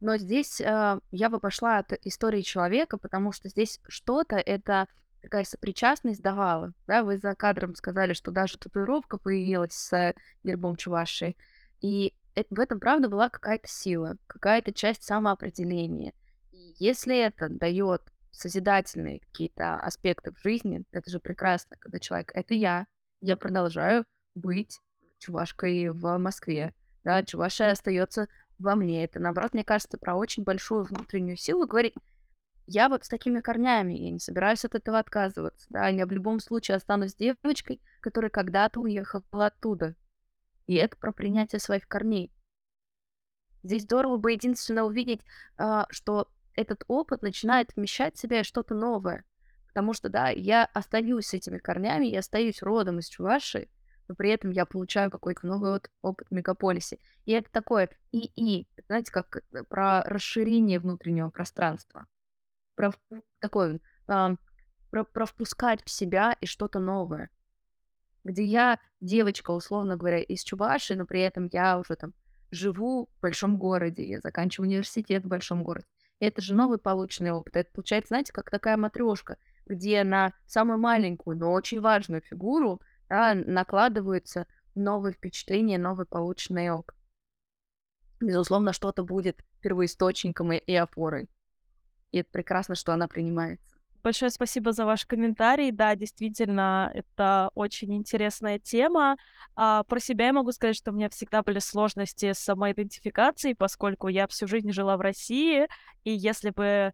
Но 0.02 0.18
здесь 0.18 0.60
э, 0.60 1.00
я 1.12 1.30
бы 1.30 1.40
пошла 1.40 1.78
от 1.78 1.94
истории 2.06 2.42
человека, 2.42 2.98
потому 2.98 3.32
что 3.32 3.48
здесь 3.48 3.80
что-то 3.88 4.36
это 4.36 4.88
такая 5.22 5.46
сопричастность 5.46 6.22
давала. 6.22 6.74
Да? 6.88 7.04
Вы 7.04 7.18
за 7.18 7.36
кадром 7.36 7.74
сказали, 7.76 8.12
что 8.12 8.32
даже 8.32 8.58
татуировка 8.58 9.18
появилась 9.18 9.72
с 9.72 10.14
гербом 10.44 10.76
Чувашии. 10.76 11.38
И 11.80 12.14
в 12.50 12.60
этом, 12.60 12.80
правда, 12.80 13.10
была 13.10 13.30
какая-то 13.30 13.68
сила, 13.68 14.18
какая-то 14.28 14.74
часть 14.74 15.04
самоопределения. 15.04 16.14
И 16.52 16.76
если 16.80 17.18
это 17.18 17.50
дает 17.50 18.02
созидательные 18.32 19.20
какие-то 19.20 19.76
аспекты 19.76 20.32
в 20.32 20.40
жизни, 20.42 20.84
это 20.92 21.10
же 21.10 21.20
прекрасно, 21.20 21.78
когда 21.80 22.00
человек 22.00 22.32
это 22.34 22.54
я, 22.54 22.88
я 23.22 23.38
продолжаю 23.38 24.06
быть 24.36 24.80
чувашкой 25.20 25.90
в 25.90 26.18
Москве. 26.18 26.74
Да, 27.04 27.24
Чувашия 27.24 27.72
остается 27.72 28.28
во 28.60 28.76
мне. 28.76 29.04
Это, 29.04 29.20
наоборот, 29.20 29.54
мне 29.54 29.64
кажется, 29.64 29.98
про 29.98 30.16
очень 30.16 30.44
большую 30.44 30.84
внутреннюю 30.84 31.38
силу 31.38 31.68
говорить. 31.68 31.96
Я 32.66 32.88
вот 32.88 33.04
с 33.04 33.10
такими 33.10 33.42
корнями, 33.42 33.94
я 33.94 34.10
не 34.10 34.20
собираюсь 34.20 34.64
от 34.64 34.76
этого 34.76 35.00
отказываться. 35.00 35.68
Да, 35.70 35.90
я 35.90 36.06
в 36.06 36.12
любом 36.12 36.40
случае 36.40 36.78
останусь 36.78 37.16
девочкой, 37.16 37.82
которая 38.00 38.32
когда-то 38.32 38.80
уехала 38.80 39.24
оттуда. 39.32 39.96
И 40.68 40.76
это 40.76 40.98
про 40.98 41.12
принятие 41.12 41.60
своих 41.60 41.88
корней. 41.88 42.32
Здесь 43.64 43.84
здорово 43.84 44.18
бы 44.18 44.34
единственно 44.34 44.84
увидеть, 44.84 45.22
а, 45.58 45.88
что 45.90 46.28
этот 46.56 46.84
опыт 46.88 47.22
начинает 47.22 47.76
вмещать 47.76 48.16
в 48.16 48.20
себя 48.20 48.44
что-то 48.44 48.76
новое. 48.76 49.26
Потому 49.68 49.94
что, 49.94 50.10
да, 50.10 50.30
я 50.30 50.66
остаюсь 50.66 51.28
с 51.28 51.34
этими 51.34 51.58
корнями, 51.58 52.06
я 52.06 52.20
остаюсь 52.20 52.62
родом 52.62 53.00
из 53.00 53.08
Чувашии, 53.08 53.70
но 54.08 54.16
при 54.16 54.30
этом 54.30 54.52
я 54.52 54.66
получаю 54.66 55.10
какой-то 55.10 55.48
новый 55.48 55.72
вот 55.72 55.90
опыт 56.02 56.28
в 56.30 56.34
мегаполисе. 56.34 57.00
И 57.26 57.32
это 57.32 57.50
такое 57.52 57.90
и-и, 58.12 58.68
знаете, 58.88 59.12
как 59.12 59.38
э, 59.38 59.64
про 59.64 60.04
расширение 60.04 60.80
внутреннего 60.80 61.30
пространства. 61.30 62.06
Про 62.76 62.94
такое, 63.40 63.80
про, 64.06 64.38
про 64.92 65.26
впускать 65.26 65.84
в 65.84 65.90
себя 65.90 66.36
и 66.40 66.46
что-то 66.46 66.80
новое. 66.80 67.30
Где 68.24 68.44
я 68.44 68.80
девочка, 69.02 69.52
условно 69.52 69.98
говоря, 69.98 70.20
из 70.20 70.44
Чувашии, 70.44 70.94
но 70.94 71.06
при 71.06 71.22
этом 71.22 71.50
я 71.52 71.78
уже 71.78 71.96
там 71.96 72.14
живу 72.52 73.10
в 73.18 73.22
большом 73.22 73.58
городе, 73.58 74.08
я 74.08 74.22
заканчиваю 74.22 74.70
университет 74.70 75.24
в 75.24 75.28
большом 75.28 75.64
городе. 75.64 75.88
Это 76.20 76.42
же 76.42 76.54
новый 76.56 76.78
полученный 76.78 77.32
опыт. 77.32 77.58
Это 77.58 77.72
получается, 77.74 78.10
знаете, 78.10 78.32
как 78.32 78.50
такая 78.50 78.78
матрешка, 78.78 79.38
где 79.66 80.04
на 80.04 80.34
самую 80.46 80.80
маленькую, 80.80 81.38
но 81.38 81.52
очень 81.52 81.82
важную 81.82 82.22
фигуру 82.22 82.82
да, 83.10 83.34
накладываются 83.34 84.48
новые 84.76 85.14
впечатления, 85.14 85.78
новый 85.78 86.06
полученный 86.06 86.70
опыт. 86.70 86.96
Безусловно, 88.22 88.72
что-то 88.72 89.04
будет 89.04 89.44
первоисточником 89.60 90.54
и, 90.54 90.58
и 90.58 90.76
опорой. 90.76 91.30
И 92.12 92.20
это 92.20 92.30
прекрасно, 92.32 92.76
что 92.76 92.94
она 92.94 93.08
принимается. 93.08 93.73
Большое 94.04 94.32
спасибо 94.32 94.74
за 94.74 94.86
ваш 94.86 95.06
комментарий. 95.06 95.72
Да, 95.72 95.96
действительно, 95.96 96.92
это 96.94 97.50
очень 97.56 97.96
интересная 97.96 98.60
тема. 98.60 99.16
А, 99.56 99.84
про 99.84 100.00
себя 100.02 100.26
я 100.26 100.34
могу 100.34 100.52
сказать, 100.52 100.76
что 100.76 100.92
у 100.92 100.94
меня 100.94 101.10
всегда 101.10 101.42
были 101.42 101.60
сложности 101.60 102.34
с 102.34 102.40
самоидентификацией, 102.40 103.56
поскольку 103.56 104.10
я 104.10 104.28
всю 104.28 104.46
жизнь 104.46 104.74
жила 104.74 104.98
в 104.98 105.02
России, 105.02 105.68
и 106.04 106.12
если 106.12 106.50
бы 106.50 106.92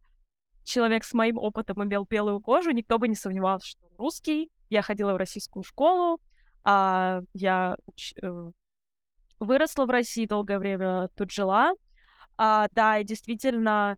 человек 0.63 1.03
с 1.03 1.13
моим 1.13 1.39
опытом 1.39 1.83
имел 1.83 2.05
белую 2.05 2.41
кожу, 2.41 2.69
никто 2.71 2.99
бы 2.99 3.07
не 3.07 3.15
сомневался, 3.15 3.69
что 3.69 3.87
он 3.87 3.93
русский. 3.97 4.51
Я 4.69 4.83
ходила 4.83 5.13
в 5.13 5.17
российскую 5.17 5.63
школу, 5.63 6.21
а, 6.63 7.21
я 7.33 7.75
уч- 7.87 8.13
э, 8.21 8.51
выросла 9.39 9.85
в 9.87 9.89
России, 9.89 10.27
долгое 10.27 10.59
время 10.59 11.09
тут 11.15 11.31
жила. 11.31 11.73
А, 12.37 12.67
да, 12.73 12.99
и 12.99 13.03
действительно, 13.03 13.97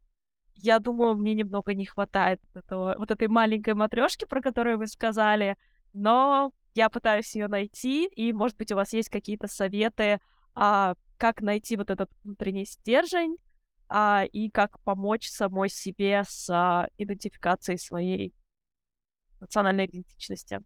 я 0.61 0.79
думаю, 0.79 1.15
мне 1.15 1.33
немного 1.33 1.73
не 1.73 1.85
хватает 1.85 2.41
этого, 2.53 2.95
вот 2.97 3.11
этой 3.11 3.27
маленькой 3.27 3.73
матрешки, 3.73 4.25
про 4.25 4.41
которую 4.41 4.77
вы 4.77 4.87
сказали, 4.87 5.57
но 5.93 6.51
я 6.73 6.89
пытаюсь 6.89 7.35
ее 7.35 7.47
найти, 7.47 8.07
и, 8.07 8.31
может 8.33 8.57
быть, 8.57 8.71
у 8.71 8.75
вас 8.75 8.93
есть 8.93 9.09
какие-то 9.09 9.47
советы, 9.47 10.19
а, 10.53 10.95
как 11.17 11.41
найти 11.41 11.75
вот 11.77 11.89
этот 11.89 12.09
внутренний 12.23 12.65
стержень, 12.65 13.37
а, 13.89 14.23
и 14.31 14.49
как 14.49 14.79
помочь 14.81 15.27
самой 15.27 15.69
себе 15.69 16.23
с 16.25 16.49
а, 16.49 16.87
идентификацией 16.97 17.77
своей 17.77 18.33
национальной 19.41 19.85
идентичности. 19.85 20.61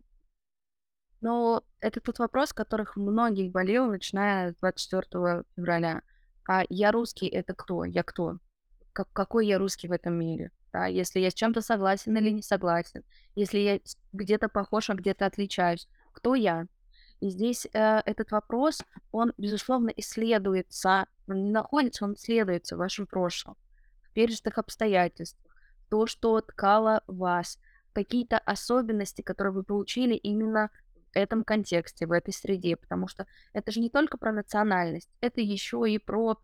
Но 1.22 1.64
это 1.80 2.02
тот 2.02 2.20
вопрос, 2.20 2.54
которых 2.54 2.98
многих 2.98 3.52
болел, 3.52 3.88
начиная 3.88 4.52
с 4.52 4.56
24 4.58 5.44
февраля. 5.56 6.04
А 6.48 6.64
я 6.70 6.92
русский, 6.92 7.28
это 7.28 7.56
кто? 7.56 7.84
Я 7.84 8.04
кто? 8.04 8.38
Как, 8.96 9.12
какой 9.12 9.46
я 9.46 9.58
русский 9.58 9.90
в 9.90 9.92
этом 9.92 10.14
мире? 10.14 10.52
Да, 10.72 10.86
если 10.86 11.20
я 11.20 11.30
с 11.30 11.34
чем-то 11.34 11.60
согласен 11.60 12.16
или 12.16 12.30
не 12.30 12.42
согласен, 12.42 13.04
если 13.36 13.60
я 13.60 13.80
где-то 14.14 14.48
похож, 14.48 14.90
а 14.90 14.94
где-то 14.94 15.26
отличаюсь, 15.26 15.90
кто 16.14 16.34
я? 16.34 16.68
И 17.20 17.30
здесь 17.30 17.68
э, 17.74 18.02
этот 18.06 18.32
вопрос, 18.32 18.82
он, 19.12 19.34
безусловно, 19.38 19.92
исследуется, 19.98 21.08
он 21.28 21.44
не 21.44 21.52
находится, 21.52 22.06
он 22.06 22.14
исследуется 22.14 22.78
в 22.78 22.80
вашем 22.80 23.06
прошлом, 23.06 23.58
в 24.04 24.14
пережитых 24.14 24.58
обстоятельствах, 24.58 25.54
то, 25.90 26.08
что 26.08 26.40
ткало 26.40 27.04
вас, 27.06 27.60
какие-то 27.92 28.38
особенности, 28.38 29.22
которые 29.22 29.52
вы 29.52 29.64
получили 29.64 30.16
именно 30.16 30.70
в 31.12 31.18
этом 31.18 31.44
контексте, 31.44 32.08
в 32.08 32.14
этой 32.14 32.34
среде, 32.34 32.78
потому 32.78 33.10
что 33.10 33.28
это 33.52 33.74
же 33.74 33.82
не 33.82 33.90
только 33.90 34.18
про 34.18 34.32
национальность, 34.32 35.10
это 35.20 35.42
еще 35.42 35.84
и 35.86 35.98
про 35.98 36.38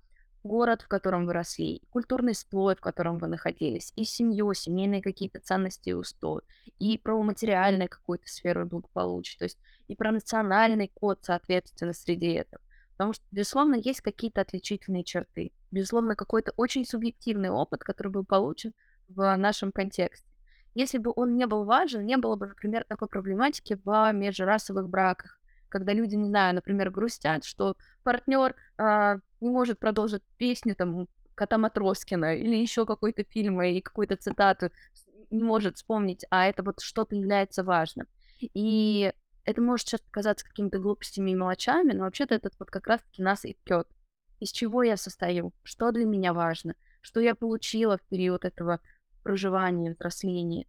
город, 0.44 0.82
в 0.82 0.88
котором 0.88 1.26
вы 1.26 1.34
росли, 1.34 1.82
культурный 1.90 2.34
слой, 2.36 2.76
в 2.76 2.82
котором 2.82 3.18
вы 3.18 3.28
находились, 3.28 3.94
и 3.96 4.04
семью, 4.04 4.54
семейные 4.54 5.02
какие-то 5.02 5.40
ценности 5.40 5.90
и 5.90 5.94
устои, 5.94 6.42
и 6.80 6.98
про 6.98 7.22
материальную 7.22 7.90
какую-то 7.90 8.28
сферу 8.28 8.66
благополучия, 8.66 9.38
то 9.38 9.46
есть 9.46 9.58
и 9.88 9.96
про 9.96 10.12
национальный 10.12 10.90
код, 10.94 11.20
соответственно, 11.22 11.94
среди 11.94 12.34
этого. 12.34 12.62
Потому 12.94 13.14
что, 13.14 13.24
безусловно, 13.32 13.76
есть 13.76 14.02
какие-то 14.02 14.42
отличительные 14.42 15.04
черты. 15.04 15.52
Безусловно, 15.72 16.16
какой-то 16.16 16.54
очень 16.56 16.86
субъективный 16.86 17.50
опыт, 17.50 17.84
который 17.84 18.12
был 18.12 18.24
получен 18.24 18.74
в 19.08 19.36
нашем 19.38 19.72
контексте. 19.72 20.28
Если 20.74 21.00
бы 21.00 21.12
он 21.16 21.36
не 21.36 21.48
был 21.48 21.66
важен, 21.66 22.06
не 22.06 22.18
было 22.18 22.36
бы, 22.36 22.48
например, 22.48 22.86
такой 22.88 23.08
проблематики 23.08 23.80
в 23.84 24.12
межрасовых 24.14 24.88
браках, 24.88 25.41
когда 25.72 25.94
люди, 25.94 26.16
не 26.16 26.28
знаю, 26.28 26.54
например, 26.54 26.92
грустят, 26.92 27.46
что 27.46 27.76
партнер 28.04 28.56
не 28.78 29.50
может 29.50 29.80
продолжить 29.80 30.22
песню 30.38 30.76
там 30.76 31.08
Кота 31.34 31.58
Матроскина 31.58 32.36
или 32.36 32.56
еще 32.56 32.86
какой-то 32.86 33.24
фильм 33.24 33.62
и 33.62 33.82
какую-то 33.82 34.18
цитату 34.18 34.70
не 35.32 35.44
может 35.44 35.78
вспомнить, 35.78 36.26
а 36.30 36.46
это 36.46 36.62
вот 36.62 36.82
что-то 36.82 37.16
является 37.16 37.64
важным. 37.64 38.06
И 38.54 39.12
Это 39.44 39.62
может 39.62 39.88
сейчас 39.88 40.02
показаться 40.02 40.46
какими-то 40.46 40.80
глупостями 40.80 41.32
и 41.32 41.36
мелочами, 41.36 41.94
но 41.94 42.04
вообще-то 42.04 42.36
этот 42.36 42.54
вот 42.60 42.70
как 42.70 42.88
раз-таки 42.88 43.24
нас 43.24 43.44
и 43.46 43.54
ткет. 43.54 43.88
Из 44.40 44.52
чего 44.52 44.84
я 44.84 44.98
состою, 44.98 45.54
что 45.64 45.92
для 45.92 46.06
меня 46.06 46.34
важно, 46.34 46.76
что 47.02 47.20
я 47.20 47.36
получила 47.36 47.98
в 47.98 48.02
период 48.04 48.46
этого 48.46 48.80
проживания, 49.24 49.94
взросления, 49.94 50.68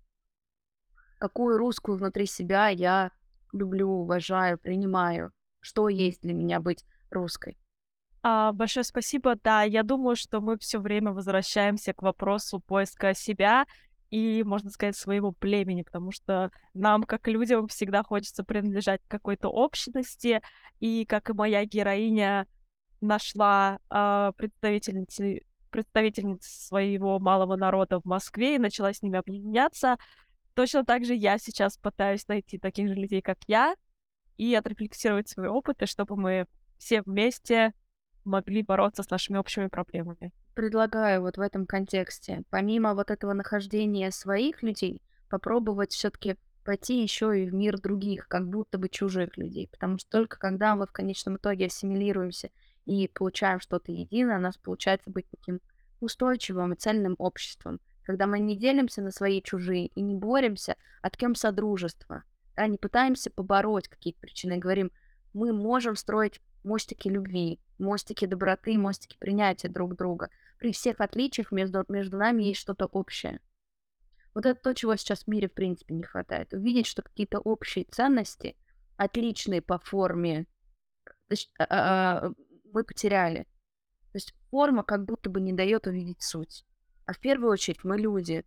какую 1.18 1.58
русскую 1.58 1.98
внутри 1.98 2.26
себя 2.26 2.68
я 2.68 3.12
люблю, 3.52 3.88
уважаю, 3.88 4.58
принимаю, 4.58 5.32
что 5.60 5.88
есть 5.88 6.22
для 6.22 6.34
меня 6.34 6.60
быть 6.60 6.84
русской. 7.10 7.56
А, 8.22 8.52
большое 8.52 8.84
спасибо. 8.84 9.36
Да, 9.42 9.62
я 9.62 9.82
думаю, 9.82 10.16
что 10.16 10.40
мы 10.40 10.58
все 10.58 10.78
время 10.78 11.12
возвращаемся 11.12 11.92
к 11.92 12.02
вопросу 12.02 12.60
поиска 12.60 13.14
себя 13.14 13.66
и, 14.10 14.42
можно 14.44 14.70
сказать, 14.70 14.96
своего 14.96 15.32
племени, 15.32 15.82
потому 15.82 16.12
что 16.12 16.50
нам, 16.74 17.02
как 17.02 17.26
людям, 17.28 17.66
всегда 17.66 18.02
хочется 18.02 18.44
принадлежать 18.44 19.00
какой-то 19.08 19.48
общности, 19.48 20.40
и 20.80 21.04
как 21.06 21.30
и 21.30 21.32
моя 21.32 21.64
героиня 21.64 22.46
нашла 23.00 23.78
э, 23.90 24.32
представительницы 24.36 25.42
представительниц 25.72 26.44
своего 26.44 27.18
малого 27.18 27.56
народа 27.56 27.98
в 27.98 28.04
Москве 28.04 28.56
и 28.56 28.58
начала 28.58 28.92
с 28.92 29.02
ними 29.02 29.18
объединяться. 29.18 29.96
Точно 30.54 30.84
так 30.84 31.04
же 31.04 31.14
я 31.14 31.38
сейчас 31.38 31.76
пытаюсь 31.76 32.28
найти 32.28 32.58
таких 32.58 32.88
же 32.88 32.94
людей, 32.94 33.22
как 33.22 33.38
я, 33.46 33.74
и 34.36 34.54
отрефлексировать 34.54 35.28
свои 35.28 35.48
опыты, 35.48 35.86
чтобы 35.86 36.16
мы 36.16 36.46
все 36.78 37.02
вместе 37.02 37.72
могли 38.24 38.62
бороться 38.62 39.02
с 39.02 39.10
нашими 39.10 39.38
общими 39.38 39.68
проблемами. 39.68 40.32
Предлагаю 40.54 41.22
вот 41.22 41.38
в 41.38 41.40
этом 41.40 41.66
контексте, 41.66 42.42
помимо 42.50 42.94
вот 42.94 43.10
этого 43.10 43.32
нахождения 43.32 44.10
своих 44.10 44.62
людей, 44.62 45.00
попробовать 45.28 45.92
все-таки 45.92 46.36
пойти 46.64 47.02
еще 47.02 47.42
и 47.42 47.48
в 47.48 47.54
мир 47.54 47.80
других, 47.80 48.28
как 48.28 48.48
будто 48.48 48.78
бы 48.78 48.88
чужих 48.88 49.36
людей. 49.36 49.68
Потому 49.68 49.98
что 49.98 50.10
только 50.10 50.38
когда 50.38 50.76
мы 50.76 50.86
в 50.86 50.92
конечном 50.92 51.36
итоге 51.36 51.66
ассимилируемся 51.66 52.50
и 52.84 53.08
получаем 53.08 53.60
что-то 53.60 53.92
единое, 53.92 54.38
у 54.38 54.40
нас 54.40 54.56
получается 54.56 55.10
быть 55.10 55.26
таким 55.30 55.60
устойчивым 56.00 56.72
и 56.72 56.76
цельным 56.76 57.16
обществом. 57.18 57.80
Когда 58.04 58.26
мы 58.26 58.40
не 58.40 58.56
делимся 58.56 59.02
на 59.02 59.10
свои 59.10 59.40
чужие 59.42 59.86
и 59.86 60.00
не 60.00 60.14
боремся, 60.14 60.76
а 61.02 61.10
ткем 61.10 61.34
содружества, 61.34 62.24
да, 62.56 62.66
не 62.66 62.78
пытаемся 62.78 63.30
побороть 63.30 63.88
какие-то 63.88 64.20
причины, 64.20 64.58
говорим, 64.58 64.90
мы 65.32 65.52
можем 65.52 65.96
строить 65.96 66.40
мостики 66.64 67.08
любви, 67.08 67.60
мостики 67.78 68.26
доброты, 68.26 68.76
мостики 68.76 69.16
принятия 69.18 69.68
друг 69.68 69.96
друга. 69.96 70.30
При 70.58 70.72
всех 70.72 71.00
отличиях 71.00 71.52
между, 71.52 71.84
между 71.88 72.18
нами 72.18 72.42
есть 72.44 72.60
что-то 72.60 72.86
общее. 72.86 73.40
Вот 74.34 74.46
это 74.46 74.60
то, 74.60 74.74
чего 74.74 74.96
сейчас 74.96 75.24
в 75.24 75.28
мире, 75.28 75.48
в 75.48 75.52
принципе, 75.52 75.94
не 75.94 76.02
хватает. 76.02 76.52
Увидеть, 76.52 76.86
что 76.86 77.02
какие-то 77.02 77.38
общие 77.38 77.84
ценности, 77.84 78.56
отличные 78.96 79.60
по 79.60 79.78
форме, 79.78 80.46
а, 81.58 81.66
а, 81.68 82.32
мы 82.72 82.84
потеряли. 82.84 83.46
То 84.12 84.16
есть 84.16 84.34
форма 84.50 84.82
как 84.84 85.04
будто 85.04 85.30
бы 85.30 85.40
не 85.40 85.52
дает 85.52 85.86
увидеть 85.86 86.22
суть. 86.22 86.64
А 87.12 87.14
в 87.14 87.18
первую 87.18 87.52
очередь 87.52 87.84
мы 87.84 87.98
люди. 87.98 88.42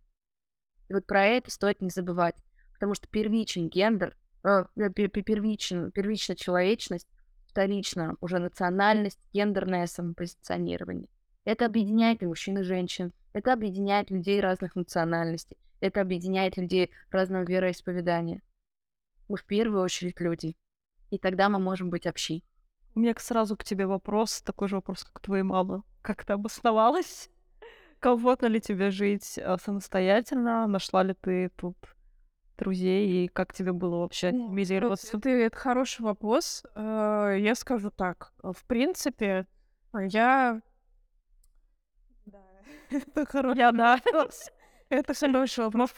И 0.88 0.92
вот 0.92 1.06
про 1.06 1.24
это 1.24 1.52
стоит 1.52 1.80
не 1.80 1.88
забывать. 1.88 2.34
Потому 2.72 2.94
что 2.94 3.06
первичен 3.06 3.68
гендер, 3.68 4.16
э, 4.42 4.64
первичен, 4.74 5.92
первична 5.92 6.34
человечность, 6.34 7.06
вторично 7.46 8.16
уже 8.20 8.40
национальность, 8.40 9.20
гендерное 9.32 9.86
самопозиционирование. 9.86 11.08
Это 11.44 11.66
объединяет 11.66 12.24
и 12.24 12.26
мужчин, 12.26 12.58
и 12.58 12.62
женщин. 12.64 13.12
Это 13.32 13.52
объединяет 13.52 14.10
людей 14.10 14.40
разных 14.40 14.74
национальностей. 14.74 15.56
Это 15.78 16.00
объединяет 16.00 16.56
людей 16.56 16.90
разного 17.12 17.44
вероисповедания. 17.44 18.42
Мы 19.28 19.36
в 19.36 19.44
первую 19.44 19.80
очередь 19.80 20.18
люди. 20.18 20.56
И 21.10 21.18
тогда 21.18 21.48
мы 21.48 21.60
можем 21.60 21.88
быть 21.88 22.08
общи. 22.08 22.42
У 22.96 22.98
меня 22.98 23.14
сразу 23.16 23.56
к 23.56 23.62
тебе 23.62 23.86
вопрос, 23.86 24.42
такой 24.42 24.66
же 24.66 24.74
вопрос, 24.74 25.04
как 25.04 25.20
твоей 25.20 25.44
мамы. 25.44 25.84
Как 26.02 26.24
ты 26.24 26.32
обосновалась? 26.32 27.30
Комфортно 28.06 28.46
ли 28.46 28.60
тебе 28.60 28.92
жить 28.92 29.36
э, 29.36 29.56
самостоятельно? 29.60 30.68
Нашла 30.68 31.02
ли 31.02 31.12
ты 31.12 31.50
тут 31.56 31.76
друзей, 32.56 33.24
и 33.24 33.26
как 33.26 33.52
тебе 33.52 33.72
было 33.72 33.96
вообще 33.96 34.28
ассимилироваться? 34.28 35.16
Это, 35.16 35.28
это 35.28 35.56
хороший 35.56 36.02
вопрос. 36.02 36.62
Э, 36.76 37.34
Я 37.36 37.56
скажу 37.56 37.90
так. 37.90 38.32
В 38.44 38.64
принципе, 38.66 39.48
я... 39.92 40.62
Да, 42.26 42.38
это 42.90 43.26
хороший 43.26 43.58
Я, 43.58 43.72
да. 43.72 44.00
Это 44.88 45.12
хороший 45.12 45.64
вопрос. 45.64 45.92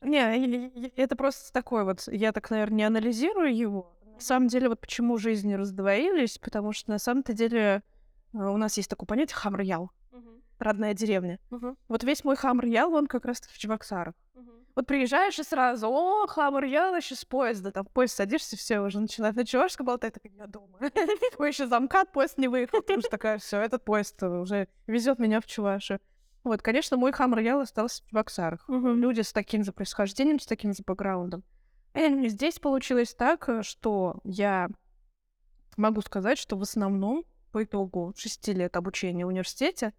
Не, 0.00 0.90
это 0.94 1.16
просто 1.16 1.52
такой 1.52 1.82
вот, 1.82 2.06
я 2.06 2.30
так, 2.30 2.50
наверное, 2.50 2.76
не 2.76 2.84
анализирую 2.84 3.52
его. 3.52 3.98
На 4.14 4.20
самом 4.20 4.46
деле, 4.46 4.68
вот 4.68 4.80
почему 4.80 5.18
жизни 5.18 5.54
раздвоились, 5.54 6.38
потому 6.38 6.72
что 6.72 6.92
на 6.92 7.00
самом-то 7.00 7.32
деле 7.32 7.82
э, 8.32 8.38
у 8.38 8.56
нас 8.56 8.76
есть 8.76 8.88
такое 8.88 9.08
понятие 9.08 9.34
хамр-ял, 9.34 9.90
родная 10.58 10.94
деревня. 10.94 11.38
Вот 11.88 12.04
весь 12.04 12.24
мой 12.24 12.36
хамр-ял, 12.36 12.92
он 12.94 13.06
как 13.06 13.24
раз 13.24 13.40
в 13.40 13.58
Чебоксарах. 13.58 14.14
Вот 14.74 14.86
приезжаешь 14.86 15.38
и 15.40 15.42
сразу, 15.42 15.88
о, 15.88 16.26
хамр-ял, 16.28 16.94
еще 16.94 17.16
с 17.16 17.24
поезда, 17.24 17.72
там 17.72 17.84
в 17.84 17.90
поезд 17.90 18.14
садишься, 18.14 18.56
все 18.56 18.78
уже 18.78 19.00
начинают 19.00 19.36
на 19.36 19.44
чувашском 19.44 19.86
болтать, 19.86 20.14
такая, 20.14 20.32
я 20.32 20.46
дома. 20.46 20.78
Ой, 21.38 21.48
еще 21.48 21.66
замкат, 21.66 22.12
поезд 22.12 22.38
не 22.38 22.46
выехал, 22.46 22.80
потому 22.80 23.00
что 23.00 23.10
такая, 23.10 23.38
все, 23.38 23.60
этот 23.60 23.84
поезд 23.84 24.22
уже 24.22 24.68
везет 24.86 25.18
меня 25.18 25.40
в 25.40 25.46
Чувашию. 25.46 25.98
Вот, 26.44 26.62
конечно, 26.62 26.96
мой 26.96 27.10
хамр-ял 27.10 27.60
остался 27.60 28.04
в 28.04 28.06
Чебоксарах. 28.08 28.64
Люди 28.68 29.22
с 29.22 29.32
таким 29.32 29.64
же 29.64 29.72
происхождением, 29.72 30.38
с 30.38 30.46
таким 30.46 30.72
же 30.72 30.84
бэкграундом. 30.86 31.42
И 31.94 32.28
здесь 32.28 32.60
получилось 32.60 33.14
так, 33.14 33.48
э, 33.48 33.62
что 33.62 34.20
я 34.22 34.68
могу 35.76 36.00
сказать, 36.02 36.38
что 36.38 36.56
в 36.56 36.62
основном 36.62 37.24
по 37.50 37.64
итогу 37.64 38.14
шести 38.16 38.52
лет 38.52 38.76
обучения 38.76 39.24
в 39.24 39.28
университете 39.28 39.92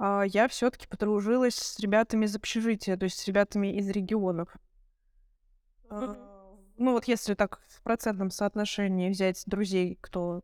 я 0.00 0.48
все-таки 0.48 0.86
подружилась 0.86 1.56
с 1.56 1.78
ребятами 1.78 2.24
из 2.24 2.34
общежития, 2.34 2.96
то 2.96 3.04
есть 3.04 3.18
с 3.18 3.26
ребятами 3.26 3.76
из 3.76 3.88
регионов. 3.90 4.48
А, 5.90 6.56
Ну 6.78 6.92
вот 6.92 7.04
если 7.04 7.34
так 7.34 7.60
в 7.68 7.82
процентном 7.82 8.30
соотношении 8.30 9.10
взять 9.10 9.42
друзей, 9.46 9.98
кто... 10.00 10.42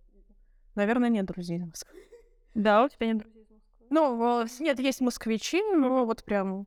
Наверное, 0.74 1.09
нет 1.09 1.24
друзей. 1.24 1.59
из 1.59 1.64
Москвы. 1.64 2.07
Да, 2.54 2.84
у 2.84 2.88
тебя 2.88 3.07
нет 3.07 3.18
друзей 3.18 3.42
из 3.44 3.50
Москвы? 3.50 3.86
Ну, 3.88 4.42
э, 4.42 4.46
нет, 4.61 4.78
есть 4.78 5.00
москвичи, 5.00 5.62
но 5.62 6.04
вот 6.04 6.24
прям 6.24 6.66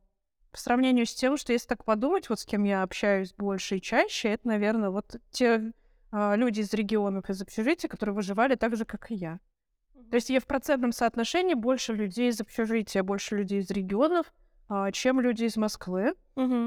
по 0.50 0.58
сравнению 0.58 1.06
с 1.06 1.14
тем, 1.14 1.36
что 1.36 1.52
если 1.52 1.68
так 1.68 1.84
подумать, 1.84 2.28
вот 2.28 2.40
с 2.40 2.44
кем 2.44 2.64
я 2.64 2.82
общаюсь 2.82 3.32
больше 3.34 3.76
и 3.76 3.80
чаще, 3.80 4.30
это, 4.30 4.48
наверное, 4.48 4.90
вот 4.90 5.16
те 5.30 5.72
а, 6.10 6.34
люди 6.34 6.60
из 6.60 6.72
регионов, 6.72 7.30
из 7.30 7.40
общежития, 7.40 7.88
которые 7.88 8.14
выживали 8.14 8.56
так 8.56 8.76
же, 8.76 8.84
как 8.84 9.10
и 9.10 9.14
я. 9.14 9.38
То 10.10 10.16
есть 10.16 10.30
я 10.30 10.40
в 10.40 10.46
процентном 10.46 10.92
соотношении 10.92 11.54
больше 11.54 11.92
людей 11.92 12.30
из 12.30 12.40
общежития, 12.40 13.02
больше 13.02 13.36
людей 13.36 13.60
из 13.60 13.70
регионов, 13.70 14.32
а, 14.68 14.90
чем 14.92 15.20
люди 15.20 15.44
из 15.44 15.56
Москвы. 15.56 16.14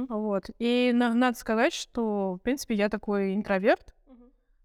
Вот. 0.10 0.50
И 0.60 0.92
на- 0.94 1.14
надо 1.14 1.38
сказать, 1.38 1.74
что, 1.74 2.36
в 2.36 2.40
принципе, 2.40 2.76
я 2.76 2.90
такой 2.90 3.36
интроверт, 3.36 3.94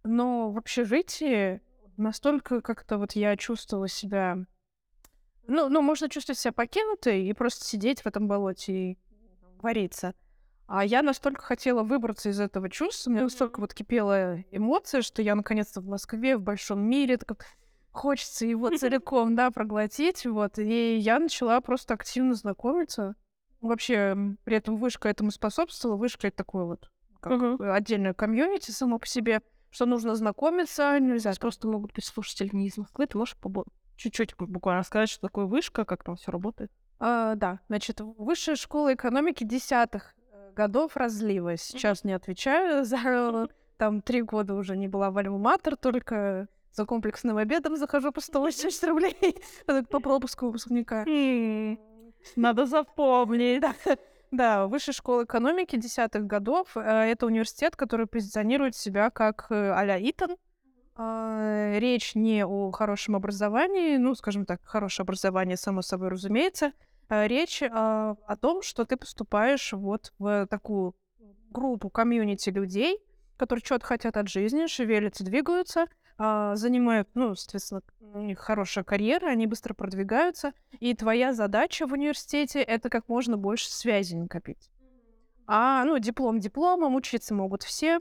но 0.04 0.50
в 0.50 0.58
общежитии 0.58 1.60
настолько 1.96 2.60
как-то 2.60 2.98
вот 2.98 3.12
я 3.12 3.36
чувствовала 3.36 3.88
себя... 3.88 4.38
Ну, 5.46 5.68
ну, 5.68 5.82
можно 5.82 6.08
чувствовать 6.08 6.38
себя 6.38 6.52
покинутой 6.52 7.26
и 7.26 7.32
просто 7.32 7.64
сидеть 7.64 8.02
в 8.02 8.06
этом 8.06 8.28
болоте 8.28 8.72
и 8.72 8.98
вариться. 9.60 10.14
А 10.66 10.84
я 10.84 11.02
настолько 11.02 11.42
хотела 11.42 11.82
выбраться 11.82 12.28
из 12.28 12.38
этого 12.38 12.68
чувства, 12.68 13.10
у 13.10 13.12
меня 13.14 13.22
настолько 13.24 13.58
вот 13.60 13.72
кипела 13.72 14.40
эмоция, 14.52 15.00
что 15.00 15.22
я 15.22 15.34
наконец-то 15.34 15.80
в 15.80 15.86
Москве, 15.86 16.36
в 16.36 16.42
большом 16.42 16.80
мире, 16.80 17.16
так 17.16 17.46
хочется 17.98 18.46
его 18.46 18.70
целиком, 18.76 19.34
да, 19.34 19.50
проглотить, 19.50 20.24
вот. 20.26 20.58
И 20.58 20.96
я 20.96 21.18
начала 21.18 21.60
просто 21.60 21.94
активно 21.94 22.34
знакомиться. 22.34 23.14
Вообще, 23.60 24.16
при 24.44 24.56
этом 24.56 24.76
вышка 24.76 25.08
этому 25.08 25.30
способствовала. 25.30 25.96
Вышка— 25.96 26.26
это 26.28 26.38
такое 26.38 26.64
вот 26.64 26.90
как 27.20 27.32
Мгм. 27.32 27.72
отдельное 27.72 28.14
комьюнити 28.14 28.70
само 28.70 28.98
по 28.98 29.06
себе, 29.06 29.42
что 29.70 29.86
нужно 29.86 30.14
знакомиться, 30.14 30.98
нельзя 31.00 31.32
Просто 31.40 31.66
могут 31.68 31.92
быть 31.92 32.04
слушатели 32.04 32.50
не 32.52 32.68
из 32.68 32.78
Москвы. 32.78 33.06
Ты 33.06 33.18
можешь 33.18 33.36
побо- 33.42 33.66
чуть-чуть 33.96 34.36
буквально 34.38 34.80
рассказать, 34.80 35.08
что 35.08 35.26
такое 35.26 35.46
вышка, 35.46 35.84
как 35.84 36.04
там 36.04 36.16
все 36.16 36.30
работает? 36.30 36.70
А, 37.00 37.34
да, 37.34 37.60
значит, 37.68 38.00
высшая 38.00 38.56
школа 38.56 38.94
экономики 38.94 39.44
десятых 39.44 40.14
э, 40.32 40.52
годов 40.54 40.96
разлива. 40.96 41.56
Сейчас 41.56 42.04
не 42.04 42.12
отвечаю 42.12 42.84
за 42.84 43.48
там 43.76 44.00
три 44.02 44.22
года 44.22 44.54
уже 44.54 44.76
не 44.76 44.88
была 44.88 45.10
в 45.10 45.18
Альма-Матер, 45.18 45.76
только 45.76 46.48
за 46.78 46.86
комплексным 46.86 47.36
обедом 47.36 47.76
захожу 47.76 48.12
по 48.12 48.20
180 48.20 48.84
рублей 48.84 49.36
по 49.90 50.00
пропуску 50.00 50.46
выпускника. 50.46 51.04
Надо 52.36 52.66
запомнить. 52.66 53.64
Да, 54.30 54.66
высшая 54.66 54.92
школа 54.92 55.24
экономики 55.24 55.76
десятых 55.76 56.26
годов. 56.26 56.76
э, 56.76 56.80
Это 56.80 57.26
университет, 57.26 57.76
который 57.76 58.06
позиционирует 58.06 58.76
себя 58.76 59.10
как 59.10 59.46
э, 59.50 59.72
а-ля 59.72 59.98
Итан. 59.98 60.36
А, 60.94 61.78
Речь 61.78 62.14
не 62.14 62.44
о 62.44 62.70
хорошем 62.70 63.16
образовании, 63.16 63.96
ну, 63.96 64.14
скажем 64.14 64.44
так, 64.44 64.60
хорошее 64.64 65.04
образование, 65.04 65.56
само 65.56 65.80
собой 65.80 66.08
разумеется. 66.08 66.72
А 67.08 67.26
Речь 67.26 67.62
а, 67.62 68.16
о 68.26 68.36
том, 68.36 68.60
что 68.60 68.84
ты 68.84 68.98
поступаешь 68.98 69.72
вот 69.72 70.12
в 70.18 70.46
такую 70.46 70.94
группу, 71.48 71.88
комьюнити 71.88 72.50
людей, 72.50 72.98
которые 73.38 73.64
что-то 73.64 73.86
хотят 73.86 74.18
от 74.18 74.28
жизни, 74.28 74.66
шевелятся, 74.66 75.24
двигаются, 75.24 75.86
а, 76.18 76.56
занимают, 76.56 77.08
ну, 77.14 77.36
соответственно, 77.36 77.82
у 78.00 78.18
них 78.18 78.40
хорошая 78.40 78.82
карьера, 78.82 79.28
они 79.28 79.46
быстро 79.46 79.72
продвигаются, 79.72 80.52
и 80.80 80.92
твоя 80.94 81.32
задача 81.32 81.86
в 81.86 81.92
университете— 81.92 82.60
это 82.62 82.90
как 82.90 83.08
можно 83.08 83.36
больше 83.36 83.70
связей 83.70 84.16
накопить. 84.16 84.70
А, 85.46 85.84
ну, 85.84 85.96
диплом 85.98 86.40
дипломом, 86.40 86.96
учиться 86.96 87.34
могут 87.34 87.62
все, 87.62 88.00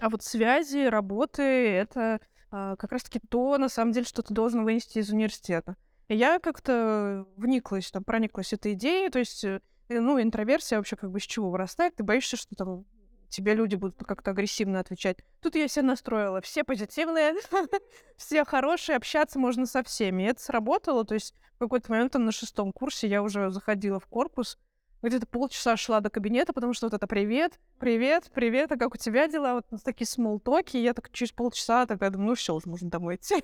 а 0.00 0.08
вот 0.08 0.22
связи, 0.22 0.86
работы— 0.86 1.42
это 1.42 2.20
а, 2.50 2.76
как 2.76 2.92
раз-таки 2.92 3.20
то, 3.28 3.58
на 3.58 3.68
самом 3.68 3.92
деле, 3.92 4.06
что 4.06 4.22
ты 4.22 4.32
должен 4.32 4.64
вынести 4.64 4.98
из 4.98 5.10
университета. 5.10 5.76
И 6.08 6.16
я 6.16 6.38
как-то 6.38 7.26
вниклась, 7.36 7.90
там, 7.90 8.04
прониклась 8.04 8.54
этой 8.54 8.72
идеей, 8.72 9.10
то 9.10 9.18
есть, 9.18 9.44
э, 9.44 9.60
ну, 9.90 10.20
интроверсия 10.20 10.78
вообще 10.78 10.96
как 10.96 11.10
бы 11.10 11.20
с 11.20 11.24
чего 11.24 11.50
вырастает? 11.50 11.96
Ты 11.96 12.04
боишься, 12.04 12.38
что 12.38 12.54
там 12.54 12.86
тебе 13.28 13.54
люди 13.54 13.76
будут 13.76 13.96
как-то 14.04 14.30
агрессивно 14.30 14.80
отвечать. 14.80 15.18
Тут 15.40 15.54
я 15.54 15.68
себя 15.68 15.84
настроила. 15.84 16.40
Все 16.40 16.64
позитивные, 16.64 17.34
все 18.16 18.44
хорошие, 18.44 18.96
общаться 18.96 19.38
можно 19.38 19.66
со 19.66 19.82
всеми. 19.82 20.22
И 20.24 20.26
это 20.26 20.40
сработало. 20.40 21.04
То 21.04 21.14
есть 21.14 21.34
в 21.56 21.58
какой-то 21.58 21.90
момент 21.90 22.12
там 22.12 22.24
на 22.24 22.32
шестом 22.32 22.72
курсе 22.72 23.08
я 23.08 23.22
уже 23.22 23.50
заходила 23.50 24.00
в 24.00 24.06
корпус, 24.06 24.58
где-то 25.02 25.26
полчаса 25.26 25.76
шла 25.76 26.00
до 26.00 26.10
кабинета, 26.10 26.52
потому 26.52 26.72
что 26.72 26.86
вот 26.86 26.94
это 26.94 27.06
«Привет, 27.06 27.58
привет, 27.78 28.30
привет, 28.34 28.72
а 28.72 28.76
как 28.76 28.94
у 28.94 28.96
тебя 28.96 29.28
дела?» 29.28 29.54
Вот 29.54 29.82
такие 29.84 30.06
смолтоки. 30.06 30.76
Я 30.76 30.92
так 30.92 31.10
через 31.12 31.32
полчаса 31.32 31.86
такая 31.86 32.10
думаю, 32.10 32.30
ну 32.30 32.34
все, 32.34 32.54
уже 32.54 32.68
можно 32.68 32.90
домой 32.90 33.16
идти. 33.16 33.36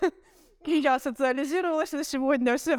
И 0.64 0.70
я 0.80 0.98
социализировалась 0.98 1.92
на 1.92 2.04
сегодня, 2.04 2.56
все, 2.58 2.78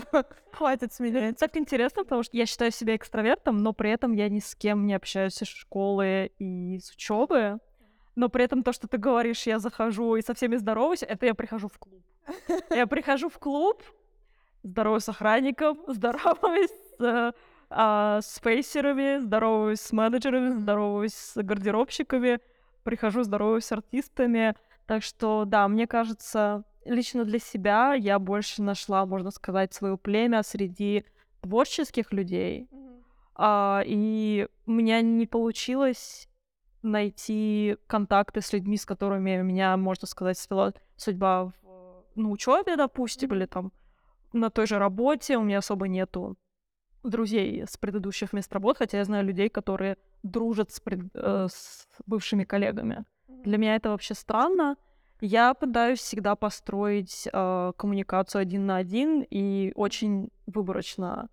хватит 0.52 0.94
с 0.94 1.00
меня. 1.00 1.34
Так 1.34 1.58
интересно, 1.58 2.04
потому 2.04 2.24
что 2.24 2.36
я 2.38 2.46
считаю 2.46 2.72
себя 2.72 2.96
экстравертом, 2.96 3.58
но 3.58 3.74
при 3.74 3.92
этом 3.92 4.14
я 4.14 4.30
ни 4.30 4.40
с 4.40 4.56
кем 4.56 4.86
не 4.86 4.94
общаюсь 4.94 5.42
из 5.42 5.48
школы 5.48 6.32
и 6.40 6.80
с 6.80 6.92
учебы. 6.92 7.60
Но 8.16 8.30
при 8.30 8.44
этом 8.44 8.64
то, 8.64 8.74
что 8.74 8.88
ты 8.88 8.98
говоришь, 8.98 9.48
я 9.48 9.60
захожу 9.60 10.16
и 10.16 10.22
со 10.22 10.34
всеми 10.34 10.56
здороваюсь, 10.56 11.04
это 11.04 11.26
я 11.26 11.34
прихожу 11.34 11.68
в 11.68 11.78
клуб. 11.80 12.04
Я 12.70 12.88
прихожу 12.88 13.28
в 13.28 13.38
клуб, 13.38 13.84
здороваюсь 14.64 15.04
с 15.04 15.10
охранником, 15.10 15.78
здороваюсь 15.88 16.70
с, 16.98 17.34
а, 17.70 18.22
с 18.22 18.40
фейсерами, 18.42 19.20
здороваюсь 19.20 19.82
с 19.82 19.92
менеджерами, 19.92 20.54
здороваюсь 20.54 21.14
с 21.14 21.44
гардеробщиками, 21.44 22.40
прихожу, 22.84 23.24
здороваюсь 23.24 23.66
с 23.66 23.74
артистами. 23.74 24.56
Так 24.86 25.04
что, 25.04 25.44
да, 25.46 25.68
мне 25.68 25.86
кажется, 25.86 26.64
лично 26.86 27.26
для 27.26 27.40
себя 27.40 27.94
я 27.94 28.20
больше 28.20 28.62
нашла, 28.62 29.06
можно 29.06 29.32
сказать, 29.32 29.74
свое 29.74 29.98
племя 29.98 30.44
среди 30.44 31.06
творческих 31.42 32.12
людей. 32.14 32.68
Mm-hmm. 32.72 33.02
А, 33.36 33.84
и 33.86 34.48
у 34.66 34.72
меня 34.72 35.02
не 35.02 35.26
получилось 35.26 36.30
найти 36.82 37.78
контакты 37.88 38.42
с 38.42 38.54
людьми, 38.54 38.78
с 38.78 38.86
которыми 38.86 39.42
меня, 39.42 39.78
можно 39.78 40.08
сказать, 40.08 40.38
свела 40.38 40.74
судьба 40.96 41.46
в, 41.46 41.54
на 42.16 42.30
учебе, 42.30 42.76
допустим, 42.76 43.30
mm-hmm. 43.30 43.36
или 43.36 43.46
там 43.46 43.72
на 44.34 44.50
той 44.50 44.68
же 44.68 44.80
работе. 44.80 45.38
У 45.38 45.44
меня 45.44 45.60
особо 45.60 45.88
нету 45.88 46.38
друзей 47.04 47.66
с 47.68 47.78
предыдущих 47.78 48.34
мест 48.34 48.52
работ, 48.54 48.78
хотя 48.78 48.98
я 48.98 49.06
знаю 49.06 49.26
людей, 49.26 49.50
которые 49.50 49.98
дружат 50.24 50.72
с, 50.72 50.80
пред, 50.80 51.02
э, 51.14 51.48
с 51.50 51.88
бывшими 52.06 52.44
коллегами. 52.44 53.04
Mm-hmm. 53.28 53.44
Для 53.44 53.58
меня 53.58 53.76
это 53.76 53.90
вообще 53.90 54.14
странно. 54.14 54.78
Я 55.26 55.54
пытаюсь 55.54 56.00
всегда 56.00 56.36
построить 56.36 57.30
э, 57.32 57.72
коммуникацию 57.78 58.42
один 58.42 58.66
на 58.66 58.76
один 58.76 59.26
и 59.30 59.72
очень 59.74 60.28
выборочно 60.48 61.30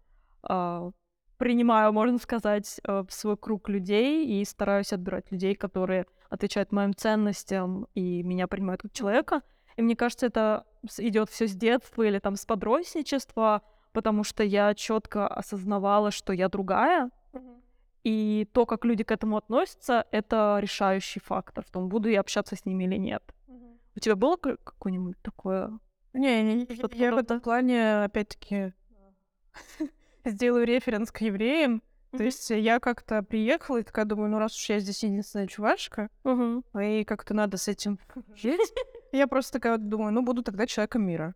э, 0.48 0.92
принимаю, 1.38 1.92
можно 1.92 2.18
сказать, 2.18 2.80
э, 2.86 3.02
свой 3.08 3.36
круг 3.36 3.68
людей 3.68 4.40
и 4.40 4.44
стараюсь 4.44 4.92
отбирать 4.92 5.32
людей, 5.32 5.56
которые 5.56 6.06
отвечают 6.28 6.70
моим 6.70 6.94
ценностям 6.94 7.88
и 7.96 8.22
меня 8.22 8.46
принимают 8.46 8.82
как 8.82 8.92
человека. 8.92 9.42
И 9.74 9.82
мне 9.82 9.96
кажется, 9.96 10.26
это 10.26 10.66
идет 10.98 11.28
все 11.28 11.48
с 11.48 11.56
детства 11.56 12.04
или 12.04 12.20
там 12.20 12.36
с 12.36 12.46
подростничества, 12.46 13.62
потому 13.90 14.22
что 14.22 14.44
я 14.44 14.72
четко 14.74 15.26
осознавала, 15.26 16.12
что 16.12 16.32
я 16.32 16.48
другая. 16.48 17.10
И 18.04 18.48
то, 18.52 18.66
как 18.66 18.84
люди 18.84 19.02
к 19.02 19.10
этому 19.10 19.36
относятся, 19.36 20.06
это 20.12 20.58
решающий 20.60 21.18
фактор 21.18 21.64
в 21.64 21.70
том, 21.72 21.88
буду 21.88 22.08
я 22.08 22.20
общаться 22.20 22.54
с 22.54 22.64
ними 22.64 22.84
или 22.84 22.96
нет. 22.96 23.24
У 24.00 24.02
тебя 24.02 24.16
было 24.16 24.36
какое-нибудь 24.36 25.20
такое? 25.20 25.78
Не, 26.14 26.42
не, 26.42 26.54
не 26.54 26.98
я 26.98 27.14
в 27.14 27.18
этом 27.18 27.38
плане, 27.42 28.04
опять-таки, 28.04 28.72
сделаю 30.24 30.66
референс 30.66 31.12
к 31.12 31.20
евреям. 31.20 31.82
То 32.12 32.22
есть 32.22 32.48
я 32.48 32.80
как-то 32.80 33.22
приехала 33.22 33.76
и 33.76 33.82
такая 33.82 34.06
думаю, 34.06 34.30
ну 34.30 34.38
раз 34.38 34.56
уж 34.56 34.70
я 34.70 34.78
здесь 34.78 35.02
единственная 35.02 35.48
чувашка, 35.48 36.08
и 36.80 37.04
как-то 37.04 37.34
надо 37.34 37.58
с 37.58 37.68
этим 37.68 37.98
жить, 38.34 38.72
я 39.12 39.26
просто 39.26 39.52
такая 39.52 39.72
вот 39.72 39.86
думаю, 39.90 40.14
ну 40.14 40.22
буду 40.22 40.42
тогда 40.42 40.66
человеком 40.66 41.06
мира. 41.06 41.34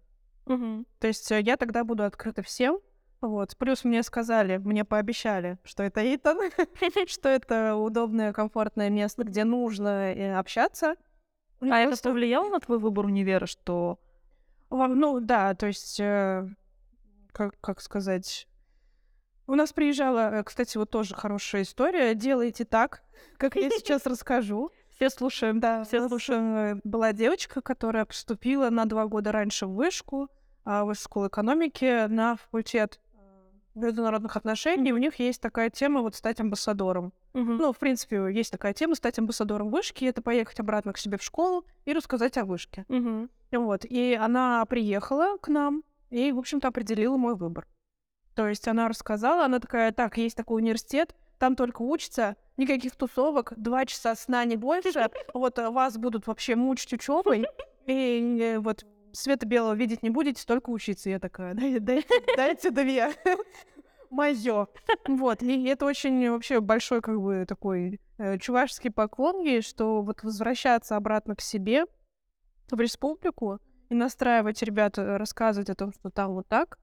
То 1.00 1.06
есть 1.06 1.30
э, 1.32 1.42
я 1.42 1.58
тогда 1.58 1.84
буду 1.84 2.02
открыта 2.02 2.42
всем, 2.42 2.80
вот. 3.20 3.58
Плюс 3.58 3.84
мне 3.84 4.02
сказали, 4.02 4.56
мне 4.56 4.86
пообещали, 4.86 5.58
что 5.64 5.82
это 5.82 6.00
Итан, 6.14 6.38
что 7.08 7.28
это 7.28 7.76
удобное, 7.76 8.32
комфортное 8.32 8.88
место, 8.88 9.24
где 9.24 9.44
нужно 9.44 10.14
э, 10.14 10.34
общаться. 10.34 10.96
А 11.60 11.80
это 11.80 11.96
повлияло 12.02 12.48
на 12.48 12.60
твой 12.60 12.78
выбор 12.78 13.06
универа, 13.06 13.46
что... 13.46 13.98
Ну, 14.70 15.20
да, 15.20 15.54
то 15.54 15.66
есть, 15.66 16.00
э, 16.00 16.48
как, 17.32 17.58
как 17.60 17.80
сказать... 17.80 18.48
У 19.46 19.54
нас 19.54 19.72
приезжала, 19.72 20.36
э, 20.36 20.42
кстати, 20.42 20.78
вот 20.78 20.90
тоже 20.90 21.14
хорошая 21.14 21.62
история. 21.62 22.14
Делайте 22.14 22.64
так, 22.64 23.02
как 23.36 23.56
я 23.56 23.70
сейчас 23.70 24.06
расскажу. 24.06 24.70
Все 24.90 25.10
слушаем, 25.10 25.60
да. 25.60 25.84
Все 25.84 26.06
слушаем. 26.08 26.56
Э, 26.56 26.80
была 26.82 27.12
девочка, 27.12 27.60
которая 27.60 28.04
поступила 28.04 28.70
на 28.70 28.86
два 28.86 29.06
года 29.06 29.32
раньше 29.32 29.66
в 29.66 29.74
вышку, 29.74 30.28
а, 30.64 30.84
в 30.84 30.88
высшую 30.88 31.04
школу 31.04 31.28
экономики, 31.28 32.06
на 32.06 32.36
факультет 32.36 33.00
международных 33.74 34.36
отношений, 34.36 34.92
у 34.92 34.96
них 34.96 35.18
есть 35.18 35.40
такая 35.40 35.70
тема 35.70 36.00
вот 36.02 36.14
стать 36.14 36.40
амбассадором. 36.40 37.12
Uh-huh. 37.32 37.56
Ну, 37.58 37.72
в 37.72 37.78
принципе, 37.78 38.28
есть 38.32 38.52
такая 38.52 38.72
тема 38.72 38.94
стать 38.94 39.18
амбассадором 39.18 39.70
вышки, 39.70 40.04
это 40.04 40.22
поехать 40.22 40.60
обратно 40.60 40.92
к 40.92 40.98
себе 40.98 41.18
в 41.18 41.22
школу 41.22 41.64
и 41.84 41.92
рассказать 41.92 42.36
о 42.38 42.44
вышке. 42.44 42.84
Uh-huh. 42.88 43.28
Вот. 43.52 43.84
И 43.84 44.14
она 44.14 44.64
приехала 44.66 45.36
к 45.38 45.48
нам 45.48 45.82
и, 46.10 46.32
в 46.32 46.38
общем-то, 46.38 46.68
определила 46.68 47.16
мой 47.16 47.34
выбор. 47.34 47.66
То 48.34 48.48
есть 48.48 48.66
она 48.68 48.88
рассказала, 48.88 49.44
она 49.44 49.60
такая, 49.60 49.92
так, 49.92 50.16
есть 50.18 50.36
такой 50.36 50.62
университет, 50.62 51.14
там 51.38 51.56
только 51.56 51.82
учатся, 51.82 52.36
никаких 52.56 52.96
тусовок, 52.96 53.52
два 53.56 53.86
часа 53.86 54.14
сна 54.14 54.44
не 54.44 54.56
больше, 54.56 55.08
вот 55.32 55.58
вас 55.58 55.96
будут 55.98 56.26
вообще 56.26 56.56
мучить 56.56 56.92
учебой, 56.92 57.46
и 57.86 58.38
э, 58.40 58.58
вот 58.58 58.84
света 59.14 59.46
белого 59.46 59.74
видеть 59.74 60.02
не 60.02 60.10
будете, 60.10 60.44
только 60.46 60.70
учиться. 60.70 61.10
Я 61.10 61.18
такая, 61.18 61.54
дай, 61.54 61.78
дай, 61.78 62.06
дайте 62.36 62.70
две. 62.70 63.12
Моё. 64.10 64.68
Вот. 65.08 65.42
И 65.42 65.64
это 65.64 65.86
очень 65.86 66.30
вообще 66.30 66.60
большой, 66.60 67.00
как 67.00 67.20
бы, 67.20 67.44
такой 67.48 68.00
э, 68.18 68.38
чувашский 68.38 68.90
поклон 68.90 69.40
ей, 69.40 69.62
что 69.62 70.02
вот 70.02 70.22
возвращаться 70.22 70.96
обратно 70.96 71.34
к 71.34 71.40
себе 71.40 71.86
в 72.70 72.80
республику 72.80 73.58
и 73.88 73.94
настраивать 73.94 74.62
ребят, 74.62 74.98
э, 74.98 75.16
рассказывать 75.16 75.70
о 75.70 75.74
том, 75.74 75.92
что 75.92 76.10
там 76.10 76.34
вот 76.34 76.46
так. 76.48 76.78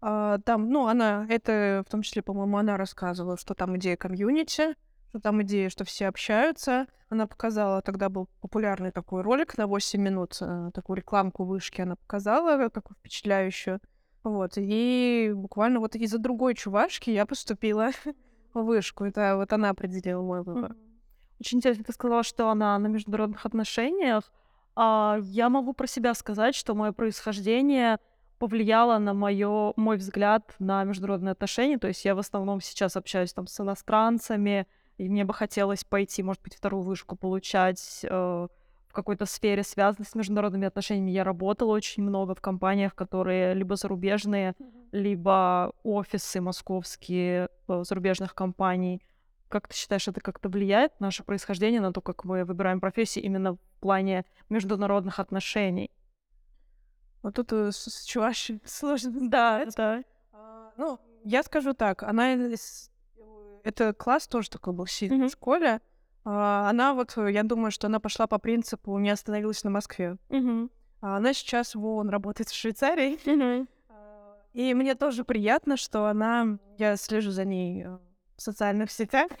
А, 0.00 0.38
там, 0.38 0.68
ну, 0.70 0.86
она, 0.86 1.26
это 1.28 1.82
в 1.86 1.90
том 1.90 2.02
числе, 2.02 2.22
по-моему, 2.22 2.58
она 2.58 2.76
рассказывала, 2.76 3.36
что 3.36 3.54
там 3.54 3.76
идея 3.76 3.96
комьюнити, 3.96 4.76
что 5.16 5.22
там 5.22 5.42
идея, 5.42 5.70
что 5.70 5.84
все 5.84 6.08
общаются. 6.08 6.86
Она 7.08 7.26
показала, 7.26 7.80
тогда 7.80 8.10
был 8.10 8.28
популярный 8.42 8.90
такой 8.90 9.22
ролик 9.22 9.56
на 9.56 9.66
8 9.66 10.00
минут, 10.00 10.36
э, 10.40 10.70
такую 10.74 10.98
рекламку 10.98 11.44
вышки 11.44 11.80
она 11.80 11.96
показала, 11.96 12.68
такую 12.68 12.96
впечатляющую. 12.98 13.80
Вот, 14.24 14.52
и 14.56 15.32
буквально 15.34 15.80
вот 15.80 15.94
из-за 15.94 16.18
другой 16.18 16.54
чувашки 16.54 17.10
я 17.10 17.24
поступила 17.24 17.90
в 18.54 18.62
вышку. 18.62 19.04
Это 19.04 19.36
вот 19.36 19.52
она 19.52 19.70
определила 19.70 20.20
мой 20.20 20.42
выбор. 20.42 20.76
Очень 21.40 21.58
интересно, 21.58 21.84
ты 21.84 21.92
сказала, 21.92 22.22
что 22.22 22.50
она 22.50 22.78
на 22.78 22.88
международных 22.88 23.46
отношениях. 23.46 24.30
А 24.74 25.18
я 25.22 25.48
могу 25.48 25.72
про 25.72 25.86
себя 25.86 26.12
сказать, 26.12 26.54
что 26.54 26.74
мое 26.74 26.92
происхождение 26.92 27.98
повлияло 28.38 28.98
на 28.98 29.14
моё, 29.14 29.72
мой 29.76 29.96
взгляд 29.96 30.54
на 30.58 30.84
международные 30.84 31.32
отношения. 31.32 31.78
То 31.78 31.88
есть 31.88 32.04
я 32.04 32.14
в 32.14 32.18
основном 32.18 32.60
сейчас 32.60 32.96
общаюсь 32.96 33.32
там 33.32 33.46
с 33.46 33.58
иностранцами, 33.60 34.66
и 34.98 35.08
мне 35.08 35.24
бы 35.24 35.34
хотелось 35.34 35.84
пойти, 35.84 36.22
может 36.22 36.42
быть, 36.42 36.56
вторую 36.56 36.82
вышку 36.82 37.16
получать 37.16 38.00
э, 38.02 38.08
в 38.88 38.92
какой-то 38.92 39.26
сфере, 39.26 39.62
связанной 39.62 40.06
с 40.06 40.14
международными 40.14 40.66
отношениями. 40.66 41.10
Я 41.10 41.24
работала 41.24 41.72
очень 41.72 42.02
много 42.02 42.34
в 42.34 42.40
компаниях, 42.40 42.94
которые 42.94 43.54
либо 43.54 43.76
зарубежные, 43.76 44.52
mm-hmm. 44.52 44.88
либо 44.92 45.72
офисы 45.82 46.40
московские 46.40 47.48
э, 47.68 47.82
зарубежных 47.84 48.34
компаний. 48.34 49.02
Как 49.48 49.68
ты 49.68 49.76
считаешь, 49.76 50.08
это 50.08 50.20
как-то 50.20 50.48
влияет 50.48 50.98
наше 50.98 51.24
происхождение 51.24 51.80
на 51.80 51.92
то, 51.92 52.00
как 52.00 52.24
мы 52.24 52.44
выбираем 52.44 52.80
профессии 52.80 53.20
именно 53.20 53.54
в 53.54 53.58
плане 53.80 54.24
международных 54.48 55.20
отношений? 55.20 55.90
Вот 57.22 57.34
тут 57.34 57.52
э, 57.52 57.70
с, 57.70 57.90
с 57.90 58.04
чувашей 58.04 58.62
сложно. 58.64 59.28
Да, 59.28 59.66
да. 59.76 60.02
А, 60.32 60.72
ну, 60.78 60.98
я 61.24 61.42
скажу 61.42 61.74
так, 61.74 62.02
она 62.02 62.34
это 63.66 63.92
класс 63.92 64.28
тоже 64.28 64.48
такой 64.48 64.72
был 64.72 64.86
сильный 64.86 65.26
mm-hmm. 65.26 65.28
в 65.28 65.32
школе. 65.32 65.80
А, 66.24 66.70
Она 66.70 66.94
вот, 66.94 67.16
э, 67.16 67.32
я 67.32 67.42
думаю, 67.42 67.70
что 67.70 67.88
она 67.88 68.00
пошла 68.00 68.26
по 68.26 68.38
принципу 68.38 68.96
«не 68.98 69.10
остановилась 69.10 69.64
на 69.64 69.70
Москве». 69.70 70.16
А 71.00 71.16
Она 71.16 71.34
сейчас 71.34 71.74
в 71.74 71.84
ООН 71.84 72.08
работает 72.08 72.48
в 72.48 72.54
Швейцарии. 72.54 73.18
А, 73.88 74.36
И 74.52 74.72
мне 74.74 74.94
тоже 74.94 75.24
приятно, 75.24 75.76
что 75.76 76.06
она... 76.06 76.58
Я 76.78 76.96
слежу 76.96 77.30
за 77.30 77.44
ней 77.44 77.84
э, 77.84 77.98
в 78.36 78.42
социальных 78.42 78.90
сетях. 78.90 79.30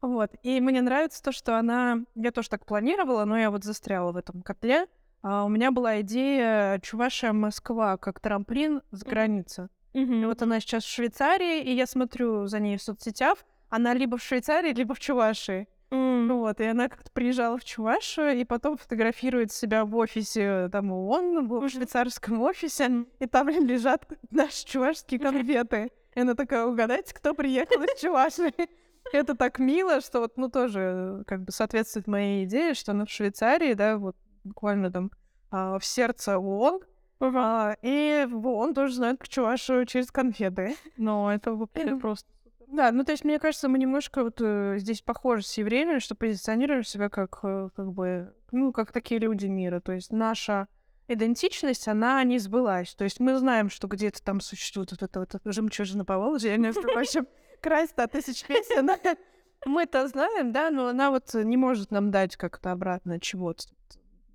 Вот. 0.00 0.30
И 0.44 0.60
мне 0.60 0.80
нравится 0.80 1.20
то, 1.20 1.32
что 1.32 1.58
она... 1.58 1.98
Я 2.14 2.30
тоже 2.30 2.48
так 2.48 2.64
планировала, 2.64 3.24
но 3.24 3.36
я 3.36 3.50
вот 3.50 3.64
застряла 3.64 4.12
в 4.12 4.16
этом 4.16 4.42
котле. 4.42 4.86
А 5.22 5.44
у 5.44 5.48
меня 5.48 5.72
была 5.72 6.00
идея 6.02 6.78
Чувашия-Москва 6.78 7.96
как 7.96 8.20
трамплин 8.20 8.82
с 8.92 9.02
границы. 9.02 9.68
Мгм. 9.94 10.26
вот 10.26 10.42
она 10.42 10.60
сейчас 10.60 10.84
в 10.84 10.88
Швейцарии, 10.92 11.62
и 11.62 11.72
я 11.72 11.86
смотрю 11.86 12.46
за 12.46 12.60
ней 12.60 12.76
в 12.76 12.82
соцсетях. 12.82 13.38
Она 13.70 13.94
либо 13.94 14.16
в 14.16 14.22
Швейцарии, 14.22 14.72
либо 14.72 14.94
в 14.94 15.00
Чувашии. 15.00 15.68
М. 15.90 16.28
Вот, 16.28 16.60
и 16.60 16.64
она 16.64 16.88
как-то 16.88 17.10
приезжала 17.10 17.56
в 17.56 17.64
Чувашию, 17.64 18.38
и 18.38 18.44
потом 18.44 18.76
фотографирует 18.76 19.52
себя 19.52 19.84
в 19.84 19.96
офисе, 19.96 20.68
там, 20.70 20.92
ООН, 20.92 21.48
в 21.48 21.68
швейцарском 21.68 22.42
офисе, 22.42 23.06
и 23.18 23.26
там 23.26 23.48
лежат 23.48 24.06
наши 24.30 24.66
чувашские 24.66 25.20
конфеты. 25.20 25.90
И 26.14 26.20
она 26.20 26.34
такая, 26.34 26.66
угадайте, 26.66 27.14
кто 27.14 27.34
приехал 27.34 27.82
из 27.82 28.00
Чувашии. 28.00 28.52
Это 29.12 29.34
так 29.34 29.58
мило, 29.58 30.00
что 30.00 30.20
вот, 30.20 30.36
ну, 30.36 30.50
тоже 30.50 31.20
э, 31.20 31.24
как 31.26 31.44
бы 31.44 31.52
соответствует 31.52 32.06
моей 32.06 32.44
идее, 32.44 32.74
что 32.74 32.92
она 32.92 33.06
в 33.06 33.10
Швейцарии, 33.10 33.72
да, 33.72 33.96
вот 33.96 34.16
буквально 34.44 34.90
там 34.90 35.10
а, 35.50 35.78
в 35.78 35.84
сердце 35.84 36.38
ООН, 36.38 36.80
а, 37.20 37.76
и 37.82 38.26
в 38.30 38.46
ООН 38.46 38.74
тоже 38.74 38.94
знают 38.94 39.18
про 39.18 39.26
Чувашию 39.28 39.86
через 39.86 40.10
конфеты. 40.10 40.76
Но 40.96 41.32
это 41.32 41.52
вообще 41.52 41.90
Мгм. 41.90 42.00
просто... 42.00 42.28
Да, 42.66 42.92
ну 42.92 43.02
то 43.02 43.12
есть, 43.12 43.24
мне 43.24 43.38
кажется, 43.38 43.68
мы 43.68 43.78
немножко 43.78 44.22
вот 44.22 44.40
э, 44.40 44.74
здесь 44.76 45.00
похожи 45.00 45.42
с 45.42 45.56
евреями, 45.56 46.00
что 46.00 46.14
позиционируем 46.14 46.84
себя 46.84 47.08
как, 47.08 47.38
э, 47.42 47.70
как 47.74 47.92
бы, 47.92 48.34
ну, 48.52 48.72
как 48.72 48.92
такие 48.92 49.18
люди 49.20 49.46
мира. 49.46 49.80
То 49.80 49.92
есть 49.92 50.12
наша 50.12 50.68
идентичность, 51.08 51.88
она 51.88 52.22
не 52.24 52.38
сбылась. 52.38 52.94
То 52.94 53.04
есть 53.04 53.20
мы 53.20 53.38
знаем, 53.38 53.70
что 53.70 53.88
где-то 53.88 54.22
там 54.22 54.40
существует 54.40 54.90
вот 54.90 55.02
эта 55.02 55.20
вот 55.20 55.34
жемчужина 55.46 56.04
Поволжья, 56.04 56.58
между 56.58 56.82
прочим, 56.82 57.26
край 57.62 57.88
100 57.88 58.06
тысяч 58.08 58.44
песен. 58.44 58.90
Мы 59.66 59.82
это 59.82 60.06
знаем, 60.06 60.52
да, 60.52 60.70
но 60.70 60.86
она 60.86 61.10
вот 61.10 61.34
не 61.34 61.56
может 61.56 61.90
нам 61.90 62.12
дать 62.12 62.36
как-то 62.36 62.70
обратно 62.70 63.18
чего-то 63.18 63.64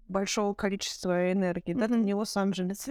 большого 0.07 0.53
количества 0.53 1.31
энергии, 1.31 1.73
да, 1.73 1.85
это 1.85 1.95
Мгм. 1.95 2.05
не 2.05 2.13
Лос-Анджелес. 2.13 2.89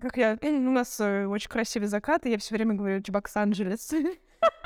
Как 0.00 0.16
я... 0.16 0.38
У 0.42 0.70
нас 0.70 1.00
э, 1.00 1.26
очень 1.26 1.48
красивый 1.48 1.88
закат, 1.88 2.26
и 2.26 2.30
я 2.30 2.38
все 2.38 2.54
время 2.54 2.74
говорю 2.74 3.00
Чебокс-Анджелес. 3.00 3.92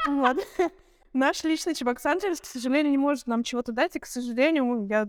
Вот. 0.09 0.37
Наш 1.12 1.45
личный 1.45 1.74
Чебокс-Анджелес, 1.74 2.41
к 2.41 2.45
сожалению, 2.47 2.91
не 2.91 2.99
может 2.99 3.26
нам 3.26 3.43
чего-то 3.43 3.72
дать, 3.72 3.95
и, 3.97 4.01
к 4.01 4.07
сожалению, 4.07 4.87
я 4.89 5.09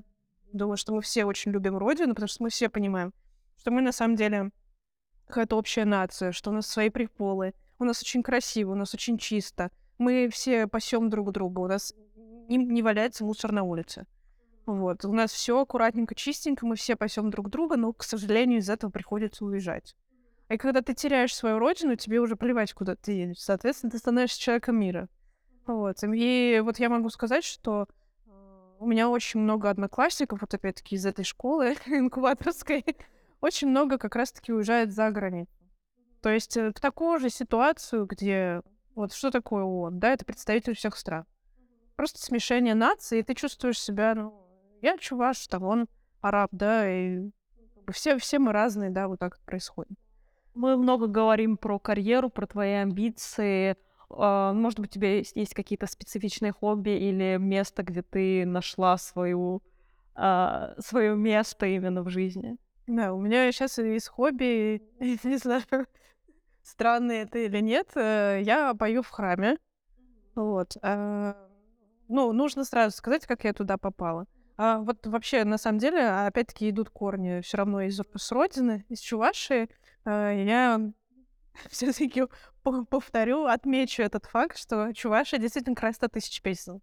думаю, 0.53 0.78
что 0.78 0.93
мы 0.93 1.01
все 1.01 1.26
очень 1.26 1.51
любим 1.51 1.78
Родину, 1.78 2.13
потому 2.13 2.28
что 2.28 2.43
мы 2.43 2.49
все 2.49 2.70
понимаем, 2.70 3.13
что 3.57 3.72
мы 3.72 3.82
на 3.82 3.91
самом 3.91 4.15
деле 4.15 4.51
какая-то 5.28 5.55
общая 5.57 5.86
нация, 5.86 6.32
что 6.32 6.49
у 6.51 6.53
нас 6.53 6.67
свои 6.67 6.89
приколы, 6.89 7.53
у 7.80 7.84
нас 7.84 8.01
очень 8.01 8.24
красиво, 8.24 8.72
у 8.74 8.76
нас 8.76 8.93
очень 8.93 9.17
чисто, 9.17 9.72
мы 9.97 10.30
все 10.32 10.67
пасем 10.67 11.09
друг 11.09 11.32
друга, 11.32 11.59
у 11.59 11.67
нас 11.67 11.93
не, 12.47 12.57
не 12.57 12.82
валяется 12.82 13.24
мусор 13.24 13.51
на 13.51 13.63
улице. 13.63 14.05
Вот. 14.70 15.03
У 15.03 15.11
нас 15.11 15.32
все 15.32 15.59
аккуратненько, 15.59 16.13
чистенько, 16.13 16.63
мы 16.63 16.76
все 16.76 16.95
пасем 16.95 17.32
друг 17.32 17.49
друга, 17.49 17.76
но, 17.76 17.91
к 17.91 18.03
сожалению, 18.03 18.59
из 18.59 18.70
этого 18.70 18.91
приходится 18.91 19.43
уезжать. 19.43 19.95
И 20.47 20.57
когда 20.57 20.84
ты 20.84 20.93
теряешь 20.93 21.36
свою 21.36 21.57
родину, 21.57 21.95
тебе 21.95 22.20
уже 22.20 22.36
плевать, 22.36 22.74
куда 22.74 22.95
ты 22.95 23.13
едешь. 23.13 23.39
Соответственно, 23.39 23.89
ты 23.89 23.97
становишься 23.97 24.39
человеком 24.39 24.80
мира. 24.80 25.09
Вот. 25.65 25.97
И 26.03 26.61
вот 26.63 26.78
я 26.78 26.89
могу 26.89 27.09
сказать, 27.09 27.43
что 27.43 27.88
э, 28.28 28.32
у 28.78 28.86
меня 28.86 29.09
очень 29.09 29.39
много 29.39 29.72
одноклассников, 29.72 30.41
вот 30.41 30.53
опять-таки 30.53 30.97
из 30.97 31.05
этой 31.07 31.26
школы 31.26 31.76
инкубаторской, 31.88 32.86
очень 33.41 33.70
много 33.70 33.97
как 33.97 34.15
раз-таки 34.15 34.53
уезжает 34.53 34.93
за 34.93 35.09
границу. 35.09 35.51
То 36.22 36.30
есть 36.30 36.55
э, 36.57 36.70
в 36.70 36.80
такую 36.80 37.17
же 37.17 37.32
ситуацию, 37.32 38.05
где 38.05 38.61
вот 38.93 39.13
что 39.13 39.32
такое 39.32 39.63
ООН, 39.63 39.97
да, 39.97 40.13
это 40.13 40.26
представитель 40.26 40.76
всех 40.76 40.95
стран. 40.95 41.26
Просто 41.95 42.22
смешение 42.22 42.76
наций, 42.76 43.20
и 43.20 43.24
ты 43.24 43.34
чувствуешь 43.34 43.80
себя, 43.80 44.13
ну, 44.13 44.45
я 44.82 44.97
чуваш, 44.97 45.47
там 45.47 45.63
он 45.63 45.88
араб, 46.21 46.49
да, 46.51 46.89
и 46.89 47.30
бы 47.89 47.93
все, 47.93 48.17
все 48.17 48.39
мы 48.39 48.51
разные, 48.51 48.89
да, 48.91 49.07
вот 49.07 49.19
так 49.19 49.39
происходит. 49.45 49.97
Мы 50.53 50.77
много 50.77 51.07
говорим 51.07 51.57
про 51.57 51.80
карьеру, 51.80 52.30
про 52.30 52.45
твои 52.45 52.73
амбиции. 52.73 53.77
А, 54.09 54.53
Может 54.53 54.80
быть, 54.80 54.91
у 54.91 54.93
тебя 54.93 55.17
есть, 55.17 55.36
есть 55.36 55.53
какие-то 55.53 55.88
специфичные 55.88 56.51
хобби 56.51 56.91
или 56.91 57.38
место, 57.38 57.84
где 57.84 58.01
ты 58.01 58.45
нашла 58.45 58.97
свою, 58.97 59.61
а, 60.15 60.75
свое 60.80 61.15
место 61.15 61.65
именно 61.65 62.03
в 62.03 62.09
жизни? 62.09 62.57
Да, 62.88 63.13
у 63.13 63.21
меня 63.21 63.51
сейчас 63.51 63.77
есть 63.77 64.09
хобби, 64.09 64.82
не 65.23 65.38
знаю, 65.38 65.63
странно 66.63 67.11
это 67.11 67.39
или 67.39 67.59
нет, 67.59 67.89
э, 67.95 68.41
я 68.43 68.73
пою 68.73 69.01
в 69.01 69.09
храме. 69.09 69.57
Вот. 70.36 70.77
а, 70.82 71.36
Ну, 72.07 72.34
нужно 72.34 72.65
сразу 72.65 72.95
сказать, 72.97 73.25
как 73.25 73.43
я 73.43 73.53
туда 73.53 73.77
попала. 73.77 74.25
А 74.62 74.80
вот 74.80 75.07
вообще, 75.07 75.45
на 75.45 75.57
самом 75.57 75.80
деле, 75.80 76.05
опять-таки 76.05 76.70
идут 76.70 76.89
корни 76.89 77.39
все 77.39 77.55
равно 77.55 77.80
из 77.80 77.97
с 77.97 78.32
родины, 78.34 78.86
из 78.89 78.99
Чувашии. 78.99 79.70
А, 80.03 80.34
Я 80.34 80.91
все-таки 81.70 82.26
повторю, 82.62 83.45
отмечу 83.45 84.03
этот 84.03 84.26
факт, 84.26 84.57
что 84.57 84.91
Чувашия 84.91 85.39
действительно 85.39 85.78
край 85.78 85.93
100 85.93 86.10
тысяч 86.10 86.41
песен. 86.41 86.82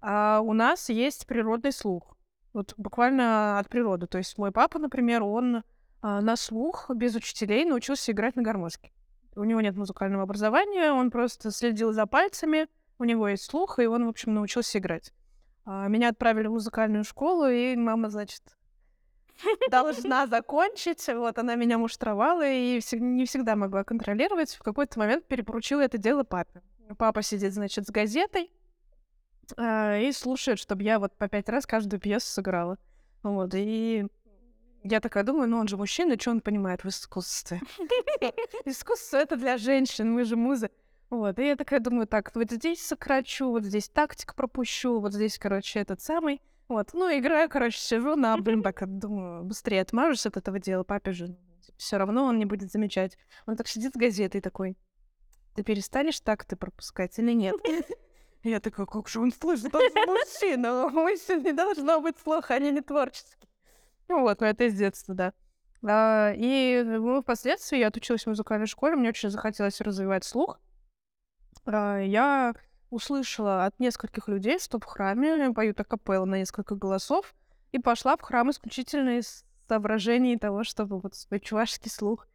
А 0.00 0.40
у 0.40 0.52
нас 0.52 0.88
есть 0.88 1.28
природный 1.28 1.70
слух. 1.70 2.16
Вот 2.52 2.74
буквально 2.76 3.60
от 3.60 3.68
природы. 3.68 4.08
То 4.08 4.18
есть 4.18 4.36
мой 4.36 4.50
папа, 4.50 4.80
например, 4.80 5.22
он 5.22 5.62
а, 6.02 6.20
на 6.20 6.34
слух 6.34 6.90
без 6.92 7.14
учителей 7.14 7.64
научился 7.66 8.10
играть 8.10 8.34
на 8.34 8.42
гармошке. 8.42 8.90
У 9.36 9.44
него 9.44 9.60
нет 9.60 9.76
музыкального 9.76 10.24
образования, 10.24 10.90
он 10.90 11.12
просто 11.12 11.52
следил 11.52 11.92
за 11.92 12.06
пальцами, 12.06 12.66
у 12.98 13.04
него 13.04 13.28
есть 13.28 13.44
слух, 13.44 13.78
и 13.78 13.86
он, 13.86 14.06
в 14.06 14.08
общем, 14.08 14.34
научился 14.34 14.78
играть. 14.78 15.12
А, 15.72 15.86
Меня 15.86 16.08
отправили 16.08 16.48
в 16.48 16.52
музыкальную 16.52 17.04
школу, 17.04 17.46
и 17.46 17.76
мама, 17.76 18.10
значит, 18.10 18.42
должна 19.70 20.26
закончить. 20.26 21.06
Вот 21.06 21.38
она 21.38 21.54
меня 21.54 21.78
муштровала 21.78 22.44
и 22.44 22.80
не 22.92 23.24
всегда 23.24 23.54
могла 23.54 23.84
контролировать. 23.84 24.50
В 24.56 24.64
какой-то 24.64 24.98
момент 24.98 25.26
перепоручила 25.26 25.82
это 25.82 25.96
дело 25.96 26.24
папе. 26.24 26.60
Папа 26.98 27.22
сидит, 27.22 27.54
значит, 27.54 27.86
с 27.86 27.90
газетой 27.90 28.50
а, 29.56 29.96
и 29.96 30.10
слушает, 30.10 30.58
чтобы 30.58 30.82
я 30.82 30.98
вот 30.98 31.16
по 31.16 31.28
пять 31.28 31.48
раз 31.48 31.66
каждую 31.66 32.00
пьесу 32.00 32.26
сыграла. 32.26 32.76
Вот, 33.22 33.54
и 33.54 34.08
я 34.82 34.98
такая 34.98 35.22
думаю, 35.22 35.48
ну 35.48 35.58
он 35.58 35.68
же 35.68 35.76
мужчина, 35.76 36.18
что 36.18 36.32
он 36.32 36.40
понимает 36.40 36.82
в 36.82 36.88
искусстве? 36.88 37.60
Искусство— 38.64 39.16
это 39.18 39.36
для 39.36 39.56
женщин, 39.56 40.12
мы 40.12 40.24
же 40.24 40.34
музы. 40.34 40.68
Вот, 41.10 41.40
и 41.40 41.46
я 41.46 41.56
такая 41.56 41.80
думаю, 41.80 42.06
так, 42.06 42.30
вот 42.34 42.50
здесь 42.52 42.80
сокрачу, 42.80 43.50
вот 43.50 43.64
здесь 43.64 43.88
тактик 43.88 44.34
пропущу, 44.36 45.00
вот 45.00 45.12
здесь, 45.12 45.38
короче, 45.38 45.80
этот 45.80 46.00
самый. 46.00 46.40
Вот, 46.68 46.90
ну, 46.92 47.10
играю, 47.10 47.48
короче, 47.48 47.78
сижу 47.78 48.14
на, 48.14 48.36
блин, 48.38 48.62
так, 48.62 48.86
думаю, 48.86 49.42
быстрее 49.42 49.82
отмажусь 49.82 50.26
от 50.26 50.36
этого 50.36 50.60
дела, 50.60 50.84
папе 50.84 51.10
же 51.10 51.36
все 51.76 51.96
равно 51.96 52.24
он 52.24 52.38
не 52.38 52.44
будет 52.44 52.70
замечать. 52.70 53.18
Он 53.46 53.56
так 53.56 53.66
сидит 53.66 53.94
с 53.94 53.96
газетой 53.96 54.40
такой, 54.40 54.76
ты 55.56 55.64
перестанешь 55.64 56.20
так 56.20 56.44
ты 56.44 56.54
пропускать 56.54 57.18
или 57.18 57.32
нет? 57.32 57.56
Я 58.44 58.60
такая, 58.60 58.86
как 58.86 59.08
же 59.08 59.20
он 59.20 59.32
слышит, 59.32 59.74
он 59.74 59.82
мужчина, 60.06 60.86
у 60.86 60.90
мужчин 60.90 61.42
не 61.42 61.52
должно 61.52 62.00
быть 62.00 62.18
слуха, 62.18 62.54
они 62.54 62.70
не 62.70 62.80
творческие. 62.82 63.48
Ну 64.08 64.20
вот, 64.20 64.40
ну 64.40 64.46
это 64.46 64.64
из 64.64 64.74
детства, 64.74 65.14
да. 65.14 65.32
А, 65.82 66.32
и 66.36 66.82
ну, 66.84 67.20
впоследствии 67.20 67.78
я 67.78 67.88
отучилась 67.88 68.22
в 68.22 68.28
музыкальной 68.28 68.66
школе, 68.66 68.94
мне 68.94 69.08
очень 69.08 69.30
захотелось 69.30 69.80
развивать 69.80 70.24
слух. 70.24 70.60
А, 71.72 71.98
я 71.98 72.54
услышала 72.90 73.66
от 73.66 73.78
нескольких 73.78 74.28
людей, 74.28 74.58
что 74.58 74.78
в 74.78 74.84
храме 74.84 75.52
поют 75.52 75.80
акапелла 75.80 76.24
на 76.24 76.38
несколько 76.38 76.74
голосов, 76.74 77.34
и 77.72 77.78
пошла 77.78 78.16
в 78.16 78.22
храм 78.22 78.50
исключительно 78.50 79.18
из 79.18 79.44
соображений 79.68 80.36
того, 80.36 80.64
чтобы 80.64 80.98
вот 80.98 81.14
свой 81.14 81.38
чувашский 81.38 81.90
слух 81.90 82.26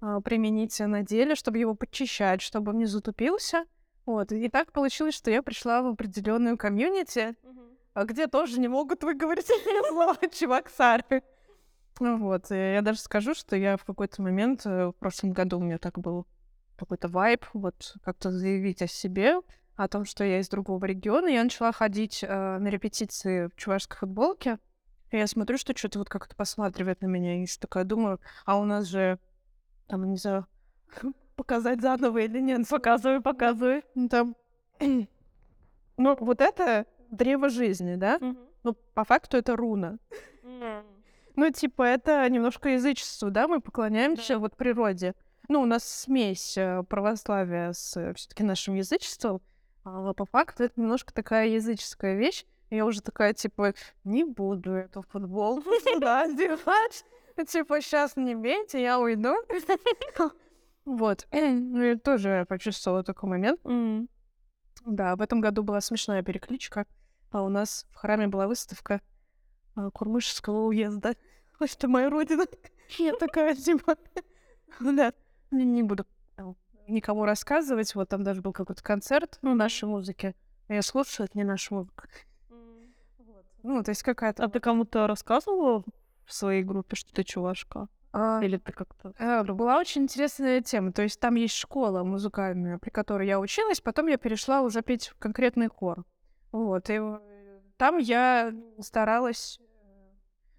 а, 0.00 0.20
применить 0.20 0.78
на 0.80 1.02
деле, 1.02 1.34
чтобы 1.34 1.58
его 1.58 1.74
подчищать, 1.74 2.40
чтобы 2.40 2.72
он 2.72 2.78
не 2.78 2.86
затупился. 2.86 3.66
Вот. 4.06 4.32
И 4.32 4.48
так 4.48 4.72
получилось, 4.72 5.14
что 5.14 5.30
я 5.30 5.42
пришла 5.42 5.82
в 5.82 5.88
определенную 5.88 6.56
комьюнити, 6.56 7.34
а 7.92 8.04
где 8.04 8.26
тоже 8.26 8.58
не 8.58 8.68
могут 8.68 9.02
выговорить 9.02 9.46
слово 9.88 10.16
чувак-сары. 10.32 11.22
Ну 12.00 12.16
Вот. 12.16 12.50
И 12.50 12.54
я 12.54 12.80
даже 12.80 13.00
скажу, 13.00 13.34
что 13.34 13.54
я 13.54 13.76
в 13.76 13.84
какой-то 13.84 14.22
момент, 14.22 14.64
э, 14.64 14.86
в 14.86 14.92
прошлом 14.92 15.32
году 15.32 15.58
у 15.58 15.62
меня 15.62 15.76
так 15.76 15.98
был 15.98 16.26
какой-то 16.78 17.08
вайб, 17.08 17.44
вот 17.52 17.96
как-то 18.04 18.30
заявить 18.30 18.82
о 18.82 18.86
себе, 18.86 19.40
о 19.76 19.88
том, 19.88 20.04
что 20.04 20.24
я 20.24 20.40
из 20.40 20.48
другого 20.48 20.84
региона. 20.84 21.28
Я 21.28 21.44
начала 21.44 21.72
ходить 21.72 22.22
э, 22.22 22.58
на 22.58 22.68
репетиции 22.68 23.46
в 23.46 23.56
чувашской 23.56 23.96
футболке. 23.96 24.58
И 25.10 25.16
я 25.16 25.26
смотрю, 25.26 25.56
что 25.56 25.76
что-то 25.76 26.00
вот 26.00 26.08
как-то 26.08 26.34
посматривает 26.34 27.00
на 27.00 27.06
меня. 27.06 27.42
И 27.42 27.46
такая 27.60 27.84
думаю, 27.84 28.20
а 28.44 28.58
у 28.58 28.64
нас 28.64 28.86
же, 28.86 29.18
там, 29.86 30.10
не 30.10 30.16
знаю, 30.16 30.46
показать 31.36 31.80
заново 31.80 32.18
или 32.18 32.40
нет. 32.40 32.68
Показывай, 32.68 33.20
показывай. 33.20 33.84
Ну, 33.94 34.08
Там, 34.08 34.36
ну, 35.96 36.16
вот 36.18 36.40
это 36.40 36.86
древо 37.10 37.48
жизни, 37.48 37.94
да? 37.94 38.18
Мгм. 38.20 38.38
Ну, 38.64 38.74
по 38.94 39.04
факту 39.04 39.36
это 39.36 39.56
руна. 39.56 39.98
Ну, 41.36 41.50
типа, 41.52 41.82
это 41.82 42.28
немножко 42.28 42.70
язычество, 42.70 43.30
да, 43.30 43.46
мы 43.46 43.60
поклоняемся 43.60 44.38
вот 44.38 44.56
природе. 44.56 45.14
Ну, 45.48 45.62
у 45.62 45.64
нас 45.66 45.82
смесь 45.82 46.58
э, 46.58 46.82
православия 46.82 47.72
с 47.72 48.12
все-таки 48.14 48.42
нашим 48.42 48.74
язычеством, 48.74 49.40
а 49.82 50.12
по 50.12 50.26
факту 50.26 50.64
это 50.64 50.78
немножко 50.78 51.14
такая 51.14 51.48
языческая 51.48 52.16
вещь. 52.16 52.44
И 52.68 52.76
Я 52.76 52.84
уже 52.84 53.00
такая, 53.00 53.32
типа, 53.32 53.72
не 54.04 54.24
буду 54.24 54.72
эту 54.72 55.02
футболку 55.02 55.70
сюда 55.84 56.24
одевать. 56.24 57.04
Типа, 57.46 57.80
сейчас 57.80 58.16
не 58.16 58.34
бейте, 58.34 58.82
я 58.82 58.98
уйду. 58.98 59.34
Вот. 60.84 61.26
Ну, 61.32 61.82
я 61.82 61.96
тоже 61.98 62.46
почувствовала 62.48 63.02
такой 63.02 63.28
момент. 63.28 63.60
Да, 64.84 65.16
в 65.16 65.20
этом 65.20 65.40
году 65.40 65.62
была 65.62 65.80
смешная 65.80 66.22
перекличка. 66.22 66.86
А 67.30 67.42
у 67.42 67.48
нас 67.48 67.86
в 67.90 67.96
храме 67.96 68.26
была 68.26 68.46
выставка 68.46 69.02
а, 69.74 69.90
Курмышевского 69.90 70.66
уезда. 70.66 71.14
Это 71.60 71.88
моя 71.88 72.08
родина. 72.08 72.46
Я 72.98 73.14
такая, 73.14 73.54
типа... 73.54 73.96
Да, 74.80 75.12
не 75.50 75.64
не 75.64 75.82
буду 75.82 76.06
там 76.36 76.56
никому 76.86 77.24
рассказывать. 77.24 77.94
Вот 77.94 78.08
там 78.08 78.24
даже 78.24 78.40
был 78.42 78.52
какой-то 78.52 78.82
концерт, 78.82 79.38
ну, 79.42 79.54
нашей 79.54 79.88
музыки. 79.88 80.34
А 80.68 80.74
Я 80.74 80.82
слушаю, 80.82 81.26
это 81.26 81.36
не 81.38 81.44
наша 81.44 81.74
музыка. 81.74 82.08
Вот. 82.50 83.44
Ну, 83.62 83.82
то 83.82 83.90
есть 83.90 84.02
какая-то... 84.02 84.44
А 84.44 84.48
ты 84.48 84.60
кому-то 84.60 85.06
рассказывала 85.06 85.84
в 86.24 86.32
своей 86.32 86.62
группе, 86.62 86.96
что 86.96 87.12
ты 87.12 87.24
чувашка? 87.24 87.88
А, 88.12 88.40
Или 88.42 88.56
ты 88.56 88.72
как-то... 88.72 89.12
э, 89.18 89.44
Была 89.44 89.78
очень 89.78 90.02
интересная 90.02 90.62
тема. 90.62 90.92
То 90.92 91.02
есть 91.02 91.20
там 91.20 91.34
есть 91.34 91.54
школа 91.54 92.04
музыкальная, 92.04 92.78
при 92.78 92.90
которой 92.90 93.26
я 93.26 93.38
училась, 93.38 93.80
потом 93.80 94.06
я 94.06 94.16
перешла 94.16 94.62
уже 94.62 94.82
петь 94.82 95.08
в 95.08 95.18
конкретный 95.18 95.68
хор. 95.68 96.04
Вот, 96.50 96.88
и 96.88 96.94
э, 96.94 97.18
там 97.76 97.98
я 97.98 98.54
старалась... 98.80 99.58
э, 99.60 99.64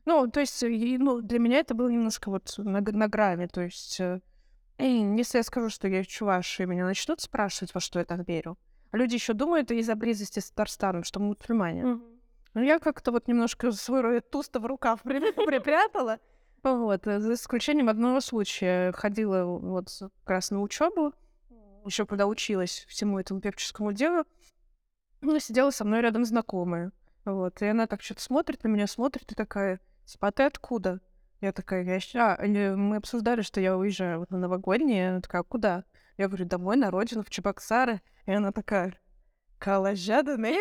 Ну, 0.05 0.27
то 0.29 0.39
есть, 0.39 0.61
ну, 0.63 1.21
для 1.21 1.39
меня 1.39 1.57
это 1.59 1.73
было 1.73 1.89
немножко 1.89 2.29
вот 2.29 2.53
на, 2.57 2.81
на 2.81 3.07
грани. 3.07 3.47
То 3.47 3.61
есть, 3.61 3.99
э, 3.99 4.21
и 4.79 5.17
если 5.17 5.37
я 5.37 5.43
скажу, 5.43 5.69
что 5.69 5.87
я 5.87 6.03
чуваш, 6.03 6.59
и 6.59 6.65
меня 6.65 6.85
начнут 6.85 7.21
спрашивать, 7.21 7.73
во 7.73 7.79
что 7.79 7.99
я 7.99 8.05
так 8.05 8.27
верю, 8.27 8.57
а 8.91 8.97
люди 8.97 9.15
еще 9.15 9.33
думают 9.33 9.71
из-за 9.71 9.95
близости 9.95 10.39
с 10.39 10.49
Татарстаном, 10.49 11.03
что 11.03 11.19
мы 11.19 11.27
мусульмане. 11.27 11.83
Мгм. 11.85 12.03
Ну, 12.55 12.61
я 12.63 12.79
как-то 12.79 13.11
вот 13.11 13.27
немножко 13.27 13.71
свой 13.71 14.21
туста 14.21 14.59
в 14.59 14.65
рукав 14.65 15.01
при- 15.03 15.31
припрятала. 15.45 16.19
Вот, 16.63 17.07
э, 17.07 17.19
за 17.19 17.33
исключением 17.33 17.89
одного 17.89 18.19
случая. 18.21 18.91
Ходила 18.91 19.43
вот 19.45 19.89
как 19.99 20.29
раз 20.29 20.51
на 20.51 20.61
учебу, 20.61 21.13
еще 21.85 22.05
когда 22.05 22.25
училась 22.27 22.85
всему 22.89 23.19
этому 23.19 23.39
певческому 23.39 23.93
делу. 23.93 24.25
Ну, 25.21 25.37
сидела 25.39 25.69
со 25.71 25.85
мной 25.85 26.01
рядом 26.01 26.25
знакомая. 26.25 26.91
Вот, 27.25 27.61
и 27.61 27.65
она 27.67 27.85
так 27.85 28.01
что-то 28.01 28.21
смотрит 28.21 28.63
на 28.63 28.69
меня, 28.69 28.87
смотрит 28.87 29.31
и 29.31 29.35
такая, 29.35 29.79
типа, 30.05 30.29
а 30.29 30.31
ты 30.31 30.43
откуда? 30.43 31.01
Я 31.41 31.51
такая, 31.53 31.83
я 31.83 31.99
ща... 31.99 32.35
или 32.35 32.75
Мы 32.75 32.97
обсуждали, 32.97 33.41
что 33.41 33.61
я 33.61 33.77
уезжаю 33.77 34.19
вот 34.19 34.29
на 34.29 34.37
новогоднее. 34.37 35.11
Она 35.11 35.21
такая, 35.21 35.41
«А 35.41 35.43
куда? 35.43 35.83
Я 36.17 36.27
говорю, 36.27 36.45
домой, 36.45 36.75
на 36.75 36.91
родину, 36.91 37.23
в 37.23 37.29
Чебоксары. 37.29 38.01
И 38.25 38.31
она 38.31 38.51
такая, 38.51 38.99
Калажаданы? 39.57 40.53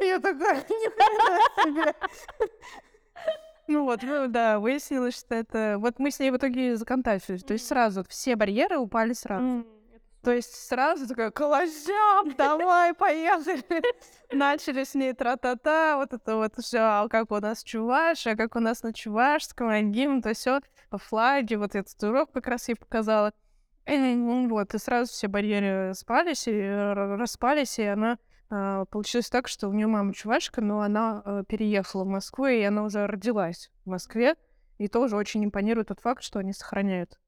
И 0.00 0.04
Я 0.04 0.20
такая, 0.20 0.62
«Нихрена 0.62 1.84
себе!» 1.84 1.94
Ну 3.66 3.84
вот, 3.84 4.02
ну 4.02 4.26
да, 4.26 4.58
выяснилось, 4.58 5.16
что 5.16 5.36
это... 5.36 5.76
Вот 5.78 6.00
мы 6.00 6.10
с 6.10 6.18
ней 6.18 6.32
в 6.32 6.36
итоге 6.36 6.76
законтачились. 6.76 7.44
То 7.44 7.52
есть 7.52 7.68
сразу 7.68 8.04
все 8.08 8.34
барьеры 8.34 8.78
упали 8.78 9.12
сразу. 9.12 9.64
То 10.22 10.32
есть 10.32 10.54
сразу 10.54 11.08
такая, 11.08 11.30
колозям, 11.30 12.34
давай, 12.36 12.92
поехали. 12.92 13.64
Начали 14.32 14.84
с 14.84 14.94
ней 14.94 15.14
тра-та-та, 15.14 15.96
вот 15.96 16.12
это 16.12 16.36
вот 16.36 16.52
все, 16.58 17.06
как 17.08 17.30
у 17.30 17.40
нас 17.40 17.64
чуваш, 17.64 18.26
а 18.26 18.36
как 18.36 18.54
у 18.54 18.60
нас 18.60 18.82
на 18.82 18.92
чувашском, 18.92 19.68
а 19.68 19.80
гимн, 19.80 20.20
то 20.20 20.34
все, 20.34 20.60
флаги, 20.90 21.54
вот 21.54 21.74
этот 21.74 22.02
урок 22.02 22.32
как 22.32 22.48
раз 22.48 22.68
ей 22.68 22.74
показала. 22.74 23.32
И, 23.86 23.96
ну, 23.96 24.46
вот, 24.48 24.74
и 24.74 24.78
сразу 24.78 25.10
все 25.10 25.26
барьеры 25.26 25.94
спались, 25.94 26.46
и 26.46 26.52
р- 26.52 27.18
распались, 27.18 27.78
и 27.78 27.84
она 27.84 28.18
а, 28.50 28.84
получилось 28.84 29.30
так, 29.30 29.48
что 29.48 29.68
у 29.68 29.72
нее 29.72 29.86
мама 29.86 30.12
чувашка, 30.12 30.60
но 30.60 30.82
она 30.82 31.22
а, 31.24 31.44
переехала 31.44 32.04
в 32.04 32.08
Москву, 32.08 32.46
и 32.46 32.60
она 32.60 32.84
уже 32.84 33.06
родилась 33.06 33.70
в 33.86 33.88
Москве, 33.88 34.36
и 34.76 34.86
тоже 34.86 35.16
очень 35.16 35.44
импонирует 35.44 35.88
тот 35.88 36.00
факт, 36.00 36.22
что 36.22 36.40
они 36.40 36.52
сохраняют 36.52 37.18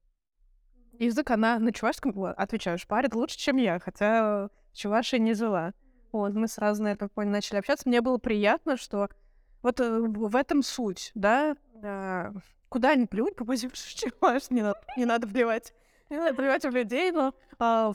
язык 0.99 1.31
она 1.31 1.59
на 1.59 1.71
чувашском, 1.71 2.13
отвечаю, 2.37 2.77
шпарит 2.77 3.15
лучше, 3.15 3.37
чем 3.37 3.57
я, 3.57 3.79
хотя 3.79 4.49
в 4.71 4.77
Чувашии 4.77 5.17
не 5.17 5.33
жила. 5.33 5.73
Вот, 6.11 6.33
мы 6.33 6.47
сразу 6.47 6.83
на 6.83 6.89
этом 6.89 7.09
фоне 7.09 7.31
начали 7.31 7.57
общаться. 7.57 7.87
Мне 7.89 8.01
было 8.01 8.17
приятно, 8.17 8.77
что 8.77 9.09
вот 9.61 9.79
э, 9.79 9.99
в 9.99 10.35
этом 10.35 10.61
суть, 10.61 11.11
да, 11.15 11.55
а, 11.83 12.33
куда 12.69 12.95
ни 12.95 13.05
плюнь, 13.05 13.33
попадешь 13.37 13.71
в 13.71 13.95
Чуваш, 13.95 14.49
не 14.49 14.61
надо, 14.61 14.79
не 14.97 15.05
надо 15.05 15.27
плевать. 15.27 15.73
Не 16.09 16.17
надо 16.17 16.35
плевать 16.35 16.63
в 16.63 16.69
людей, 16.69 17.11
но 17.11 17.33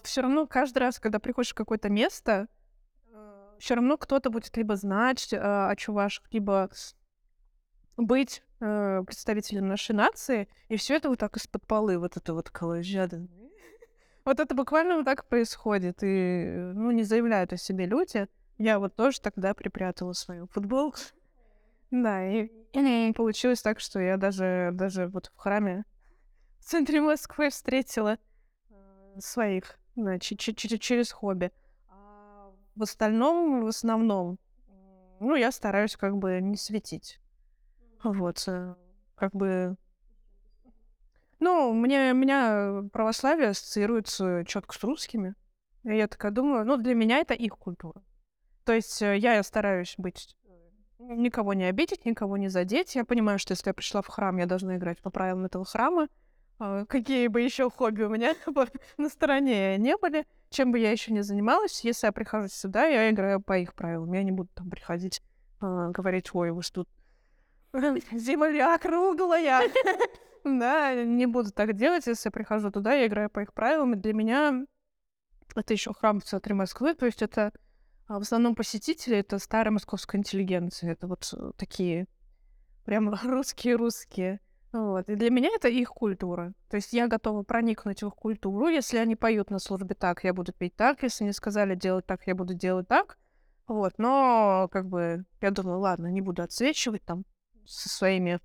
все 0.03 0.22
равно 0.22 0.46
каждый 0.46 0.78
раз, 0.78 0.99
когда 0.99 1.20
приходишь 1.20 1.53
в 1.53 1.55
какое-то 1.55 1.88
место, 1.88 2.49
все 3.59 3.74
равно 3.74 3.96
кто-то 3.96 4.30
будет 4.30 4.57
либо 4.57 4.76
знать 4.76 5.32
э, 5.32 5.36
о 5.36 5.74
чувашах, 5.76 6.24
либо 6.32 6.70
быть 7.96 8.42
э, 8.61 9.02
представителем 9.04 9.68
нашей 9.68 9.94
нации, 9.94 10.48
и 10.68 10.76
все 10.76 10.96
это 10.96 11.09
вот 11.09 11.18
так 11.18 11.36
из-под 11.36 11.66
полы, 11.66 11.98
вот 11.98 12.16
это 12.16 12.34
вот 12.34 12.50
коллажада. 12.50 13.26
Вот 14.24 14.40
это 14.40 14.54
буквально 14.54 14.96
вот 14.96 15.06
так 15.06 15.26
происходит, 15.26 16.02
и, 16.02 16.72
ну, 16.74 16.90
не 16.90 17.02
заявляют 17.02 17.54
о 17.54 17.56
себе 17.56 17.86
люди. 17.86 18.28
Я 18.59 18.78
вот 18.78 18.94
тоже 18.94 19.22
тогда 19.22 19.54
припрятала 19.54 20.12
свою 20.12 20.46
футболку. 20.48 20.98
Да, 21.90 22.22
и, 22.28 22.50
и 22.74 23.12
получилось 23.14 23.62
так, 23.62 23.80
что 23.80 23.98
я 23.98 24.18
даже, 24.18 24.72
даже 24.74 25.06
вот 25.06 25.32
в 25.34 25.38
храме 25.38 25.86
в 26.59 26.64
центре 26.64 27.00
Москвы 27.00 27.48
встретила 27.48 28.18
э, 28.68 29.20
своих, 29.20 29.78
да, 29.96 30.18
че- 30.18 30.36
че- 30.36 30.52
че- 30.52 30.78
через 30.78 31.11
хобби. 31.11 31.50
А 31.88 32.52
в 32.76 32.82
остальном, 32.82 33.64
в 33.64 33.68
основном, 33.68 34.38
ну, 35.20 35.34
я 35.34 35.50
стараюсь 35.50 35.96
как 35.96 36.18
бы 36.18 36.40
не 36.42 36.59
светить. 36.59 37.20
Вот, 38.03 38.44
э, 38.46 38.74
как 39.14 39.32
бы... 39.34 39.76
Ну, 41.40 41.72
мне, 41.72 42.12
меня 42.12 42.84
православие 42.92 43.49
ассоциируется 43.49 44.44
четко 44.46 44.74
с 44.74 44.82
русскими. 44.82 45.34
И 45.84 45.96
я 45.96 46.09
такая 46.09 46.32
думаю, 46.32 46.64
ну, 46.64 46.76
для 46.76 46.94
меня 46.94 47.18
это 47.18 47.34
их 47.34 47.57
культура. 47.57 48.03
То 48.64 48.72
есть 48.72 49.01
э, 49.03 49.16
я 49.16 49.42
стараюсь 49.42 49.94
быть 49.96 50.36
э, 50.44 51.14
никого 51.14 51.55
не 51.55 51.64
обидеть, 51.64 52.05
никого 52.05 52.36
не 52.36 52.49
задеть. 52.49 52.94
Я 52.94 53.05
понимаю, 53.05 53.38
что 53.38 53.53
если 53.53 53.70
я 53.70 53.74
пришла 53.74 54.03
в 54.03 54.09
храм, 54.09 54.36
я 54.36 54.46
должна 54.46 54.76
играть 54.76 55.01
по 55.01 55.11
правилам 55.11 55.46
этого 55.46 55.64
храма. 55.64 56.09
А, 56.59 56.84
Какие 56.86 57.28
бы 57.28 57.40
еще 57.40 57.70
хобби 57.70 58.03
у 58.03 58.11
меня 58.11 58.34
на 58.99 59.09
стороне 59.09 59.78
не 59.78 59.96
были, 59.96 60.26
чем 60.51 60.72
бы 60.72 60.78
я 60.78 60.90
еще 60.90 61.12
не 61.12 61.22
занималась, 61.22 61.84
если 61.84 62.07
я 62.07 62.12
прихожу 62.12 62.49
сюда, 62.49 62.86
я 62.86 63.11
играю 63.11 63.40
по 63.40 63.57
их 63.57 63.74
правилам. 63.74 64.12
Я 64.12 64.22
не 64.22 64.32
буду 64.32 64.51
там 64.55 64.68
приходить, 64.68 65.22
а, 65.61 65.90
говорить, 65.90 66.34
ой, 66.34 66.51
вы 66.51 66.62
что 66.62 66.84
тут 66.84 66.97
земля 68.12 68.78
круглая. 68.78 69.62
Да, 70.44 70.94
не 70.94 71.26
буду 71.26 71.50
так 71.50 71.74
делать, 71.74 72.06
если 72.06 72.28
я 72.28 72.30
прихожу 72.30 72.70
туда, 72.70 72.94
я 72.94 73.06
играю 73.06 73.28
по 73.28 73.40
их 73.40 73.52
правилам. 73.52 74.00
Для 74.00 74.14
меня 74.14 74.64
это 75.54 75.74
еще 75.74 75.92
храм 75.92 76.20
в 76.20 76.24
центре 76.24 76.54
Москвы, 76.54 76.94
то 76.94 77.06
есть 77.06 77.22
это 77.22 77.52
а, 78.06 78.18
в 78.18 78.22
основном 78.22 78.54
посетители, 78.54 79.18
это 79.18 79.38
старая 79.38 79.72
московская 79.72 80.16
интеллигенция, 80.16 80.92
это 80.92 81.06
вот 81.06 81.34
э, 81.36 81.50
такие 81.58 82.06
прям 82.84 83.12
русские-русские. 83.22 84.40
Вот. 84.72 85.08
И 85.08 85.14
для 85.14 85.30
меня 85.30 85.50
это 85.54 85.68
их 85.68 85.90
культура. 85.90 86.52
То 86.68 86.76
есть 86.76 86.92
я 86.92 87.08
готова 87.08 87.42
проникнуть 87.42 88.02
в 88.02 88.06
их 88.06 88.14
культуру. 88.14 88.68
Если 88.68 88.98
они 88.98 89.16
поют 89.16 89.50
на 89.50 89.58
службе 89.58 89.94
так, 89.94 90.24
я 90.24 90.32
буду 90.32 90.52
петь 90.52 90.76
так. 90.76 91.02
Если 91.02 91.24
они 91.24 91.32
сказали 91.32 91.74
делать 91.74 92.06
так, 92.06 92.26
я 92.26 92.34
буду 92.34 92.54
делать 92.54 92.86
так. 92.86 93.18
Вот. 93.66 93.94
Но, 93.98 94.68
как 94.70 94.86
бы, 94.88 95.24
я 95.40 95.50
думаю, 95.50 95.78
ладно, 95.78 96.06
не 96.08 96.20
буду 96.20 96.42
отсвечивать 96.42 97.02
там 97.04 97.24
со 97.68 97.88
своими 97.88 98.40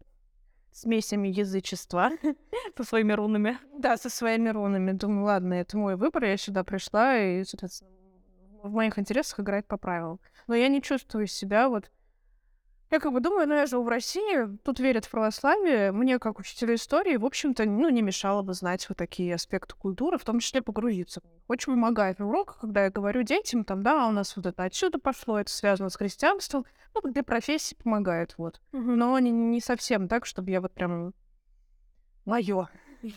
смесями 0.71 1.29
язычества. 1.29 2.11
Со 2.77 2.83
своими 2.83 3.13
рунами. 3.13 3.59
Да, 3.77 3.97
со 3.97 4.09
своими 4.09 4.49
рунами. 4.49 4.93
Думаю, 4.93 5.25
ладно, 5.25 5.53
это 5.53 5.77
мой 5.77 5.95
выбор, 5.95 6.25
я 6.25 6.37
сюда 6.37 6.63
пришла, 6.63 7.15
и, 7.17 7.43
в 8.63 8.71
моих 8.71 8.97
интересах 8.97 9.39
играть 9.39 9.67
по 9.67 9.77
правилам. 9.77 10.19
Но 10.47 10.55
я 10.55 10.67
не 10.67 10.81
чувствую 10.81 11.27
себя 11.27 11.69
вот... 11.69 11.91
Я 12.93 12.99
как 12.99 13.11
бы 13.11 13.21
думаю, 13.21 13.47
ну 13.47 13.55
я 13.55 13.65
живу 13.65 13.81
в 13.81 13.87
России, 13.87 14.55
тут 14.63 14.79
верят 14.79 15.05
в 15.05 15.09
православие, 15.09 15.91
мне, 15.91 16.19
как 16.19 16.37
учителю 16.37 16.75
истории, 16.75 17.17
в 17.17 17.25
общем-то, 17.25 17.65
ну, 17.65 17.89
не 17.89 18.03
мешало 18.03 18.43
бы 18.43 18.53
знать 18.53 18.87
вот 18.87 18.99
такие 18.99 19.33
аспекты 19.33 19.73
культуры, 19.73 20.19
в 20.19 20.23
том 20.23 20.37
числе 20.37 20.61
погрузиться. 20.61 21.23
Очень 21.47 21.73
помогает 21.73 22.19
на 22.19 22.27
уроках, 22.27 22.59
когда 22.59 22.83
я 22.83 22.91
говорю 22.91 23.23
детям, 23.23 23.63
там, 23.63 23.81
да, 23.81 24.07
у 24.07 24.11
нас 24.11 24.37
вот 24.37 24.45
это 24.45 24.63
отсюда 24.63 24.99
пошло, 24.99 25.39
это 25.39 25.51
связано 25.51 25.89
с 25.89 25.95
христианством, 25.95 26.67
ну, 26.93 27.11
для 27.11 27.23
профессии 27.23 27.73
помогает, 27.73 28.35
вот. 28.37 28.61
Но 28.71 29.17
не, 29.17 29.31
не 29.31 29.59
совсем 29.59 30.07
так, 30.07 30.27
чтобы 30.27 30.51
я 30.51 30.61
вот 30.61 30.71
прям... 30.71 31.15
Мое. 32.25 32.69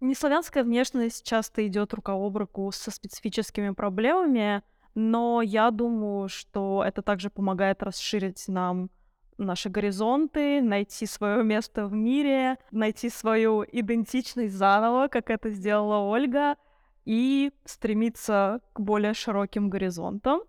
Неславянская 0.00 0.64
внешность 0.64 1.24
часто 1.24 1.64
идет 1.68 1.94
рука 1.94 2.14
об 2.14 2.36
руку 2.36 2.72
со 2.72 2.90
специфическими 2.90 3.70
проблемами, 3.70 4.64
но 4.98 5.42
я 5.42 5.70
думаю, 5.70 6.28
что 6.28 6.82
это 6.84 7.02
также 7.02 7.30
помогает 7.30 7.84
расширить 7.84 8.48
нам 8.48 8.90
наши 9.38 9.68
горизонты, 9.68 10.60
найти 10.60 11.06
свое 11.06 11.44
место 11.44 11.86
в 11.86 11.92
мире, 11.92 12.58
найти 12.72 13.08
свою 13.08 13.64
идентичность 13.70 14.54
заново, 14.54 15.06
как 15.06 15.30
это 15.30 15.50
сделала 15.50 15.98
Ольга, 15.98 16.56
и 17.04 17.52
стремиться 17.64 18.60
к 18.72 18.80
более 18.80 19.14
широким 19.14 19.70
горизонтам. 19.70 20.40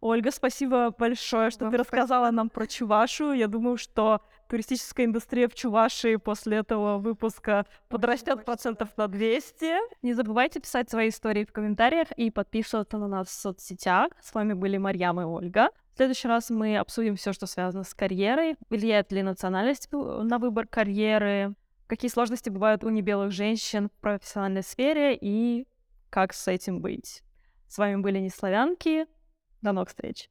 Ольга, 0.00 0.30
спасибо 0.30 0.94
большое, 0.96 1.50
что 1.50 1.64
Вам 1.64 1.72
ты 1.72 1.78
спасибо. 1.78 1.96
рассказала 1.96 2.30
нам 2.30 2.48
про 2.48 2.68
Чувашу. 2.68 3.32
Я 3.32 3.48
думаю, 3.48 3.76
что 3.76 4.20
туристическая 4.48 5.06
индустрия 5.06 5.48
в 5.48 5.54
Чувашии 5.54 6.16
после 6.16 6.58
этого 6.58 6.98
выпуска 6.98 7.66
подрастет 7.88 8.44
процентов 8.44 8.96
на 8.96 9.08
200. 9.08 10.02
Не 10.02 10.12
забывайте 10.14 10.60
писать 10.60 10.90
свои 10.90 11.08
истории 11.08 11.44
в 11.44 11.52
комментариях 11.52 12.12
и 12.12 12.30
подписываться 12.30 12.98
на 12.98 13.08
нас 13.08 13.28
в 13.28 13.32
соцсетях. 13.32 14.10
С 14.20 14.34
вами 14.34 14.52
были 14.52 14.76
Марьям 14.76 15.20
и 15.20 15.24
Ольга. 15.24 15.70
В 15.94 15.96
следующий 15.96 16.28
раз 16.28 16.50
мы 16.50 16.76
обсудим 16.76 17.16
все, 17.16 17.32
что 17.32 17.46
связано 17.46 17.84
с 17.84 17.94
карьерой. 17.94 18.56
Влияет 18.68 19.12
ли 19.12 19.22
национальность 19.22 19.88
на 19.92 20.38
выбор 20.38 20.66
карьеры? 20.66 21.54
Какие 21.86 22.10
сложности 22.10 22.50
бывают 22.50 22.84
у 22.84 22.90
небелых 22.90 23.32
женщин 23.32 23.88
в 23.88 24.00
профессиональной 24.00 24.62
сфере 24.62 25.16
и 25.20 25.66
как 26.10 26.34
с 26.34 26.48
этим 26.48 26.80
быть? 26.80 27.22
С 27.68 27.78
вами 27.78 27.96
были 27.96 28.18
Неславянки. 28.18 29.06
До 29.62 29.72
новых 29.72 29.88
встреч. 29.88 30.28